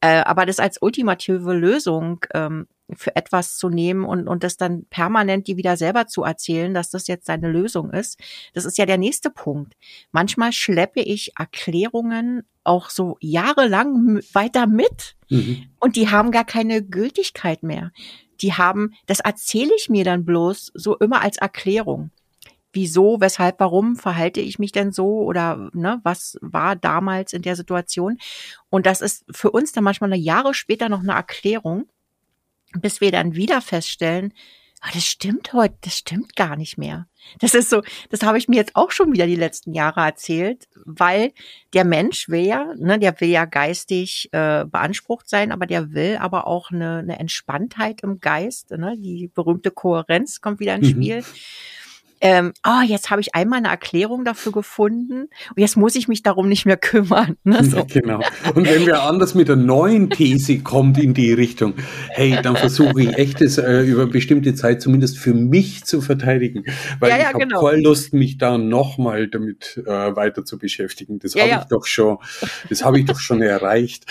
Äh, 0.00 0.20
aber 0.20 0.46
das 0.46 0.60
als 0.60 0.80
ultimative 0.80 1.52
Lösung 1.52 2.24
ähm, 2.32 2.68
für 2.94 3.16
etwas 3.16 3.56
zu 3.56 3.68
nehmen 3.68 4.04
und, 4.04 4.28
und 4.28 4.44
das 4.44 4.56
dann 4.56 4.84
permanent 4.88 5.48
dir 5.48 5.56
wieder 5.56 5.76
selber 5.76 6.06
zu 6.06 6.22
erzählen, 6.22 6.72
dass 6.72 6.90
das 6.90 7.08
jetzt 7.08 7.28
deine 7.28 7.50
Lösung 7.50 7.90
ist, 7.90 8.20
das 8.54 8.64
ist 8.64 8.78
ja 8.78 8.86
der 8.86 8.98
nächste 8.98 9.30
Punkt. 9.30 9.74
Manchmal 10.12 10.52
schleppe 10.52 11.00
ich 11.00 11.32
Erklärungen 11.36 12.44
auch 12.62 12.90
so 12.90 13.16
jahrelang 13.20 14.20
weiter 14.32 14.68
mit 14.68 15.16
mhm. 15.28 15.64
und 15.80 15.96
die 15.96 16.08
haben 16.08 16.30
gar 16.30 16.44
keine 16.44 16.82
Gültigkeit 16.82 17.64
mehr 17.64 17.90
die 18.42 18.54
haben, 18.54 18.94
das 19.06 19.20
erzähle 19.20 19.72
ich 19.76 19.88
mir 19.88 20.04
dann 20.04 20.24
bloß 20.24 20.72
so 20.74 20.96
immer 20.96 21.22
als 21.22 21.36
Erklärung. 21.36 22.10
Wieso, 22.72 23.20
weshalb, 23.20 23.58
warum 23.58 23.96
verhalte 23.96 24.40
ich 24.40 24.58
mich 24.58 24.70
denn 24.70 24.92
so 24.92 25.22
oder 25.22 25.70
ne, 25.72 26.00
was 26.02 26.36
war 26.42 26.76
damals 26.76 27.32
in 27.32 27.42
der 27.42 27.56
Situation? 27.56 28.18
Und 28.68 28.84
das 28.84 29.00
ist 29.00 29.24
für 29.30 29.50
uns 29.50 29.72
dann 29.72 29.84
manchmal 29.84 30.12
eine 30.12 30.20
Jahre 30.20 30.52
später 30.52 30.88
noch 30.88 31.00
eine 31.00 31.12
Erklärung, 31.12 31.86
bis 32.80 33.00
wir 33.00 33.10
dann 33.10 33.34
wieder 33.34 33.62
feststellen, 33.62 34.34
ah, 34.80 34.90
das 34.92 35.04
stimmt 35.04 35.52
heute, 35.52 35.76
das 35.82 35.96
stimmt 35.98 36.36
gar 36.36 36.56
nicht 36.56 36.78
mehr. 36.78 37.06
Das 37.40 37.54
ist 37.54 37.70
so, 37.70 37.82
das 38.10 38.22
habe 38.22 38.38
ich 38.38 38.48
mir 38.48 38.56
jetzt 38.56 38.76
auch 38.76 38.92
schon 38.92 39.12
wieder 39.12 39.26
die 39.26 39.36
letzten 39.36 39.72
Jahre 39.72 40.00
erzählt, 40.00 40.68
weil 40.84 41.32
der 41.74 41.84
Mensch 41.84 42.28
will 42.28 42.46
ja, 42.46 42.72
ne, 42.76 42.98
der 42.98 43.20
will 43.20 43.28
ja 43.28 43.46
geistig 43.46 44.28
äh, 44.32 44.64
beansprucht 44.64 45.28
sein, 45.28 45.50
aber 45.50 45.66
der 45.66 45.92
will 45.92 46.18
aber 46.20 46.46
auch 46.46 46.70
eine, 46.70 46.98
eine 46.98 47.18
Entspanntheit 47.18 48.02
im 48.02 48.20
Geist, 48.20 48.70
ne, 48.70 48.96
die 48.96 49.28
berühmte 49.34 49.70
Kohärenz 49.70 50.40
kommt 50.40 50.60
wieder 50.60 50.76
ins 50.76 50.88
mhm. 50.88 51.02
Spiel. 51.02 51.20
Mhm 51.20 51.24
ähm, 52.20 52.52
oh, 52.66 52.82
jetzt 52.86 53.10
habe 53.10 53.20
ich 53.20 53.34
einmal 53.34 53.58
eine 53.58 53.68
Erklärung 53.68 54.24
dafür 54.24 54.52
gefunden 54.52 55.22
und 55.22 55.58
jetzt 55.58 55.76
muss 55.76 55.94
ich 55.94 56.08
mich 56.08 56.22
darum 56.22 56.48
nicht 56.48 56.64
mehr 56.64 56.76
kümmern. 56.76 57.36
Ne? 57.44 57.62
So. 57.62 57.78
Ja, 57.78 57.84
genau. 57.84 58.20
Und 58.54 58.68
wenn 58.68 58.86
wer 58.86 59.02
anders 59.02 59.34
mit 59.34 59.48
der 59.48 59.56
neuen 59.56 60.10
These 60.10 60.60
kommt 60.60 60.98
in 60.98 61.14
die 61.14 61.32
Richtung, 61.32 61.74
hey, 62.08 62.38
dann 62.42 62.56
versuche 62.56 63.02
ich 63.02 63.18
echt 63.18 63.40
es 63.40 63.58
äh, 63.58 63.82
über 63.82 64.06
bestimmte 64.06 64.54
Zeit 64.54 64.80
zumindest 64.80 65.18
für 65.18 65.34
mich 65.34 65.84
zu 65.84 66.00
verteidigen, 66.00 66.64
weil 67.00 67.10
ja, 67.10 67.16
ja, 67.16 67.22
ich 67.22 67.28
habe 67.28 67.38
genau. 67.38 67.60
voll 67.60 67.80
Lust, 67.80 68.14
mich 68.14 68.38
da 68.38 68.58
nochmal 68.58 69.28
damit 69.28 69.82
äh, 69.86 70.16
weiter 70.16 70.44
zu 70.44 70.58
beschäftigen. 70.58 71.18
Das 71.18 71.34
habe 71.34 71.60
ich 71.60 71.68
doch 71.68 71.86
schon, 71.86 72.18
das 72.68 72.84
habe 72.84 72.98
ich 72.98 73.04
doch 73.04 73.20
schon 73.20 73.42
erreicht. 73.42 74.06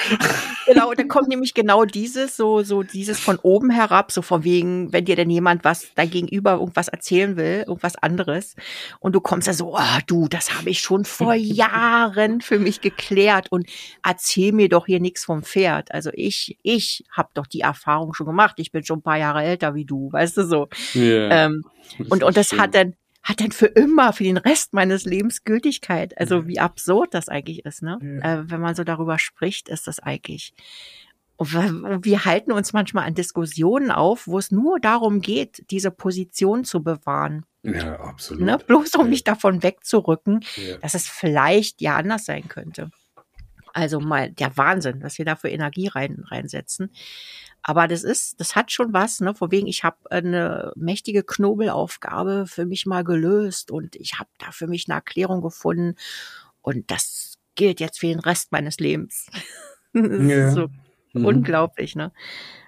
Genau, 0.67 0.89
und 0.89 0.99
dann 0.99 1.07
kommt 1.07 1.27
nämlich 1.27 1.53
genau 1.53 1.85
dieses, 1.85 2.37
so, 2.37 2.63
so 2.63 2.83
dieses 2.83 3.19
von 3.19 3.37
oben 3.41 3.69
herab, 3.69 4.11
so 4.11 4.21
von 4.21 4.43
wegen, 4.43 4.91
wenn 4.93 5.05
dir 5.05 5.15
denn 5.15 5.29
jemand 5.29 5.63
was 5.63 5.87
dein 5.95 6.09
Gegenüber 6.09 6.53
irgendwas 6.53 6.87
erzählen 6.87 7.37
will, 7.37 7.63
irgendwas 7.67 7.94
anderes. 7.95 8.55
Und 8.99 9.13
du 9.13 9.21
kommst 9.21 9.47
da 9.47 9.53
so, 9.53 9.75
oh, 9.75 9.99
du, 10.07 10.27
das 10.27 10.57
habe 10.57 10.69
ich 10.69 10.79
schon 10.79 11.05
vor 11.05 11.33
Jahren 11.35 12.41
für 12.41 12.59
mich 12.59 12.81
geklärt 12.81 13.51
und 13.51 13.67
erzähl 14.03 14.51
mir 14.51 14.69
doch 14.69 14.85
hier 14.85 14.99
nichts 14.99 15.25
vom 15.25 15.43
Pferd. 15.43 15.91
Also 15.91 16.11
ich, 16.13 16.57
ich 16.63 17.03
habe 17.11 17.29
doch 17.33 17.47
die 17.47 17.61
Erfahrung 17.61 18.13
schon 18.13 18.27
gemacht. 18.27 18.55
Ich 18.57 18.71
bin 18.71 18.83
schon 18.83 18.99
ein 18.99 19.03
paar 19.03 19.17
Jahre 19.17 19.43
älter 19.43 19.75
wie 19.75 19.85
du, 19.85 20.11
weißt 20.11 20.37
du 20.37 20.45
so. 20.45 20.69
Yeah. 20.95 21.45
Ähm, 21.45 21.63
und, 22.09 22.23
und 22.23 22.37
das 22.37 22.49
schön. 22.49 22.59
hat 22.61 22.75
dann, 22.75 22.93
hat 23.23 23.41
dann 23.41 23.51
für 23.51 23.67
immer, 23.67 24.13
für 24.13 24.23
den 24.23 24.37
Rest 24.37 24.73
meines 24.73 25.05
Lebens 25.05 25.43
Gültigkeit. 25.43 26.17
Also 26.19 26.47
wie 26.47 26.59
absurd 26.59 27.13
das 27.13 27.29
eigentlich 27.29 27.65
ist, 27.65 27.81
ne? 27.81 27.97
Ja. 28.01 28.41
Äh, 28.41 28.51
wenn 28.51 28.61
man 28.61 28.75
so 28.75 28.83
darüber 28.83 29.17
spricht, 29.17 29.69
ist 29.69 29.87
das 29.87 29.99
eigentlich 29.99 30.53
wir 31.37 32.25
halten 32.25 32.51
uns 32.51 32.73
manchmal 32.73 33.05
an 33.05 33.13
Diskussionen 33.13 33.91
auf, 33.91 34.27
wo 34.27 34.37
es 34.37 34.51
nur 34.51 34.79
darum 34.79 35.21
geht, 35.21 35.69
diese 35.69 35.91
Position 35.91 36.63
zu 36.63 36.81
bewahren. 36.81 37.45
Ja, 37.65 37.99
absolut. 37.99 38.43
Ne? 38.43 38.57
Bloß 38.57 38.95
um 38.95 39.05
ja. 39.05 39.09
nicht 39.09 39.27
davon 39.27 39.63
wegzurücken, 39.63 40.41
ja. 40.55 40.77
dass 40.77 40.93
es 40.93 41.07
vielleicht 41.07 41.81
ja 41.81 41.97
anders 41.97 42.25
sein 42.25 42.47
könnte. 42.47 42.91
Also 43.73 43.99
mal 43.99 44.31
der 44.31 44.55
Wahnsinn, 44.55 45.03
was 45.03 45.17
wir 45.17 45.25
da 45.25 45.35
für 45.35 45.49
Energie 45.49 45.87
rein, 45.87 46.23
reinsetzen. 46.29 46.91
Aber 47.61 47.87
das 47.87 48.03
ist, 48.03 48.39
das 48.39 48.55
hat 48.55 48.71
schon 48.71 48.93
was, 48.93 49.19
ne? 49.19 49.33
Vor 49.33 49.51
wegen, 49.51 49.67
ich 49.67 49.83
habe 49.83 49.97
eine 50.09 50.71
mächtige 50.75 51.23
Knobelaufgabe 51.23 52.45
für 52.47 52.65
mich 52.65 52.85
mal 52.85 53.03
gelöst 53.03 53.71
und 53.71 53.95
ich 53.95 54.19
habe 54.19 54.29
da 54.37 54.51
für 54.51 54.67
mich 54.67 54.87
eine 54.87 54.95
Erklärung 54.95 55.41
gefunden. 55.41 55.95
Und 56.61 56.89
das 56.89 57.33
gilt 57.55 57.79
jetzt 57.79 57.99
für 57.99 58.07
den 58.07 58.19
Rest 58.19 58.51
meines 58.51 58.79
Lebens. 58.79 59.27
das 59.93 60.27
ja. 60.27 60.47
ist 60.47 60.53
so 60.53 60.69
mhm. 61.13 61.25
unglaublich, 61.25 61.95
ne? 61.95 62.13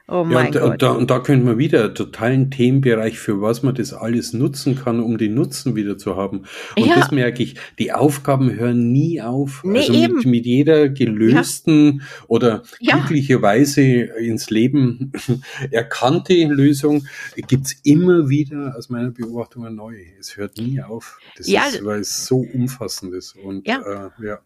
Oh 0.10 0.24
mein 0.24 0.32
ja, 0.32 0.40
und, 0.40 0.54
Gott. 0.54 0.72
Und 0.72 0.82
da, 0.82 0.92
und 0.92 1.12
da 1.12 1.20
könnte 1.20 1.46
man 1.46 1.58
wieder 1.58 1.84
einen 1.84 1.96
totalen 1.96 2.50
Themenbereich, 2.50 3.20
für 3.20 3.42
was 3.42 3.62
man 3.62 3.76
das 3.76 3.92
alles 3.92 4.32
nutzen 4.32 4.78
kann, 4.78 5.02
um 5.02 5.18
den 5.18 5.34
Nutzen 5.34 5.76
wieder 5.76 5.98
zu 5.98 6.16
haben. 6.16 6.46
Und 6.78 6.88
ja. 6.88 6.96
das 6.96 7.12
merke 7.12 7.44
ich, 7.44 7.56
die 7.78 7.92
Aufgaben 7.92 8.56
hören 8.56 8.94
nie 8.94 9.22
auf. 9.22 9.64
Nee, 9.66 9.80
also 9.80 9.92
mit, 9.92 10.26
mit 10.26 10.46
jeder 10.46 10.88
gelösten 10.88 12.00
ja. 12.00 12.24
oder 12.28 12.64
glücklicherweise 12.80 13.82
ins 13.82 14.50
Leben 14.50 15.12
erkannte 15.72 16.36
Lösung 16.46 17.06
gibt's 17.36 17.76
immer 17.84 18.30
wieder 18.30 18.76
aus 18.78 18.88
meiner 18.88 19.12
Beobachtung 19.12 19.66
eine 19.66 19.76
neue. 19.76 20.04
Es 20.18 20.38
hört 20.38 20.58
nie 20.58 20.82
auf. 20.82 21.20
Das 21.36 21.50
ist, 21.50 21.84
weil 21.84 22.00
es 22.00 22.26
so 22.26 22.46
umfassend 22.54 23.14
ist. 23.14 23.36
Und 23.36 23.68
ja. 23.68 23.82
Äh, 23.82 24.26
ja. 24.26 24.40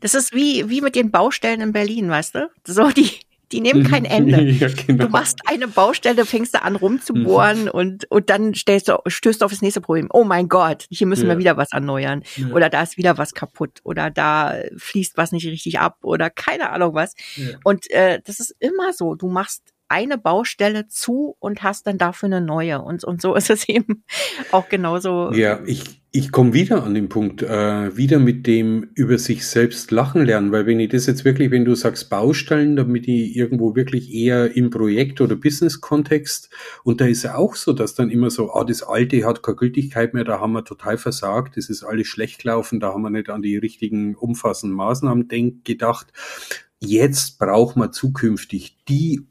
Das 0.00 0.14
ist 0.14 0.34
wie, 0.34 0.68
wie 0.68 0.80
mit 0.80 0.96
den 0.96 1.12
Baustellen 1.12 1.60
in 1.60 1.72
Berlin, 1.72 2.08
weißt 2.08 2.34
du? 2.34 2.50
So 2.66 2.90
die, 2.90 3.10
die 3.52 3.60
nehmen 3.60 3.84
kein 3.84 4.04
Ende. 4.06 4.42
Ja, 4.42 4.68
genau. 4.68 5.04
Du 5.04 5.10
machst 5.10 5.40
eine 5.46 5.68
Baustelle, 5.68 6.26
fängst 6.26 6.54
du 6.54 6.62
an 6.62 6.76
rumzubohren 6.76 7.64
mhm. 7.64 7.70
und, 7.70 8.10
und 8.10 8.30
dann 8.30 8.54
stellst 8.54 8.88
du, 8.88 8.98
stößt 9.06 9.40
du 9.40 9.44
auf 9.44 9.52
das 9.52 9.62
nächste 9.62 9.80
Problem. 9.80 10.08
Oh 10.12 10.24
mein 10.24 10.48
Gott, 10.48 10.86
hier 10.90 11.06
müssen 11.06 11.26
ja. 11.26 11.34
wir 11.34 11.38
wieder 11.38 11.56
was 11.56 11.72
erneuern. 11.72 12.22
Ja. 12.36 12.48
Oder 12.48 12.70
da 12.70 12.82
ist 12.82 12.96
wieder 12.96 13.18
was 13.18 13.34
kaputt. 13.34 13.80
Oder 13.84 14.10
da 14.10 14.54
fließt 14.76 15.16
was 15.16 15.32
nicht 15.32 15.46
richtig 15.46 15.78
ab. 15.78 15.98
Oder 16.02 16.30
keine 16.30 16.70
Ahnung 16.70 16.94
was. 16.94 17.14
Und 17.64 17.90
äh, 17.90 18.20
das 18.24 18.40
ist 18.40 18.54
immer 18.58 18.92
so. 18.92 19.14
Du 19.14 19.28
machst 19.28 19.62
eine 19.88 20.18
Baustelle 20.18 20.88
zu 20.88 21.36
und 21.38 21.62
hast 21.62 21.86
dann 21.86 21.98
dafür 21.98 22.26
eine 22.26 22.40
neue. 22.40 22.82
Und, 22.82 23.04
und 23.04 23.22
so 23.22 23.34
ist 23.36 23.50
es 23.50 23.68
eben 23.68 24.04
auch 24.52 24.68
genauso. 24.68 25.32
Ja, 25.32 25.60
ich, 25.66 26.02
ich 26.12 26.32
komme 26.32 26.54
wieder 26.54 26.82
an 26.82 26.94
den 26.94 27.08
Punkt, 27.08 27.42
äh, 27.42 27.96
wieder 27.96 28.18
mit 28.18 28.46
dem 28.46 28.88
über 28.94 29.18
sich 29.18 29.46
selbst 29.46 29.90
lachen 29.90 30.24
lernen, 30.24 30.50
weil 30.50 30.64
wenn 30.64 30.80
ich 30.80 30.88
das 30.88 31.06
jetzt 31.06 31.24
wirklich, 31.24 31.50
wenn 31.50 31.64
du 31.64 31.74
sagst 31.74 32.08
Baustellen, 32.08 32.74
damit 32.74 33.06
ich 33.06 33.36
irgendwo 33.36 33.76
wirklich 33.76 34.12
eher 34.14 34.56
im 34.56 34.70
Projekt- 34.70 35.20
oder 35.20 35.36
Business-Kontext 35.36 36.48
und 36.84 37.00
da 37.00 37.06
ist 37.06 37.24
ja 37.24 37.34
auch 37.34 37.54
so, 37.54 37.72
dass 37.74 37.94
dann 37.94 38.10
immer 38.10 38.30
so, 38.30 38.52
ah, 38.52 38.64
das 38.64 38.82
Alte 38.82 39.26
hat 39.26 39.42
keine 39.42 39.56
Gültigkeit 39.56 40.14
mehr, 40.14 40.24
da 40.24 40.40
haben 40.40 40.52
wir 40.52 40.64
total 40.64 40.96
versagt, 40.96 41.56
das 41.56 41.68
ist 41.68 41.84
alles 41.84 42.06
schlecht 42.06 42.40
gelaufen, 42.42 42.80
da 42.80 42.94
haben 42.94 43.02
wir 43.02 43.10
nicht 43.10 43.28
an 43.28 43.42
die 43.42 43.58
richtigen 43.58 44.14
umfassenden 44.14 44.76
Maßnahmen 44.76 45.28
denk 45.28 45.64
gedacht. 45.64 46.12
Jetzt 46.80 47.38
braucht 47.38 47.76
man 47.76 47.92
zukünftig 47.92 48.78
die 48.88 49.26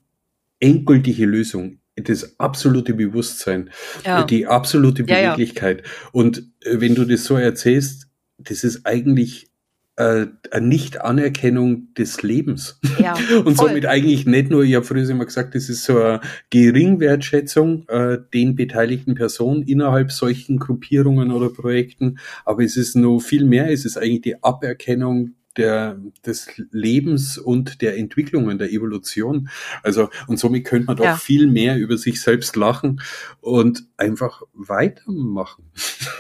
endgültige 0.60 1.26
Lösung, 1.26 1.80
das 1.96 2.40
absolute 2.40 2.94
Bewusstsein, 2.94 3.70
ja. 4.06 4.24
die 4.24 4.48
absolute 4.48 5.04
Beweglichkeit. 5.04 5.82
Ja, 5.82 5.86
ja. 5.86 6.10
Und 6.12 6.40
äh, 6.62 6.82
wenn 6.82 6.96
du 6.96 7.06
das 7.06 7.24
so 7.26 7.36
erzählst, 7.36 8.08
das 8.38 8.64
ist 8.64 8.86
eigentlich 8.86 9.50
äh, 9.98 10.26
eine 10.52 10.68
Nicht-Anerkennung 10.68 11.94
des 11.94 12.22
Lebens. 12.22 12.80
Ja, 13.00 13.14
und 13.46 13.56
voll. 13.56 13.70
somit 13.70 13.86
eigentlich 13.86 14.26
nicht 14.26 14.50
nur, 14.50 14.64
ich 14.64 14.76
habe 14.76 14.86
früher 14.86 15.10
immer 15.10 15.26
gesagt, 15.26 15.56
das 15.56 15.70
ist 15.70 15.86
so 15.86 16.02
eine 16.02 16.22
Geringwertschätzung 16.50 17.88
äh, 17.88 18.18
den 18.34 18.56
beteiligten 18.56 19.16
Personen 19.16 19.64
innerhalb 19.64 20.12
solchen 20.12 20.60
Gruppierungen 20.60 21.32
oder 21.32 21.50
Projekten, 21.50 22.20
aber 22.44 22.64
es 22.64 22.76
ist 22.76 22.96
nur 22.96 23.22
viel 23.22 23.46
mehr, 23.46 23.72
es 23.72 23.86
ist 23.86 23.98
eigentlich 23.98 24.22
die 24.22 24.44
Aberkennung 24.44 25.36
der, 25.58 26.00
des 26.26 26.48
Lebens 26.72 27.38
und 27.38 27.82
der 27.82 27.98
Entwicklungen, 27.98 28.58
der 28.58 28.72
Evolution. 28.72 29.50
Also, 29.84 30.10
und 30.28 30.38
somit 30.38 30.66
könnte 30.66 30.88
man 30.88 30.98
doch 30.98 31.06
ja. 31.06 31.16
viel 31.18 31.48
mehr 31.48 31.78
über 31.78 31.98
sich 31.98 32.22
selbst 32.22 32.56
lachen 32.56 33.02
und 33.42 33.86
einfach 33.98 34.42
weitermachen. 34.54 35.66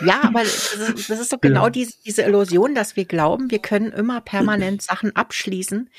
Ja, 0.05 0.21
aber 0.23 0.41
das 0.41 0.73
ist, 0.73 1.09
das 1.09 1.19
ist 1.19 1.33
doch 1.33 1.39
genau 1.41 1.65
ja. 1.65 1.69
diese, 1.69 1.93
diese 2.05 2.21
Illusion, 2.23 2.75
dass 2.75 2.95
wir 2.95 3.05
glauben, 3.05 3.51
wir 3.51 3.59
können 3.59 3.91
immer 3.91 4.21
permanent 4.21 4.81
Sachen 4.81 5.15
abschließen, 5.15 5.89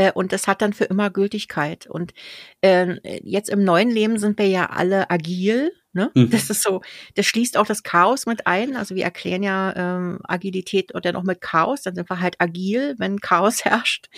äh, 0.00 0.12
und 0.12 0.32
das 0.32 0.48
hat 0.48 0.62
dann 0.62 0.72
für 0.72 0.84
immer 0.84 1.10
Gültigkeit. 1.10 1.86
Und 1.86 2.14
äh, 2.62 2.96
jetzt 3.22 3.50
im 3.50 3.64
neuen 3.64 3.90
Leben 3.90 4.18
sind 4.18 4.38
wir 4.38 4.48
ja 4.48 4.70
alle 4.70 5.10
agil. 5.10 5.72
Ne? 5.92 6.10
Mhm. 6.14 6.30
Das 6.30 6.50
ist 6.50 6.62
so, 6.62 6.82
das 7.14 7.26
schließt 7.26 7.56
auch 7.56 7.66
das 7.66 7.82
Chaos 7.82 8.26
mit 8.26 8.46
ein. 8.46 8.76
Also 8.76 8.94
wir 8.94 9.04
erklären 9.04 9.42
ja 9.42 9.74
ähm, 9.74 10.20
Agilität 10.24 10.94
oder 10.94 11.12
noch 11.12 11.24
mit 11.24 11.40
Chaos, 11.40 11.82
dann 11.82 11.94
sind 11.94 12.08
wir 12.08 12.20
halt 12.20 12.36
agil, 12.40 12.94
wenn 12.98 13.20
Chaos 13.20 13.64
herrscht. 13.64 14.08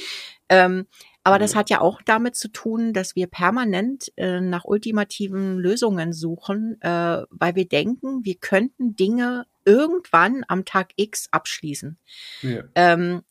Ähm, 0.49 0.87
aber 1.25 1.39
das 1.39 1.55
hat 1.55 1.71
ja 1.71 1.81
auch 1.81 2.03
damit 2.03 2.35
zu 2.35 2.49
tun, 2.49 2.93
dass 2.93 3.15
wir 3.15 3.29
permanent 3.29 4.13
äh, 4.17 4.41
nach 4.41 4.65
ultimativen 4.65 5.57
Lösungen 5.57 6.13
suchen, 6.13 6.81
äh, 6.81 7.23
weil 7.31 7.55
wir 7.55 7.69
denken, 7.69 8.25
wir 8.25 8.35
könnten 8.35 8.97
Dinge 8.97 9.47
irgendwann 9.65 10.45
am 10.49 10.65
Tag 10.65 10.91
X 10.97 11.29
abschließen. 11.31 11.97
Ja. 12.43 12.65
Ähm, 12.75 13.23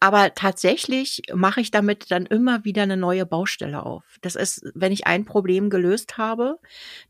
aber 0.00 0.34
tatsächlich 0.34 1.20
mache 1.34 1.60
ich 1.60 1.70
damit 1.70 2.10
dann 2.10 2.24
immer 2.24 2.64
wieder 2.64 2.82
eine 2.82 2.96
neue 2.96 3.26
Baustelle 3.26 3.84
auf. 3.84 4.02
Das 4.22 4.34
ist, 4.34 4.64
wenn 4.74 4.92
ich 4.92 5.06
ein 5.06 5.26
Problem 5.26 5.68
gelöst 5.68 6.16
habe, 6.16 6.58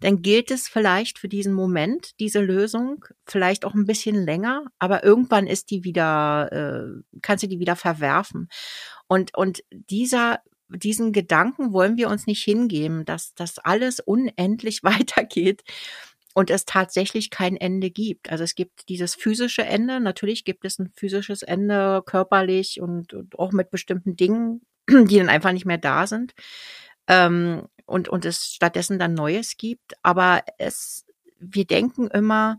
dann 0.01 0.23
gilt 0.23 0.51
es 0.51 0.69
vielleicht 0.69 1.21
für 1.21 1.29
diesen 1.29 1.53
Moment, 1.53 2.19
diese 2.19 2.41
Lösung, 2.41 3.05
vielleicht 3.25 3.65
auch 3.65 3.75
ein 3.75 3.87
bisschen 3.87 4.17
länger, 4.17 4.65
aber 4.81 5.05
irgendwann 5.05 5.47
ist 5.47 5.71
die 5.71 5.85
wieder, 5.85 6.51
äh, 6.53 7.19
kannst 7.23 7.45
du 7.45 7.49
die 7.49 7.61
wieder 7.61 7.77
verwerfen. 7.77 8.49
Und, 9.07 9.37
und 9.37 9.63
dieser 9.71 10.41
diesen 10.77 11.13
Gedanken 11.13 11.73
wollen 11.73 11.97
wir 11.97 12.09
uns 12.09 12.27
nicht 12.27 12.45
hingeben, 12.45 13.05
dass 13.05 13.35
das 13.35 13.59
alles 13.59 14.01
unendlich 14.01 14.83
weitergeht 14.85 15.63
und 16.35 16.51
es 16.51 16.65
tatsächlich 16.65 17.31
kein 17.31 17.57
Ende 17.57 17.91
gibt. 17.91 18.31
Also 18.31 18.45
es 18.45 18.55
gibt 18.55 18.89
dieses 18.89 19.15
physische 19.15 19.65
Ende, 19.65 20.01
natürlich 20.01 20.45
gibt 20.45 20.65
es 20.65 20.79
ein 20.79 20.93
physisches 20.95 21.43
Ende 21.43 22.03
körperlich 22.07 22.81
und, 22.81 23.15
und 23.15 23.39
auch 23.39 23.53
mit 23.53 23.71
bestimmten 23.71 24.17
Dingen, 24.17 24.63
die 24.89 25.19
dann 25.19 25.29
einfach 25.29 25.53
nicht 25.53 25.67
mehr 25.67 25.79
da 25.79 26.07
sind 26.07 26.35
ähm, 27.09 27.67
und, 27.87 28.09
und 28.09 28.25
es 28.25 28.55
stattdessen 28.55 28.99
dann 28.99 29.15
Neues 29.15 29.57
gibt. 29.57 29.95
Aber 30.03 30.43
es, 30.59 31.05
wir 31.39 31.65
denken 31.65 32.09
immer, 32.09 32.59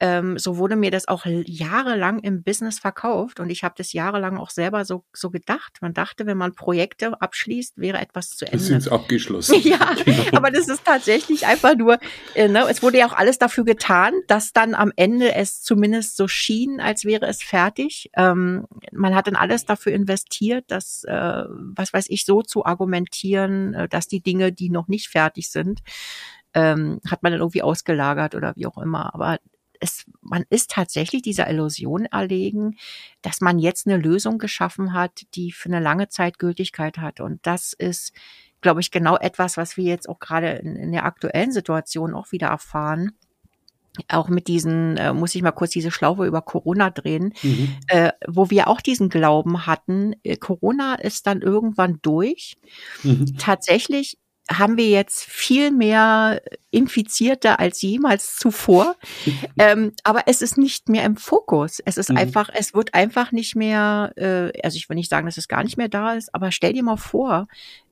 ähm, 0.00 0.38
so 0.38 0.56
wurde 0.56 0.76
mir 0.76 0.90
das 0.90 1.08
auch 1.08 1.26
jahrelang 1.26 2.20
im 2.20 2.42
Business 2.42 2.78
verkauft 2.78 3.38
und 3.38 3.50
ich 3.50 3.62
habe 3.62 3.74
das 3.76 3.92
jahrelang 3.92 4.38
auch 4.38 4.48
selber 4.48 4.86
so, 4.86 5.04
so 5.12 5.30
gedacht. 5.30 5.78
Man 5.82 5.92
dachte, 5.92 6.24
wenn 6.24 6.38
man 6.38 6.54
Projekte 6.54 7.20
abschließt, 7.20 7.76
wäre 7.76 7.98
etwas 7.98 8.30
zu 8.30 8.46
Ende. 8.46 8.58
Das 8.58 8.70
ist 8.70 8.88
abgeschlossen. 8.88 9.60
ja, 9.62 9.94
genau. 10.02 10.22
aber 10.32 10.50
das 10.50 10.68
ist 10.68 10.86
tatsächlich 10.86 11.46
einfach 11.46 11.76
nur, 11.76 11.98
äh, 12.34 12.48
ne, 12.48 12.64
es 12.70 12.82
wurde 12.82 12.98
ja 12.98 13.06
auch 13.06 13.12
alles 13.12 13.38
dafür 13.38 13.64
getan, 13.64 14.14
dass 14.26 14.54
dann 14.54 14.74
am 14.74 14.90
Ende 14.96 15.34
es 15.34 15.62
zumindest 15.62 16.16
so 16.16 16.28
schien, 16.28 16.80
als 16.80 17.04
wäre 17.04 17.26
es 17.26 17.42
fertig. 17.42 18.10
Ähm, 18.16 18.66
man 18.92 19.14
hat 19.14 19.26
dann 19.26 19.36
alles 19.36 19.66
dafür 19.66 19.92
investiert, 19.92 20.64
das, 20.68 21.04
äh, 21.04 21.44
was 21.48 21.92
weiß 21.92 22.06
ich, 22.08 22.24
so 22.24 22.40
zu 22.40 22.64
argumentieren, 22.64 23.74
äh, 23.74 23.88
dass 23.88 24.08
die 24.08 24.22
Dinge, 24.22 24.50
die 24.50 24.70
noch 24.70 24.88
nicht 24.88 25.08
fertig 25.08 25.50
sind, 25.50 25.80
ähm, 26.54 27.00
hat 27.06 27.22
man 27.22 27.32
dann 27.32 27.40
irgendwie 27.40 27.62
ausgelagert 27.62 28.34
oder 28.34 28.54
wie 28.56 28.66
auch 28.66 28.78
immer. 28.78 29.14
Aber 29.14 29.38
es, 29.80 30.04
man 30.20 30.44
ist 30.50 30.70
tatsächlich 30.70 31.22
dieser 31.22 31.48
Illusion 31.48 32.04
erlegen, 32.06 32.76
dass 33.22 33.40
man 33.40 33.58
jetzt 33.58 33.86
eine 33.86 33.96
Lösung 33.96 34.38
geschaffen 34.38 34.92
hat, 34.92 35.26
die 35.34 35.52
für 35.52 35.68
eine 35.68 35.80
lange 35.80 36.08
Zeit 36.08 36.38
Gültigkeit 36.38 36.98
hat. 36.98 37.20
Und 37.20 37.46
das 37.46 37.72
ist, 37.72 38.12
glaube 38.60 38.80
ich, 38.80 38.90
genau 38.90 39.16
etwas, 39.16 39.56
was 39.56 39.76
wir 39.76 39.84
jetzt 39.84 40.08
auch 40.08 40.18
gerade 40.18 40.50
in, 40.50 40.76
in 40.76 40.92
der 40.92 41.04
aktuellen 41.04 41.52
Situation 41.52 42.14
auch 42.14 42.30
wieder 42.30 42.48
erfahren 42.48 43.12
auch 44.08 44.28
mit 44.28 44.46
diesen, 44.46 44.96
äh, 44.96 45.12
muss 45.12 45.34
ich 45.34 45.42
mal 45.42 45.50
kurz 45.50 45.72
diese 45.72 45.90
Schlaufe 45.90 46.24
über 46.24 46.42
Corona 46.42 46.90
drehen, 46.90 47.34
mhm. 47.42 47.76
äh, 47.88 48.12
wo 48.26 48.48
wir 48.48 48.68
auch 48.68 48.80
diesen 48.80 49.08
Glauben 49.08 49.66
hatten, 49.66 50.14
äh, 50.22 50.36
Corona 50.36 50.94
ist 50.94 51.26
dann 51.26 51.42
irgendwann 51.42 51.98
durch. 52.02 52.56
Mhm. 53.02 53.36
Tatsächlich 53.36 54.16
haben 54.50 54.76
wir 54.76 54.88
jetzt 54.88 55.24
viel 55.24 55.70
mehr 55.70 56.42
Infizierte 56.70 57.58
als 57.58 57.82
jemals 57.82 58.36
zuvor. 58.36 58.96
ähm, 59.58 59.92
aber 60.02 60.22
es 60.26 60.42
ist 60.42 60.58
nicht 60.58 60.88
mehr 60.88 61.04
im 61.04 61.16
Fokus. 61.16 61.80
Es 61.84 61.96
ist 61.96 62.10
mhm. 62.10 62.16
einfach, 62.16 62.48
es 62.52 62.74
wird 62.74 62.94
einfach 62.94 63.32
nicht 63.32 63.54
mehr, 63.56 64.12
äh, 64.16 64.50
also 64.62 64.76
ich 64.76 64.88
will 64.88 64.96
nicht 64.96 65.10
sagen, 65.10 65.26
dass 65.26 65.36
es 65.36 65.48
gar 65.48 65.62
nicht 65.62 65.76
mehr 65.76 65.88
da 65.88 66.14
ist, 66.14 66.34
aber 66.34 66.50
stell 66.52 66.72
dir 66.72 66.82
mal 66.82 66.96
vor, 66.96 67.46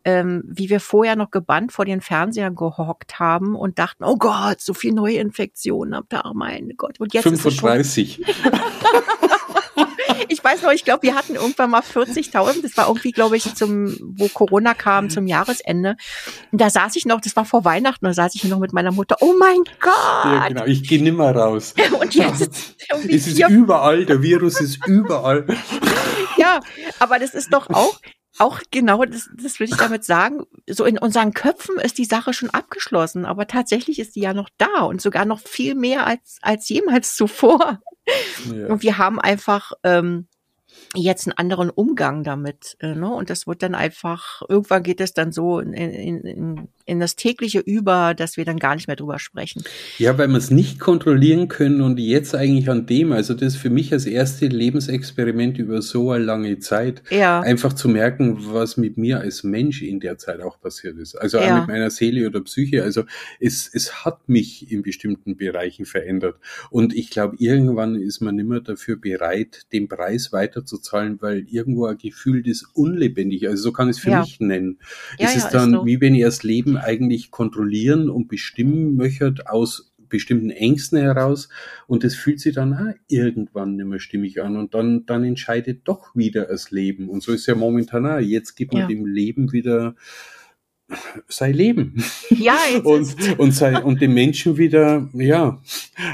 ähm, 0.05 0.43
wie 0.47 0.71
wir 0.71 0.81
vorher 0.81 1.17
noch 1.17 1.31
gebannt 1.31 1.73
vor 1.73 1.85
den 1.85 2.01
Fernsehern 2.01 2.55
gehockt 2.55 3.19
haben 3.19 3.55
und 3.55 3.79
dachten, 3.79 4.05
oh 4.05 4.17
Gott, 4.17 4.61
so 4.61 4.75
viel 4.75 4.93
neue 4.93 5.19
Infektionen 5.19 5.95
am 5.95 6.09
Tag, 6.09 6.35
mein 6.35 6.73
Gott. 6.77 6.99
Und 6.99 7.15
jetzt 7.15 7.25
35. 7.25 8.21
Ist 8.21 8.29
es 8.29 8.35
schon 8.37 8.51
ich 10.29 10.43
weiß 10.43 10.63
noch, 10.63 10.73
ich 10.73 10.85
glaube, 10.85 11.03
wir 11.03 11.15
hatten 11.15 11.35
irgendwann 11.35 11.71
mal 11.71 11.81
40.000. 11.81 12.63
Das 12.63 12.77
war 12.77 12.89
irgendwie, 12.89 13.13
glaube 13.13 13.37
ich, 13.37 13.55
zum, 13.55 13.97
wo 14.01 14.29
Corona 14.29 14.75
kam, 14.75 15.11
zum 15.11 15.27
Jahresende. 15.27 15.97
Und 16.53 16.61
da 16.61 16.71
saß 16.71 16.97
ich 16.97 17.07
noch, 17.07 17.21
das 17.21 17.37
war 17.37 17.45
vor 17.45 17.65
Weihnachten, 17.65 18.05
da 18.05 18.13
saß 18.13 18.35
ich 18.35 18.45
noch 18.45 18.59
mit 18.59 18.73
meiner 18.73 18.93
Mutter. 18.93 19.17
Oh 19.21 19.35
mein 19.39 19.63
Gott! 19.81 20.25
Ja, 20.25 20.49
genau. 20.49 20.65
Ich 20.65 20.89
gehe 20.89 21.03
nimmer 21.03 21.35
raus. 21.35 21.75
Und 22.01 22.15
jetzt 22.15 22.41
ist 22.41 22.77
es 23.09 23.27
ist 23.27 23.49
überall, 23.49 24.07
der 24.07 24.23
Virus 24.23 24.61
ist 24.61 24.87
überall. 24.87 25.47
Ja, 26.37 26.61
aber 27.01 27.19
das 27.19 27.35
ist 27.35 27.53
doch 27.53 27.69
auch, 27.71 27.99
auch 28.39 28.61
genau, 28.71 29.05
das, 29.05 29.29
das 29.37 29.59
will 29.59 29.69
ich 29.69 29.77
damit 29.77 30.05
sagen, 30.05 30.45
so 30.69 30.85
in 30.85 30.97
unseren 30.97 31.35
Köpfen 31.35 31.79
ist 31.79 31.99
die 31.99 32.05
Sache 32.05 32.33
schon 32.33 32.51
abgeschlossen, 32.51 33.25
aber 33.27 33.49
tatsächlich 33.49 33.99
ist 33.99 34.15
die 34.15 34.21
ja 34.21 34.33
noch 34.33 34.49
da 34.57 34.83
und 34.83 35.03
sogar 35.03 35.25
noch 35.25 35.41
viel 35.41 35.75
mehr 35.75 36.07
als, 36.07 36.39
als 36.41 36.69
jemals 36.69 37.17
zuvor. 37.17 37.81
Ja. 38.55 38.67
Und 38.69 38.83
wir 38.83 38.99
haben 38.99 39.21
einfach, 39.21 39.73
ähm, 39.85 40.29
jetzt 40.95 41.27
einen 41.27 41.37
anderen 41.37 41.71
Umgang 41.71 42.25
damit. 42.25 42.77
Äh, 42.81 42.95
ne? 42.95 43.13
Und 43.13 43.31
das 43.31 43.47
wird 43.47 43.63
dann 43.63 43.75
einfach, 43.75 44.43
irgendwann 44.49 44.83
geht 44.83 45.01
es 45.01 45.13
dann 45.13 45.33
so 45.33 45.61
in, 45.61 45.73
in, 45.73 46.21
in, 46.21 46.69
in 46.87 47.01
das 47.01 47.17
tägliche 47.17 47.61
über, 47.61 48.15
dass 48.15 48.37
wir 48.37 48.45
dann 48.45 48.59
gar 48.59 48.75
nicht 48.75 48.87
mehr 48.87 48.97
drüber 48.97 49.19
sprechen. 49.19 49.63
Ja, 49.99 50.17
weil 50.17 50.29
wir 50.29 50.39
es 50.39 50.51
nicht 50.51 50.81
kontrollieren 50.81 51.49
können 51.49 51.83
und 51.83 51.99
jetzt 51.99 52.35
eigentlich 52.35 52.71
an 52.71 52.87
dem, 52.87 53.13
also 53.13 53.35
das 53.35 53.55
ist 53.55 53.61
für 53.61 53.71
mich 53.71 53.91
das 53.91 54.07
erste 54.07 54.47
Lebensexperiment 54.47 55.59
über 55.59 55.83
so 55.83 56.11
eine 56.11 56.25
lange 56.25 56.59
Zeit, 56.59 57.03
ja. 57.11 57.41
einfach 57.41 57.75
zu 57.75 57.89
merken, 57.89 58.39
was 58.53 58.77
mit 58.77 58.97
mir 58.97 59.21
als 59.21 59.45
Mensch 59.45 59.83
in 59.83 60.01
der 60.01 60.17
Zeit 60.17 60.41
auch 60.41 60.61
passiert 60.61 60.97
ist. 60.97 61.17
Also 61.17 61.39
ja. 61.39 61.55
auch 61.55 61.61
mit 61.61 61.69
meiner 61.69 61.91
Seele 61.91 62.27
oder 62.27 62.41
Psyche. 62.41 62.83
Also 62.83 63.05
es, 63.41 63.69
es 63.73 64.05
hat 64.05 64.29
mich 64.29 64.73
in 64.73 64.83
bestimmten 64.83 65.37
Bereichen 65.37 65.85
verändert. 65.85 66.37
Und 66.71 66.95
ich 66.95 67.11
glaube, 67.11 67.37
irgendwann 67.39 67.95
ist 67.97 68.21
man 68.21 68.37
mehr 68.37 68.61
dafür 68.61 68.97
bereit, 68.97 69.67
den 69.73 69.89
Preis 69.89 70.33
weiterzuzahlen, 70.69 71.21
weil 71.21 71.47
irgendwo 71.49 71.87
ein 71.87 71.99
Gefühl 71.99 72.43
des 72.43 72.65
unlebendig, 72.75 73.49
also 73.49 73.63
so 73.63 73.73
kann 73.73 73.89
ich 73.89 73.97
es 73.97 74.03
für 74.03 74.11
ja. 74.11 74.21
mich 74.21 74.41
nennen. 74.41 74.79
Ja, 75.19 75.29
es 75.29 75.37
ist 75.37 75.51
dann, 75.51 75.73
ist 75.73 75.81
so. 75.81 75.87
wie 75.87 76.01
wenn 76.01 76.15
ihr 76.15 76.27
das 76.27 76.43
Leben 76.43 76.77
eigentlich 76.77 77.31
kontrollieren 77.31 78.11
und 78.11 78.29
bestimmen 78.29 78.97
möchtet 78.97 79.47
aus 79.47 79.93
bestimmten 80.09 80.49
Ängsten 80.49 80.99
heraus 80.99 81.51
und 81.87 82.03
es 82.03 82.15
fühlt 82.15 82.41
sich 82.41 82.55
dann 82.55 82.73
auch 82.73 82.95
irgendwann 83.09 83.77
nicht 83.77 83.87
mehr 83.87 84.01
stimmig 84.01 84.41
an 84.43 84.57
und 84.57 84.73
dann, 84.73 85.05
dann 85.05 85.23
entscheidet 85.23 85.83
doch 85.85 86.17
wieder 86.17 86.47
das 86.47 86.71
Leben 86.71 87.11
und 87.11 87.23
so 87.23 87.33
ist 87.33 87.47
ja 87.47 87.55
momentan 87.55 88.07
auch. 88.07 88.19
Jetzt 88.19 88.55
gibt 88.55 88.73
man 88.73 88.83
ja. 88.83 88.89
dem 88.89 89.05
Leben 89.05 89.53
wieder 89.53 89.97
sein 91.29 91.55
Leben. 91.55 92.03
Ja, 92.31 92.59
und, 92.85 93.39
und, 93.39 93.53
sei, 93.53 93.83
und 93.83 94.01
dem 94.01 94.15
Menschen 94.15 94.57
wieder, 94.57 95.09
ja, 95.13 95.61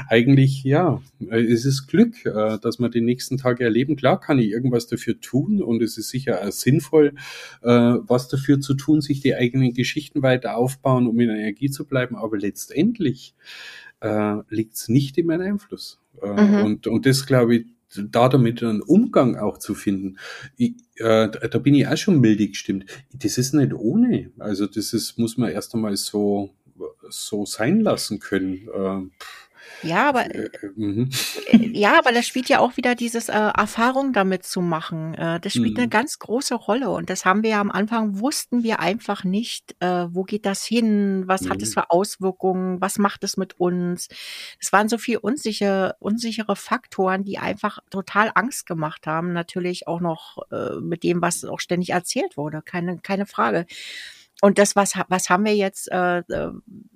eigentlich, 0.09 0.63
ja, 0.63 1.01
es 1.29 1.65
ist 1.65 1.87
Glück, 1.87 2.25
äh, 2.25 2.57
dass 2.59 2.79
man 2.79 2.91
die 2.91 3.01
nächsten 3.01 3.37
Tage 3.37 3.63
erleben. 3.63 3.95
Klar 3.95 4.19
kann 4.19 4.39
ich 4.39 4.49
irgendwas 4.49 4.87
dafür 4.87 5.19
tun 5.19 5.61
und 5.61 5.81
es 5.81 5.97
ist 5.97 6.09
sicher 6.09 6.51
sinnvoll, 6.51 7.13
äh, 7.61 7.69
was 7.69 8.27
dafür 8.27 8.59
zu 8.59 8.73
tun, 8.73 9.01
sich 9.01 9.21
die 9.21 9.35
eigenen 9.35 9.73
Geschichten 9.73 10.21
weiter 10.21 10.57
aufbauen, 10.57 11.07
um 11.07 11.19
in 11.19 11.29
Energie 11.29 11.69
zu 11.69 11.85
bleiben. 11.85 12.15
Aber 12.15 12.37
letztendlich 12.37 13.33
äh, 14.01 14.35
liegt 14.49 14.75
es 14.75 14.89
nicht 14.89 15.17
in 15.17 15.27
meinem 15.27 15.53
Einfluss. 15.53 16.01
Mhm. 16.21 16.63
Und, 16.63 16.87
und 16.87 17.05
das, 17.05 17.25
glaube 17.25 17.55
ich, 17.55 17.65
da 18.03 18.29
damit 18.29 18.63
einen 18.63 18.81
Umgang 18.81 19.37
auch 19.37 19.57
zu 19.57 19.75
finden. 19.75 20.17
Ich, 20.57 20.75
äh, 20.97 21.29
da 21.29 21.57
bin 21.59 21.75
ich 21.75 21.87
auch 21.87 21.97
schon 21.97 22.19
mildig 22.19 22.53
gestimmt. 22.53 22.85
Das 23.13 23.37
ist 23.37 23.53
nicht 23.53 23.73
ohne. 23.73 24.31
Also 24.39 24.67
das 24.67 24.93
ist, 24.93 25.17
muss 25.17 25.37
man 25.37 25.51
erst 25.51 25.73
einmal 25.73 25.95
so, 25.95 26.51
so 27.09 27.45
sein 27.45 27.81
lassen 27.81 28.19
können. 28.19 28.67
Äh, 28.73 29.01
ja, 29.83 30.09
aber 30.09 30.33
äh, 30.33 30.49
mhm. 30.75 31.09
äh, 31.47 31.57
ja, 31.57 31.97
aber 31.97 32.11
das 32.11 32.27
spielt 32.27 32.49
ja 32.49 32.59
auch 32.59 32.77
wieder 32.77 32.95
dieses 32.95 33.29
äh, 33.29 33.33
Erfahrung 33.33 34.13
damit 34.13 34.43
zu 34.43 34.61
machen. 34.61 35.13
Äh, 35.15 35.39
das 35.39 35.53
spielt 35.53 35.73
mhm. 35.73 35.79
eine 35.79 35.89
ganz 35.89 36.19
große 36.19 36.55
Rolle 36.55 36.89
und 36.89 37.09
das 37.09 37.25
haben 37.25 37.43
wir 37.43 37.51
ja 37.51 37.61
am 37.61 37.71
Anfang 37.71 38.19
wussten 38.19 38.63
wir 38.63 38.79
einfach 38.79 39.23
nicht, 39.23 39.75
äh, 39.79 40.07
wo 40.09 40.23
geht 40.23 40.45
das 40.45 40.65
hin, 40.65 41.23
was 41.27 41.43
mhm. 41.43 41.49
hat 41.49 41.61
es 41.61 41.73
für 41.73 41.91
Auswirkungen, 41.91 42.81
was 42.81 42.97
macht 42.97 43.23
es 43.23 43.37
mit 43.37 43.59
uns. 43.59 44.07
Es 44.59 44.71
waren 44.71 44.89
so 44.89 44.97
viel 44.97 45.17
unsichere 45.17 45.95
unsichere 45.99 46.55
Faktoren, 46.55 47.23
die 47.23 47.37
einfach 47.37 47.79
total 47.89 48.31
Angst 48.35 48.65
gemacht 48.65 49.07
haben. 49.07 49.33
Natürlich 49.33 49.87
auch 49.87 49.99
noch 49.99 50.37
äh, 50.51 50.79
mit 50.81 51.03
dem, 51.03 51.21
was 51.21 51.45
auch 51.45 51.59
ständig 51.59 51.89
erzählt 51.89 52.37
wurde, 52.37 52.61
keine 52.61 52.99
keine 52.99 53.25
Frage. 53.25 53.65
Und 54.41 54.57
das, 54.57 54.75
was, 54.75 54.93
was 55.07 55.29
haben 55.29 55.45
wir 55.45 55.55
jetzt 55.55 55.89
äh, 55.91 56.19
äh, 56.19 56.51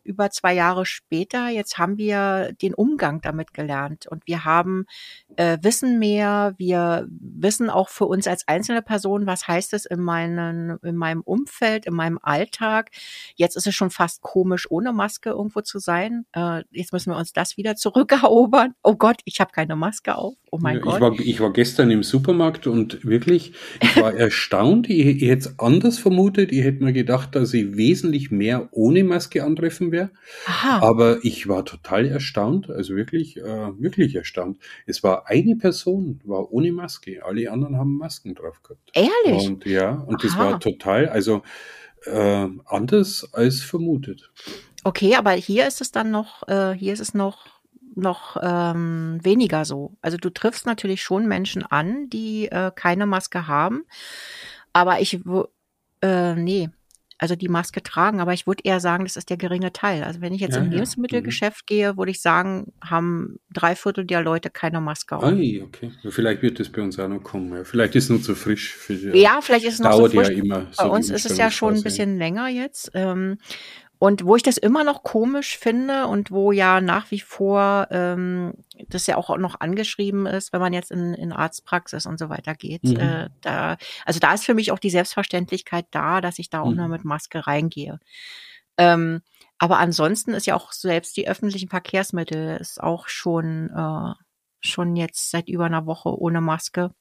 über 0.10 0.32
zwei 0.32 0.55
Jahre 0.55 0.86
später? 0.86 1.49
Jetzt 1.49 1.78
haben 1.78 1.97
wir 1.97 2.51
den 2.62 2.74
Umgang 2.74 3.22
damit 3.22 3.53
gelernt 3.53 4.07
und 4.07 4.26
wir 4.26 4.43
haben 4.43 4.86
äh, 5.36 5.60
Wissen 5.62 5.99
mehr. 5.99 6.55
Wir 6.57 7.07
wissen 7.10 7.70
auch 7.70 7.89
für 7.89 8.05
uns 8.05 8.28
als 8.28 8.47
einzelne 8.47 8.82
Person, 8.82 9.28
was 9.28 9.47
heißt 9.47 9.74
es 9.74 9.86
in, 9.86 10.01
meinen, 10.01 10.80
in 10.82 10.95
meinem 10.95 11.22
Umfeld, 11.22 11.86
in 11.86 11.93
meinem 11.93 12.20
Alltag. 12.22 12.89
Jetzt 13.36 13.55
ist 13.55 13.68
es 13.68 13.76
schon 13.76 13.91
fast 13.91 14.22
komisch, 14.22 14.70
ohne 14.72 14.91
Maske 14.93 15.30
irgendwo 15.30 15.62
zu 15.62 15.78
sein. 15.78 16.26
Äh, 16.34 16.64
jetzt 16.72 16.91
müssen 16.91 17.12
wir 17.12 17.18
uns 17.18 17.32
das 17.32 17.55
wieder 17.55 17.76
zurückerobern. 17.78 18.74
Oh 18.82 18.95
Gott, 18.95 19.22
ich 19.26 19.39
habe 19.39 19.51
keine 19.51 19.76
Maske 19.76 20.16
auf. 20.16 20.34
Oh 20.51 20.57
mein 20.60 20.78
ja, 20.78 20.82
Gott. 20.82 20.95
Ich 20.95 21.01
war, 21.01 21.20
ich 21.20 21.39
war 21.39 21.53
gestern 21.53 21.91
im 21.91 22.01
Supermarkt 22.01 22.66
und 22.66 23.05
wirklich, 23.05 23.53
ich 23.82 23.95
war 23.97 24.14
erstaunt. 24.16 24.89
Ich, 24.89 25.22
ich 25.22 25.30
hätte 25.30 25.49
es 25.49 25.60
anders 25.60 25.99
vermutet. 25.99 26.51
Ich 26.51 26.64
hätte 26.64 26.84
mir 26.84 26.93
gedacht, 26.93 27.36
dass 27.36 27.53
ich 27.53 27.78
wesentlich 27.78 28.32
mehr 28.32 28.68
ohne 28.72 29.03
Maske 29.03 29.43
antreffen 29.43 29.91
wäre. 30.00 30.12
Aber 30.82 31.24
ich 31.24 31.47
war 31.47 31.66
total 31.66 32.06
erstaunt, 32.06 32.70
also 32.70 32.95
wirklich, 32.95 33.38
äh, 33.38 33.43
wirklich 33.43 34.16
erstaunt. 34.16 34.58
Es 34.86 35.04
war 35.04 35.28
eine 35.28 35.56
Person, 35.56 36.22
war 36.24 36.52
ohne 36.52 36.72
Maske. 36.72 37.26
Alle 37.26 37.52
anderen 37.52 37.78
haben 37.78 37.97
Masken 37.97 38.36
drauf 38.36 38.62
gehabt. 38.64 38.91
Ehrlich? 38.93 39.47
Und 39.47 39.66
ja, 39.66 39.91
und 39.91 40.16
Aha. 40.16 40.24
das 40.24 40.38
war 40.38 40.60
total, 40.60 41.10
also 41.10 41.41
äh, 42.06 42.47
anders 42.66 43.34
als 43.34 43.62
vermutet. 43.62 44.32
Okay, 44.84 45.16
aber 45.16 45.32
hier 45.32 45.68
ist 45.68 45.82
es 45.82 45.91
dann 45.91 46.12
noch, 46.12 46.47
äh, 46.47 46.74
hier 46.74 46.93
ist 46.93 47.02
es 47.02 47.14
noch 47.14 47.60
noch 47.95 48.38
ähm, 48.41 49.20
weniger 49.24 49.66
so. 49.66 49.97
Also 50.02 50.16
du 50.18 50.30
triffst 50.30 50.66
natürlich 50.66 51.02
schon 51.02 51.28
Menschen 51.28 51.64
an, 51.64 52.10
die 52.10 52.47
äh, 52.47 52.72
keine 52.74 53.06
Maske 53.06 53.47
haben, 53.47 53.84
aber 54.72 55.02
ich 55.02 55.20
äh, 56.02 56.36
nee, 56.36 56.70
also 57.20 57.36
die 57.36 57.49
Maske 57.49 57.84
tragen, 57.84 58.22
aber 58.22 58.34
ich 58.34 58.47
würde 58.47 58.63
eher 58.63 58.80
sagen, 58.80 59.03
das 59.03 59.17
ist 59.17 59.30
der 59.30 59.36
geringe 59.36 59.74
Teil. 59.74 60.03
Also 60.03 60.22
wenn 60.22 60.34
ich 60.34 60.39
jetzt 60.39 60.55
ja, 60.55 60.61
im 60.61 60.72
Lebensmittelgeschäft 60.72 61.70
ja. 61.70 61.76
Mhm. 61.76 61.80
gehe, 61.80 61.97
würde 61.97 62.11
ich 62.11 62.22
sagen, 62.22 62.72
haben 62.82 63.39
drei 63.53 63.76
Viertel 63.76 64.05
der 64.05 64.22
Leute 64.22 64.49
keine 64.49 64.80
Maske 64.80 65.17
auf. 65.17 65.24
Ai, 65.26 65.61
okay. 65.61 65.91
Vielleicht 66.09 66.41
wird 66.41 66.61
das 66.61 66.70
bei 66.70 66.82
uns 66.82 66.97
auch 66.97 67.09
noch 67.09 67.22
kommen. 67.22 67.65
Vielleicht 67.65 67.95
ist 67.95 68.05
es 68.05 68.09
nur 68.09 68.22
zu 68.22 68.36
frisch. 68.36 68.74
Für 68.74 68.95
die, 68.95 69.20
ja, 69.20 69.39
vielleicht 69.41 69.65
ist 69.65 69.76
es 69.76 69.80
noch 69.82 69.93
so 69.93 70.07
frisch. 70.07 70.30
Ja 70.30 70.34
immer 70.34 70.59
bei 70.59 70.84
so 70.84 70.91
uns 70.91 71.09
ist 71.09 71.26
es 71.26 71.38
ja 71.38 71.51
schon 71.51 71.76
ein 71.76 71.84
bisschen 71.84 72.17
länger 72.17 72.47
jetzt. 72.47 72.91
Ähm, 72.93 73.38
und 74.00 74.26
wo 74.26 74.38
ich 74.38 74.43
das 74.43 74.58
immer 74.58 74.86
noch 74.86 75.04
komisch 75.04 75.58
finde 75.58 76.08
und 76.08 76.32
wo 76.32 76.54
ja 76.54 76.80
nach 76.80 77.12
wie 77.12 77.20
vor 77.20 77.88
ähm, 77.91 78.54
das 78.88 79.06
ja 79.08 79.18
auch 79.18 79.38
noch 79.38 79.60
angeschrieben 79.60 80.26
ist, 80.26 80.54
wenn 80.54 80.62
man 80.62 80.72
jetzt 80.72 80.89
in, 80.89 81.14
in 81.14 81.34
Arztpraxis 81.34 82.06
und 82.06 82.18
so 82.18 82.30
weiter 82.30 82.56
geht. 82.56 82.84
Mhm. 82.84 82.95
Äh, 82.95 83.30
da, 83.41 83.78
also 84.06 84.20
da 84.22 84.34
ist 84.34 84.45
für 84.45 84.54
mich 84.54 84.72
auch 84.72 84.80
die 84.80 84.89
Selbstverständlichkeit 84.89 85.86
da, 85.91 86.22
dass 86.22 86.39
ich 86.39 86.50
da 86.50 86.62
auch 86.62 86.70
mhm. 86.70 86.78
nur 86.78 86.88
mit 86.88 87.04
Maske 87.04 87.45
reingehe. 87.45 88.00
Ähm, 88.78 89.22
aber 89.58 89.80
ansonsten 89.80 90.34
ist 90.34 90.47
ja 90.47 90.56
auch 90.56 90.72
selbst 90.72 91.18
die 91.18 91.28
öffentlichen 91.28 91.68
Verkehrsmittel 91.68 92.58
ist 92.58 92.82
auch 92.82 93.10
schon 93.10 93.70
äh, 93.76 94.14
schon 94.62 94.95
jetzt 94.95 95.30
seit 95.30 95.50
über 95.50 95.66
einer 95.66 95.86
Woche 95.86 96.18
ohne 96.18 96.39
Maske. 96.39 96.91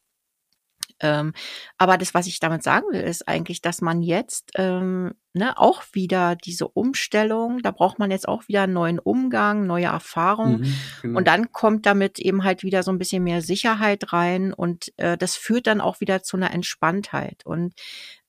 Ähm, 1.00 1.32
aber 1.76 1.98
das, 1.98 2.14
was 2.14 2.26
ich 2.26 2.40
damit 2.40 2.62
sagen 2.62 2.86
will, 2.90 3.00
ist 3.00 3.28
eigentlich, 3.28 3.62
dass 3.62 3.80
man 3.80 4.02
jetzt 4.02 4.52
ähm, 4.56 5.12
ne, 5.32 5.56
auch 5.58 5.82
wieder 5.92 6.36
diese 6.36 6.68
Umstellung, 6.68 7.62
da 7.62 7.70
braucht 7.70 7.98
man 7.98 8.10
jetzt 8.10 8.28
auch 8.28 8.48
wieder 8.48 8.62
einen 8.62 8.72
neuen 8.72 8.98
Umgang, 8.98 9.66
neue 9.66 9.86
Erfahrungen. 9.86 10.60
Mhm, 10.60 10.74
genau. 11.02 11.18
Und 11.18 11.28
dann 11.28 11.52
kommt 11.52 11.86
damit 11.86 12.18
eben 12.18 12.44
halt 12.44 12.62
wieder 12.62 12.82
so 12.82 12.90
ein 12.90 12.98
bisschen 12.98 13.24
mehr 13.24 13.42
Sicherheit 13.42 14.12
rein 14.12 14.52
und 14.52 14.92
äh, 14.96 15.16
das 15.16 15.36
führt 15.36 15.66
dann 15.66 15.80
auch 15.80 16.00
wieder 16.00 16.22
zu 16.22 16.36
einer 16.36 16.52
Entspanntheit. 16.52 17.46
Und 17.46 17.74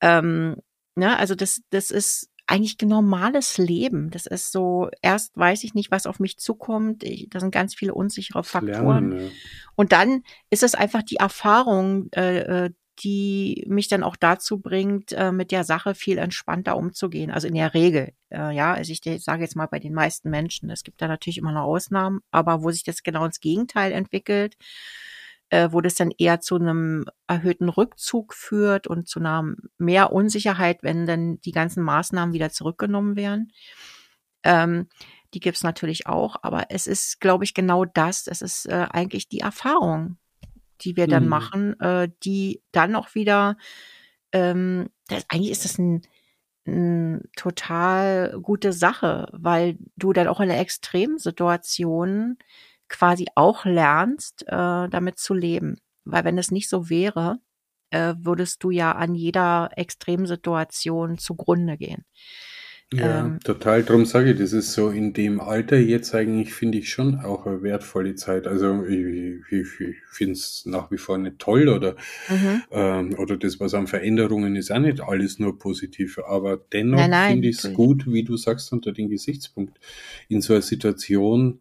ähm, 0.01 0.57
ne, 0.95 1.17
also 1.17 1.35
das, 1.35 1.61
das 1.69 1.91
ist 1.91 2.29
eigentlich 2.49 2.77
normales 2.81 3.57
Leben. 3.57 4.09
Das 4.09 4.25
ist 4.25 4.51
so, 4.51 4.89
erst 5.01 5.37
weiß 5.37 5.63
ich 5.63 5.73
nicht, 5.73 5.91
was 5.91 6.05
auf 6.05 6.19
mich 6.19 6.37
zukommt. 6.37 7.03
Ich, 7.03 7.29
da 7.29 7.39
sind 7.39 7.51
ganz 7.51 7.75
viele 7.75 7.93
unsichere 7.93 8.43
Faktoren. 8.43 9.11
Lernen, 9.11 9.25
ja. 9.27 9.31
Und 9.75 9.91
dann 9.91 10.23
ist 10.49 10.63
es 10.63 10.75
einfach 10.75 11.03
die 11.03 11.17
Erfahrung, 11.17 12.09
äh, 12.15 12.65
äh, 12.65 12.69
die 13.01 13.65
mich 13.67 13.87
dann 13.87 14.03
auch 14.03 14.15
dazu 14.15 14.59
bringt, 14.59 15.13
äh, 15.13 15.31
mit 15.31 15.51
der 15.51 15.63
Sache 15.63 15.95
viel 15.95 16.17
entspannter 16.17 16.75
umzugehen. 16.75 17.31
Also 17.31 17.47
in 17.47 17.53
der 17.53 17.73
Regel, 17.73 18.13
äh, 18.29 18.53
ja, 18.53 18.73
also 18.73 18.91
ich 18.91 19.01
sage 19.23 19.43
jetzt 19.43 19.55
mal 19.55 19.67
bei 19.67 19.79
den 19.79 19.93
meisten 19.93 20.29
Menschen. 20.29 20.69
Es 20.69 20.83
gibt 20.83 21.01
da 21.01 21.07
natürlich 21.07 21.37
immer 21.37 21.53
noch 21.53 21.63
Ausnahmen, 21.63 22.19
aber 22.31 22.63
wo 22.63 22.71
sich 22.71 22.83
das 22.83 23.03
genau 23.03 23.25
ins 23.25 23.39
Gegenteil 23.39 23.91
entwickelt, 23.91 24.55
äh, 25.49 25.69
wo 25.71 25.81
das 25.81 25.95
dann 25.95 26.11
eher 26.17 26.39
zu 26.39 26.55
einem 26.55 27.05
erhöhten 27.27 27.69
Rückzug 27.69 28.33
führt 28.33 28.87
und 28.87 29.07
zu 29.07 29.19
einer 29.19 29.55
mehr 29.77 30.11
Unsicherheit, 30.11 30.83
wenn 30.83 31.05
dann 31.05 31.41
die 31.41 31.51
ganzen 31.51 31.83
Maßnahmen 31.83 32.33
wieder 32.33 32.51
zurückgenommen 32.51 33.15
werden. 33.15 33.51
Ähm, 34.43 34.87
die 35.33 35.39
gibt's 35.39 35.63
natürlich 35.63 36.07
auch, 36.07 36.37
aber 36.41 36.67
es 36.69 36.87
ist, 36.87 37.19
glaube 37.19 37.43
ich, 37.43 37.53
genau 37.53 37.85
das. 37.85 38.27
Es 38.27 38.41
ist 38.41 38.65
äh, 38.67 38.87
eigentlich 38.89 39.27
die 39.29 39.39
Erfahrung, 39.39 40.17
die 40.81 40.95
wir 40.95 41.07
dann 41.07 41.23
mhm. 41.23 41.29
machen, 41.29 41.79
äh, 41.79 42.09
die 42.23 42.61
dann 42.71 42.95
auch 42.95 43.13
wieder, 43.15 43.57
ähm, 44.31 44.89
das, 45.07 45.25
eigentlich 45.29 45.51
ist 45.51 45.65
das 45.65 45.77
ein, 45.77 46.01
ein 46.65 47.23
total 47.35 48.39
gute 48.41 48.73
Sache, 48.73 49.27
weil 49.31 49.77
du 49.97 50.13
dann 50.13 50.27
auch 50.27 50.39
in 50.39 50.49
der 50.49 50.59
Extremsituation 50.59 52.37
quasi 52.89 53.25
auch 53.35 53.65
lernst, 53.65 54.43
äh, 54.47 54.89
damit 54.89 55.19
zu 55.19 55.33
leben. 55.33 55.77
Weil 56.05 56.25
wenn 56.25 56.37
es 56.37 56.51
nicht 56.51 56.69
so 56.69 56.89
wäre, 56.89 57.39
äh, 57.91 58.15
würdest 58.19 58.63
du 58.63 58.71
ja 58.71 58.91
an 58.91 59.15
jeder 59.15 59.69
Extremsituation 59.75 61.17
zugrunde 61.17 61.77
gehen. 61.77 62.05
Ja, 62.91 63.19
ähm, 63.25 63.39
total. 63.43 63.83
Darum 63.83 64.05
sage 64.05 64.31
ich, 64.31 64.39
das 64.39 64.51
ist 64.51 64.73
so 64.73 64.89
in 64.89 65.13
dem 65.13 65.39
Alter 65.39 65.77
jetzt 65.77 66.15
eigentlich, 66.15 66.53
finde 66.53 66.79
ich 66.79 66.89
schon 66.89 67.19
auch 67.19 67.45
eine 67.45 67.61
wertvolle 67.61 68.15
Zeit. 68.15 68.47
Also 68.47 68.83
ich, 68.83 69.43
ich, 69.51 69.79
ich 69.79 69.95
finde 70.09 70.33
es 70.33 70.63
nach 70.65 70.89
wie 70.89 70.97
vor 70.97 71.19
nicht 71.19 71.37
toll 71.37 71.69
oder, 71.69 71.95
mhm. 72.29 72.63
ähm, 72.71 73.15
oder 73.19 73.37
das, 73.37 73.59
was 73.59 73.75
an 73.75 73.85
Veränderungen 73.85 74.55
ist, 74.55 74.71
auch 74.71 74.79
nicht 74.79 75.01
alles 75.01 75.37
nur 75.37 75.59
positiv. 75.59 76.17
Aber 76.27 76.57
dennoch 76.57 76.99
finde 77.27 77.49
ich 77.49 77.63
es 77.63 77.73
gut, 77.73 78.07
wie 78.07 78.23
du 78.23 78.37
sagst, 78.37 78.73
unter 78.73 78.91
dem 78.91 79.07
Gesichtspunkt, 79.07 79.79
in 80.27 80.41
so 80.41 80.53
einer 80.53 80.63
Situation 80.63 81.59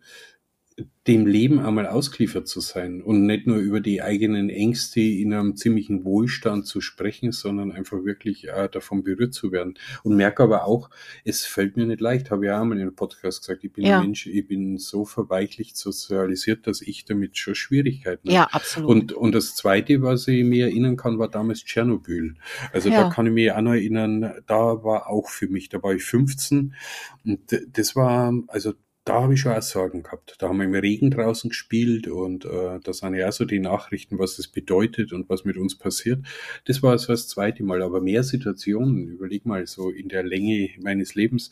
dem 1.07 1.27
Leben 1.27 1.61
einmal 1.61 1.87
ausgeliefert 1.87 2.47
zu 2.47 2.61
sein 2.61 3.03
und 3.03 3.25
nicht 3.25 3.47
nur 3.47 3.57
über 3.57 3.81
die 3.81 4.03
eigenen 4.03 4.51
Ängste 4.51 5.01
in 5.01 5.33
einem 5.33 5.57
ziemlichen 5.57 6.05
Wohlstand 6.05 6.67
zu 6.67 6.81
sprechen, 6.81 7.33
sondern 7.33 7.73
einfach 7.73 8.05
wirklich 8.05 8.49
äh, 8.49 8.69
davon 8.69 9.03
berührt 9.03 9.33
zu 9.33 9.51
werden. 9.51 9.75
Und 10.03 10.17
merke 10.17 10.43
aber 10.43 10.65
auch, 10.67 10.91
es 11.25 11.47
fällt 11.47 11.77
mir 11.77 11.87
nicht 11.87 12.01
leicht, 12.01 12.31
habe 12.31 12.45
ich 12.45 12.53
auch 12.53 12.61
einmal 12.61 12.77
in 12.77 12.83
einem 12.83 12.95
Podcast 12.95 13.41
gesagt, 13.41 13.65
ich 13.65 13.73
bin 13.73 13.87
ja. 13.87 13.99
ein 13.99 14.05
Mensch, 14.05 14.27
ich 14.27 14.47
bin 14.47 14.77
so 14.77 15.05
verweichlicht 15.05 15.77
sozialisiert, 15.77 16.67
dass 16.67 16.83
ich 16.83 17.07
damit 17.07 17.39
schon 17.39 17.55
Schwierigkeiten 17.55 18.29
habe. 18.29 18.35
Ja, 18.35 18.45
absolut. 18.53 18.91
Und, 18.91 19.13
und 19.15 19.35
das 19.35 19.57
Zweite, 19.57 20.03
was 20.03 20.29
ich 20.29 20.45
mir 20.45 20.67
erinnern 20.67 20.97
kann, 20.97 21.19
war 21.19 21.29
damals 21.29 21.65
Tschernobyl. 21.65 22.35
Also 22.73 22.91
ja. 22.91 23.05
da 23.05 23.11
kann 23.11 23.27
ich 23.27 23.33
mich 23.33 23.51
auch 23.51 23.63
noch 23.63 23.73
erinnern, 23.73 24.35
da 24.47 24.85
war 24.85 25.09
auch 25.09 25.29
für 25.29 25.49
mich, 25.49 25.71
da 25.71 25.83
war 25.83 25.95
ich 25.95 26.05
15 26.05 26.75
und 27.25 27.41
das 27.73 27.97
war, 27.97 28.33
also 28.49 28.75
da 29.09 29.23
habe 29.23 29.35
ich 29.35 29.41
schon 29.41 29.53
auch 29.53 29.63
Sorgen 29.63 30.03
gehabt. 30.03 30.35
Da 30.39 30.49
haben 30.49 30.59
wir 30.59 30.67
im 30.67 30.75
Regen 30.75 31.11
draußen 31.11 31.49
gespielt 31.49 32.09
und 32.09 32.45
äh, 32.45 32.79
da 32.83 32.93
sind 32.93 33.15
ja 33.15 33.29
auch 33.29 33.33
so 33.33 33.47
die 33.47 33.59
Nachrichten, 33.59 34.19
was 34.19 34.37
das 34.37 34.49
bedeutet 34.49 35.15
und 35.15 35.31
was 35.31 35.47
mit 35.47 35.57
uns 35.57 35.79
passiert. 35.79 36.21
Das 36.67 36.83
war 36.83 36.99
so 36.99 37.13
das 37.13 37.27
zweite 37.27 37.63
Mal, 37.63 37.81
aber 37.81 38.03
mehr 38.03 38.23
Situationen, 38.23 39.09
überleg 39.09 39.47
mal, 39.47 39.67
so 39.67 39.91
in 39.91 40.09
der 40.09 40.25
Länge 40.25 40.71
meines 40.81 41.15
Lebens 41.15 41.51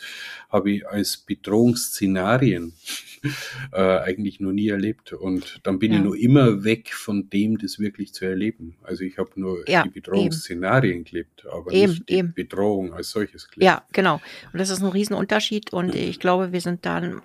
habe 0.50 0.70
ich 0.70 0.86
als 0.86 1.16
Bedrohungsszenarien 1.16 2.74
äh, 3.72 3.80
eigentlich 3.80 4.40
noch 4.40 4.52
nie 4.52 4.68
erlebt. 4.68 5.12
Und 5.12 5.60
dann 5.62 5.78
bin 5.78 5.92
ja. 5.92 5.98
ich 5.98 6.04
nur 6.04 6.16
immer 6.16 6.64
weg 6.64 6.92
von 6.92 7.28
dem, 7.30 7.58
das 7.58 7.78
wirklich 7.78 8.12
zu 8.14 8.24
erleben. 8.24 8.76
Also 8.82 9.04
ich 9.04 9.18
habe 9.18 9.30
nur 9.36 9.68
ja, 9.68 9.82
die 9.84 9.90
Bedrohungsszenarien 9.90 10.96
eben. 10.96 11.04
gelebt, 11.04 11.46
aber 11.46 11.72
eben, 11.72 11.92
nicht 11.92 12.08
die 12.08 12.14
eben. 12.14 12.34
Bedrohung 12.34 12.92
als 12.92 13.10
solches 13.10 13.48
gelebt. 13.48 13.64
Ja, 13.64 13.84
genau. 13.92 14.20
Und 14.52 14.58
das 14.58 14.70
ist 14.70 14.82
ein 14.82 14.88
Riesenunterschied. 14.88 15.72
Und 15.72 15.94
ich 15.94 16.20
glaube, 16.20 16.52
wir 16.52 16.60
sind 16.60 16.86
dann 16.86 17.22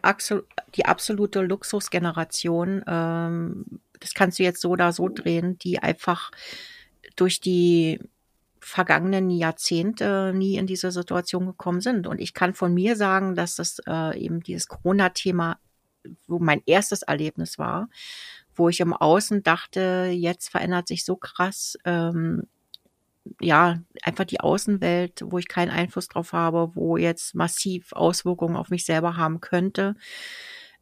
die 0.75 0.85
absolute 0.85 1.41
Luxusgeneration. 1.41 2.83
Ähm, 2.87 3.65
das 3.99 4.13
kannst 4.13 4.39
du 4.39 4.43
jetzt 4.43 4.61
so 4.61 4.71
oder 4.71 4.91
so 4.91 5.09
drehen, 5.09 5.57
die 5.59 5.79
einfach 5.79 6.31
durch 7.15 7.39
die 7.39 7.99
vergangenen 8.61 9.29
Jahrzehnte 9.29 10.33
nie 10.35 10.55
in 10.55 10.67
diese 10.67 10.91
Situation 10.91 11.47
gekommen 11.47 11.81
sind. 11.81 12.07
Und 12.07 12.19
ich 12.19 12.33
kann 12.33 12.53
von 12.53 12.73
mir 12.73 12.95
sagen, 12.95 13.35
dass 13.35 13.55
das 13.55 13.81
äh, 13.87 14.17
eben 14.19 14.41
dieses 14.41 14.67
Corona-Thema 14.67 15.59
wo 16.27 16.39
mein 16.39 16.61
erstes 16.65 17.01
Erlebnis 17.03 17.59
war, 17.59 17.89
wo 18.55 18.69
ich 18.69 18.79
im 18.79 18.93
Außen 18.93 19.43
dachte, 19.43 20.09
jetzt 20.11 20.49
verändert 20.49 20.87
sich 20.87 21.05
so 21.05 21.15
krass, 21.15 21.77
ähm, 21.85 22.43
ja, 23.39 23.79
einfach 24.03 24.25
die 24.25 24.39
Außenwelt, 24.39 25.23
wo 25.25 25.37
ich 25.37 25.47
keinen 25.47 25.69
Einfluss 25.69 26.07
drauf 26.07 26.33
habe, 26.33 26.71
wo 26.75 26.97
jetzt 26.97 27.35
massiv 27.35 27.93
Auswirkungen 27.93 28.55
auf 28.55 28.69
mich 28.69 28.85
selber 28.85 29.15
haben 29.15 29.41
könnte. 29.41 29.95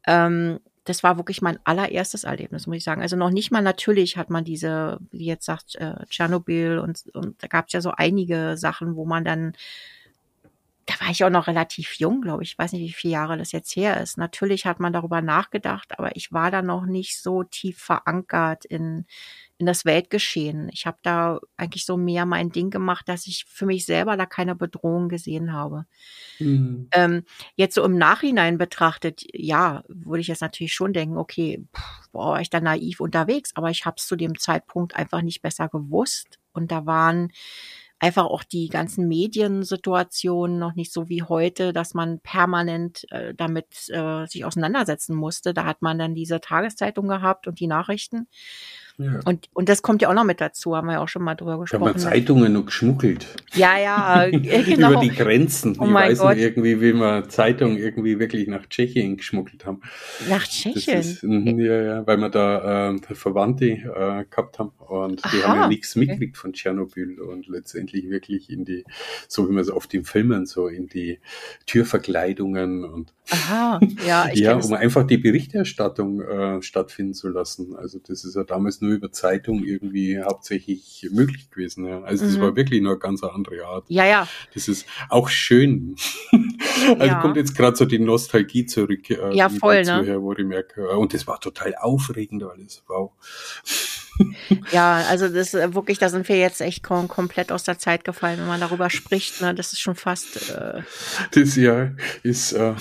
Ähm, 0.06 0.60
das 0.84 1.02
war 1.02 1.18
wirklich 1.18 1.42
mein 1.42 1.58
allererstes 1.64 2.24
Erlebnis, 2.24 2.66
muss 2.66 2.78
ich 2.78 2.84
sagen. 2.84 3.02
Also 3.02 3.16
noch 3.16 3.30
nicht 3.30 3.50
mal 3.52 3.62
natürlich 3.62 4.16
hat 4.16 4.30
man 4.30 4.44
diese, 4.44 4.98
wie 5.10 5.26
jetzt 5.26 5.44
sagt, 5.44 5.76
äh, 5.76 6.06
Tschernobyl 6.06 6.78
und, 6.78 7.04
und 7.14 7.42
da 7.42 7.48
gab 7.48 7.66
es 7.66 7.74
ja 7.74 7.80
so 7.80 7.92
einige 7.96 8.56
Sachen, 8.56 8.96
wo 8.96 9.04
man 9.04 9.24
dann 9.24 9.52
da 10.90 11.04
war 11.04 11.10
ich 11.12 11.22
auch 11.24 11.30
noch 11.30 11.46
relativ 11.46 11.94
jung, 11.94 12.20
glaube 12.20 12.42
ich. 12.42 12.52
Ich 12.52 12.58
weiß 12.58 12.72
nicht, 12.72 12.82
wie 12.82 12.92
viele 12.92 13.12
Jahre 13.12 13.38
das 13.38 13.52
jetzt 13.52 13.74
her 13.76 14.00
ist. 14.00 14.18
Natürlich 14.18 14.66
hat 14.66 14.80
man 14.80 14.92
darüber 14.92 15.22
nachgedacht, 15.22 15.98
aber 15.98 16.16
ich 16.16 16.32
war 16.32 16.50
da 16.50 16.62
noch 16.62 16.84
nicht 16.84 17.20
so 17.22 17.44
tief 17.44 17.78
verankert 17.78 18.64
in, 18.64 19.06
in 19.58 19.66
das 19.66 19.84
Weltgeschehen. 19.84 20.68
Ich 20.72 20.86
habe 20.86 20.98
da 21.02 21.38
eigentlich 21.56 21.86
so 21.86 21.96
mehr 21.96 22.26
mein 22.26 22.50
Ding 22.50 22.70
gemacht, 22.70 23.08
dass 23.08 23.28
ich 23.28 23.44
für 23.48 23.66
mich 23.66 23.86
selber 23.86 24.16
da 24.16 24.26
keine 24.26 24.56
Bedrohung 24.56 25.08
gesehen 25.08 25.52
habe. 25.52 25.86
Mhm. 26.40 26.88
Ähm, 26.92 27.24
jetzt 27.54 27.76
so 27.76 27.84
im 27.84 27.96
Nachhinein 27.96 28.58
betrachtet, 28.58 29.22
ja, 29.32 29.84
würde 29.86 30.22
ich 30.22 30.28
jetzt 30.28 30.42
natürlich 30.42 30.72
schon 30.74 30.92
denken, 30.92 31.18
okay, 31.18 31.64
pff, 31.76 32.10
boah, 32.10 32.32
war 32.32 32.40
ich 32.40 32.50
da 32.50 32.60
naiv 32.60 33.00
unterwegs, 33.00 33.52
aber 33.54 33.70
ich 33.70 33.84
habe 33.86 33.96
es 33.98 34.06
zu 34.06 34.16
dem 34.16 34.38
Zeitpunkt 34.38 34.96
einfach 34.96 35.22
nicht 35.22 35.40
besser 35.40 35.68
gewusst. 35.68 36.38
Und 36.52 36.72
da 36.72 36.84
waren 36.84 37.30
einfach 38.00 38.24
auch 38.24 38.42
die 38.42 38.68
ganzen 38.68 39.06
Mediensituationen 39.06 40.58
noch 40.58 40.74
nicht 40.74 40.92
so 40.92 41.08
wie 41.08 41.22
heute, 41.22 41.72
dass 41.72 41.94
man 41.94 42.18
permanent 42.20 43.06
äh, 43.12 43.34
damit 43.34 43.88
äh, 43.90 44.26
sich 44.26 44.44
auseinandersetzen 44.44 45.14
musste. 45.14 45.52
Da 45.54 45.66
hat 45.66 45.82
man 45.82 45.98
dann 45.98 46.14
diese 46.14 46.40
Tageszeitung 46.40 47.08
gehabt 47.08 47.46
und 47.46 47.60
die 47.60 47.66
Nachrichten. 47.66 48.26
Ja. 49.00 49.20
Und, 49.24 49.48
und 49.54 49.70
das 49.70 49.80
kommt 49.80 50.02
ja 50.02 50.10
auch 50.10 50.14
noch 50.14 50.24
mit 50.24 50.42
dazu, 50.42 50.76
haben 50.76 50.88
wir 50.88 50.94
ja 50.94 51.00
auch 51.00 51.08
schon 51.08 51.22
mal 51.22 51.34
drüber 51.34 51.58
gesprochen. 51.58 51.84
Da 51.84 51.90
haben 51.90 51.98
Zeitungen 51.98 52.52
noch 52.52 52.66
geschmuggelt. 52.66 53.26
Ja, 53.54 53.78
ja, 53.78 54.24
äh, 54.26 54.62
genau. 54.62 54.92
Über 54.92 55.00
die 55.00 55.08
Grenzen. 55.08 55.74
Oh 55.78 55.86
ich 55.86 55.92
weiß 55.92 56.18
Gott. 56.18 56.36
nicht, 56.36 56.44
irgendwie, 56.44 56.80
wie 56.82 56.92
wir 56.92 57.26
Zeitungen 57.28 57.78
irgendwie 57.78 58.18
wirklich 58.18 58.46
nach 58.46 58.66
Tschechien 58.66 59.16
geschmuggelt 59.16 59.64
haben. 59.64 59.80
Nach 60.28 60.46
Tschechien? 60.46 60.98
Ist, 60.98 61.22
mh, 61.22 61.62
ja, 61.62 61.82
ja, 61.82 62.06
weil 62.06 62.18
wir 62.18 62.28
da 62.28 62.90
äh, 62.90 63.14
Verwandte 63.14 63.70
äh, 63.70 64.24
gehabt 64.28 64.58
haben 64.58 64.72
und 64.78 65.22
die 65.32 65.42
Aha, 65.42 65.48
haben 65.48 65.60
ja 65.60 65.68
nichts 65.68 65.96
mitgekriegt 65.96 66.36
von 66.36 66.52
Tschernobyl 66.52 67.20
und 67.20 67.48
letztendlich 67.48 68.10
wirklich 68.10 68.50
in 68.50 68.66
die, 68.66 68.84
so 69.28 69.48
wie 69.48 69.52
man 69.52 69.62
es 69.62 69.70
oft 69.70 69.94
in 69.94 70.04
Filmen, 70.04 70.44
so 70.44 70.68
in 70.68 70.88
die 70.88 71.20
Türverkleidungen 71.64 72.84
und 72.84 73.14
Aha, 73.30 73.80
ja, 74.06 74.28
ich 74.32 74.40
ja, 74.40 74.56
um 74.56 74.72
einfach 74.74 75.06
die 75.06 75.18
Berichterstattung 75.18 76.20
äh, 76.20 76.62
stattfinden 76.62 77.14
zu 77.14 77.28
lassen. 77.28 77.76
Also 77.76 77.98
das 77.98 78.24
ist 78.24 78.34
ja 78.34 78.44
damals 78.44 78.80
nur 78.80 78.89
über 78.90 79.12
Zeitung 79.12 79.64
irgendwie 79.64 80.20
hauptsächlich 80.20 81.08
möglich 81.12 81.50
gewesen. 81.50 81.86
Ja. 81.86 82.02
Also 82.02 82.24
das 82.24 82.36
mhm. 82.36 82.42
war 82.42 82.56
wirklich 82.56 82.80
nur 82.82 82.92
eine 82.92 83.00
ganz 83.00 83.22
andere 83.22 83.64
Art. 83.64 83.84
Ja, 83.88 84.04
ja. 84.04 84.28
Das 84.54 84.68
ist 84.68 84.86
auch 85.08 85.28
schön. 85.28 85.96
also 86.88 87.06
ja. 87.06 87.20
kommt 87.20 87.36
jetzt 87.36 87.56
gerade 87.56 87.76
so 87.76 87.84
die 87.84 87.98
Nostalgie 87.98 88.66
zurück. 88.66 89.10
Äh, 89.10 89.34
ja, 89.34 89.48
voll, 89.48 89.82
ne? 89.82 90.02
Her, 90.04 90.22
wo 90.22 90.32
ich 90.32 90.44
merke, 90.44 90.82
äh, 90.82 90.94
und 90.94 91.14
das 91.14 91.26
war 91.26 91.40
total 91.40 91.74
aufregend 91.76 92.42
alles. 92.42 92.82
Wow. 92.86 93.12
Ja, 94.72 95.04
also 95.08 95.28
das 95.28 95.54
äh, 95.54 95.74
wirklich, 95.74 95.98
da 95.98 96.08
sind 96.08 96.28
wir 96.28 96.38
jetzt 96.38 96.60
echt 96.60 96.82
kom 96.82 97.08
komplett 97.08 97.52
aus 97.52 97.64
der 97.64 97.78
Zeit 97.78 98.04
gefallen, 98.04 98.38
wenn 98.40 98.46
man 98.46 98.60
darüber 98.60 98.90
spricht. 98.90 99.40
Ne? 99.40 99.54
Das 99.54 99.72
ist 99.72 99.80
schon 99.80 99.94
fast. 99.94 100.50
Äh, 100.50 100.82
das 101.32 101.56
Jahr 101.56 101.92
ist, 102.22 102.52
äh, 102.52 102.74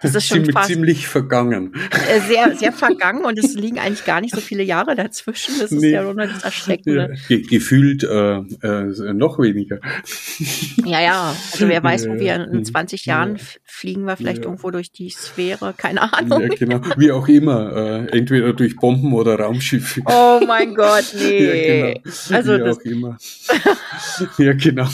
das 0.00 0.14
ist 0.14 0.28
ziemlich, 0.28 0.52
fast, 0.52 0.68
ziemlich 0.68 1.06
vergangen. 1.06 1.74
Äh, 2.08 2.20
sehr, 2.20 2.56
sehr 2.56 2.72
vergangen 2.72 3.24
und 3.24 3.38
es 3.38 3.54
liegen 3.54 3.78
eigentlich 3.78 4.04
gar 4.04 4.20
nicht 4.20 4.34
so 4.34 4.40
viele 4.40 4.62
Jahre 4.62 4.94
dazwischen. 4.94 5.54
Das 5.58 5.72
ist 5.72 5.80
nee. 5.80 5.90
ja 5.90 6.02
nur 6.02 6.14
das 6.14 6.42
Erschreckende. 6.42 7.14
Ja, 7.28 7.38
gefühlt 7.48 8.04
äh, 8.04 8.36
äh, 8.36 9.12
noch 9.12 9.38
weniger. 9.38 9.80
Ja, 10.84 11.00
ja. 11.00 11.36
Also 11.52 11.68
wer 11.68 11.82
weiß, 11.82 12.08
wo 12.08 12.14
wir 12.18 12.34
in 12.34 12.64
20 12.64 13.06
Jahren 13.06 13.36
ja. 13.36 13.42
fliegen 13.64 14.04
wir 14.04 14.16
vielleicht 14.16 14.38
ja. 14.38 14.44
irgendwo 14.44 14.70
durch 14.70 14.90
die 14.92 15.10
Sphäre, 15.10 15.74
keine 15.76 16.12
Ahnung. 16.12 16.42
Ja, 16.42 16.48
genau. 16.48 16.80
Wie 16.96 17.12
auch 17.12 17.28
immer. 17.28 18.08
Entweder 18.12 18.52
durch 18.52 18.76
Bomben 18.76 19.12
oder 19.12 19.38
Raumschiffe. 19.38 20.02
Oh 20.06 20.40
mein 20.46 20.71
Gott, 20.74 21.04
nee. 21.14 21.44
Ja, 21.44 21.94
genau. 21.94 22.36
Also 22.36 22.52
Wie 22.54 22.58
das 22.58 22.76
auch 22.76 22.80
immer. 22.82 23.18
ja, 24.38 24.52
genau. 24.52 24.88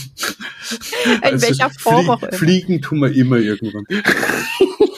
In 1.05 1.23
also 1.23 1.47
welcher 1.47 1.71
Form 1.71 2.11
auch 2.11 2.23
immer. 2.23 2.33
Fliegen 2.33 2.81
tun 2.83 3.01
wir 3.01 3.13
immer 3.13 3.37
irgendwann. 3.37 3.85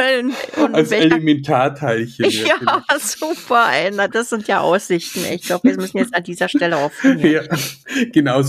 Und, 0.00 0.34
und 0.56 0.74
Als 0.74 0.90
welcher, 0.90 1.16
Elementarteilchen. 1.16 2.30
Ja, 2.30 2.54
ja 2.60 2.98
super, 2.98 3.66
ey. 3.72 3.90
Na, 3.94 4.08
das 4.08 4.30
sind 4.30 4.48
ja 4.48 4.60
Aussichten. 4.60 5.20
Ich 5.30 5.42
glaube, 5.42 5.68
wir 5.68 5.76
müssen 5.76 5.98
jetzt 5.98 6.14
an 6.14 6.22
dieser 6.22 6.48
Stelle 6.48 6.76
aufhören. 6.76 7.18
Ja, 7.20 7.42
genau, 8.12 8.42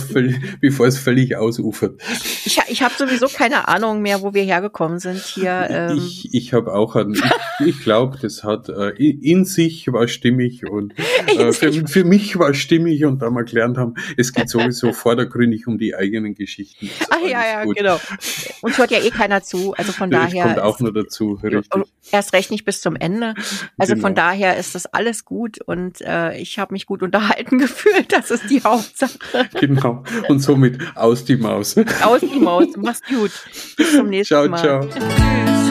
bevor 0.61 0.87
es 0.87 0.97
völlig 0.97 1.35
ausufert. 1.35 2.01
Ich, 2.45 2.59
ich 2.67 2.81
habe 2.83 2.93
sowieso 2.97 3.27
keine 3.27 3.67
Ahnung 3.67 4.01
mehr, 4.01 4.21
wo 4.21 4.33
wir 4.33 4.43
hergekommen 4.43 4.99
sind 4.99 5.19
hier. 5.19 5.67
Ähm. 5.69 5.97
Ich, 5.97 6.33
ich 6.33 6.53
habe 6.53 6.73
auch, 6.73 6.95
einen, 6.95 7.13
ich, 7.13 7.67
ich 7.67 7.81
glaube, 7.81 8.17
das 8.21 8.43
hat 8.43 8.69
äh, 8.69 8.89
in 8.91 9.45
sich 9.45 9.91
war 9.91 10.07
stimmig 10.07 10.69
und 10.69 10.93
äh, 11.27 11.51
für, 11.51 11.71
für 11.87 12.03
mich 12.03 12.37
war 12.37 12.53
stimmig 12.53 13.03
und 13.05 13.21
da 13.21 13.29
wir 13.29 13.43
gelernt 13.43 13.77
haben, 13.77 13.95
es 14.17 14.33
geht 14.33 14.49
sowieso 14.49 14.93
vordergründig 14.93 15.67
um 15.67 15.77
die 15.77 15.95
eigenen 15.95 16.33
Geschichten. 16.35 16.89
Ach 17.09 17.21
ja, 17.21 17.45
ja, 17.45 17.63
gut. 17.65 17.75
genau. 17.77 17.99
Und 18.61 18.77
hört 18.77 18.91
ja 18.91 18.99
eh 18.99 19.09
keiner 19.09 19.43
zu, 19.43 19.73
also 19.73 19.91
von 19.91 20.11
ja, 20.11 20.19
daher. 20.19 20.43
Kommt 20.45 20.59
auch 20.59 20.79
nur 20.79 20.93
dazu, 20.93 21.40
richtig. 21.43 21.83
Erst 22.11 22.33
recht 22.33 22.51
nicht 22.51 22.65
bis 22.65 22.81
zum 22.81 22.95
Ende. 22.95 23.33
Also 23.77 23.93
genau. 23.93 24.07
von 24.07 24.15
daher 24.15 24.57
ist 24.57 24.75
das 24.75 24.85
alles 24.85 25.25
gut 25.25 25.61
und 25.61 26.01
äh, 26.01 26.37
ich 26.37 26.59
habe 26.59 26.73
mich 26.73 26.85
gut 26.85 27.03
unterhalten 27.03 27.57
gefühlt. 27.59 28.11
Das 28.11 28.31
ist 28.31 28.49
die 28.49 28.63
Hauptsache. 28.63 29.19
Genau. 29.59 30.03
Und 30.27 30.39
somit 30.39 30.79
aus 30.95 31.23
die 31.23 31.35
Maus. 31.35 31.75
Aus 32.03 32.21
die 32.21 32.39
Maus. 32.39 32.67
Mach's 32.77 33.01
gut. 33.03 33.31
Bis 33.77 33.91
zum 33.93 34.09
nächsten 34.09 34.33
ciao, 34.33 34.47
Mal. 34.47 34.57
Ciao, 34.57 34.87
ciao. 34.87 34.99
Tschüss. 34.99 35.70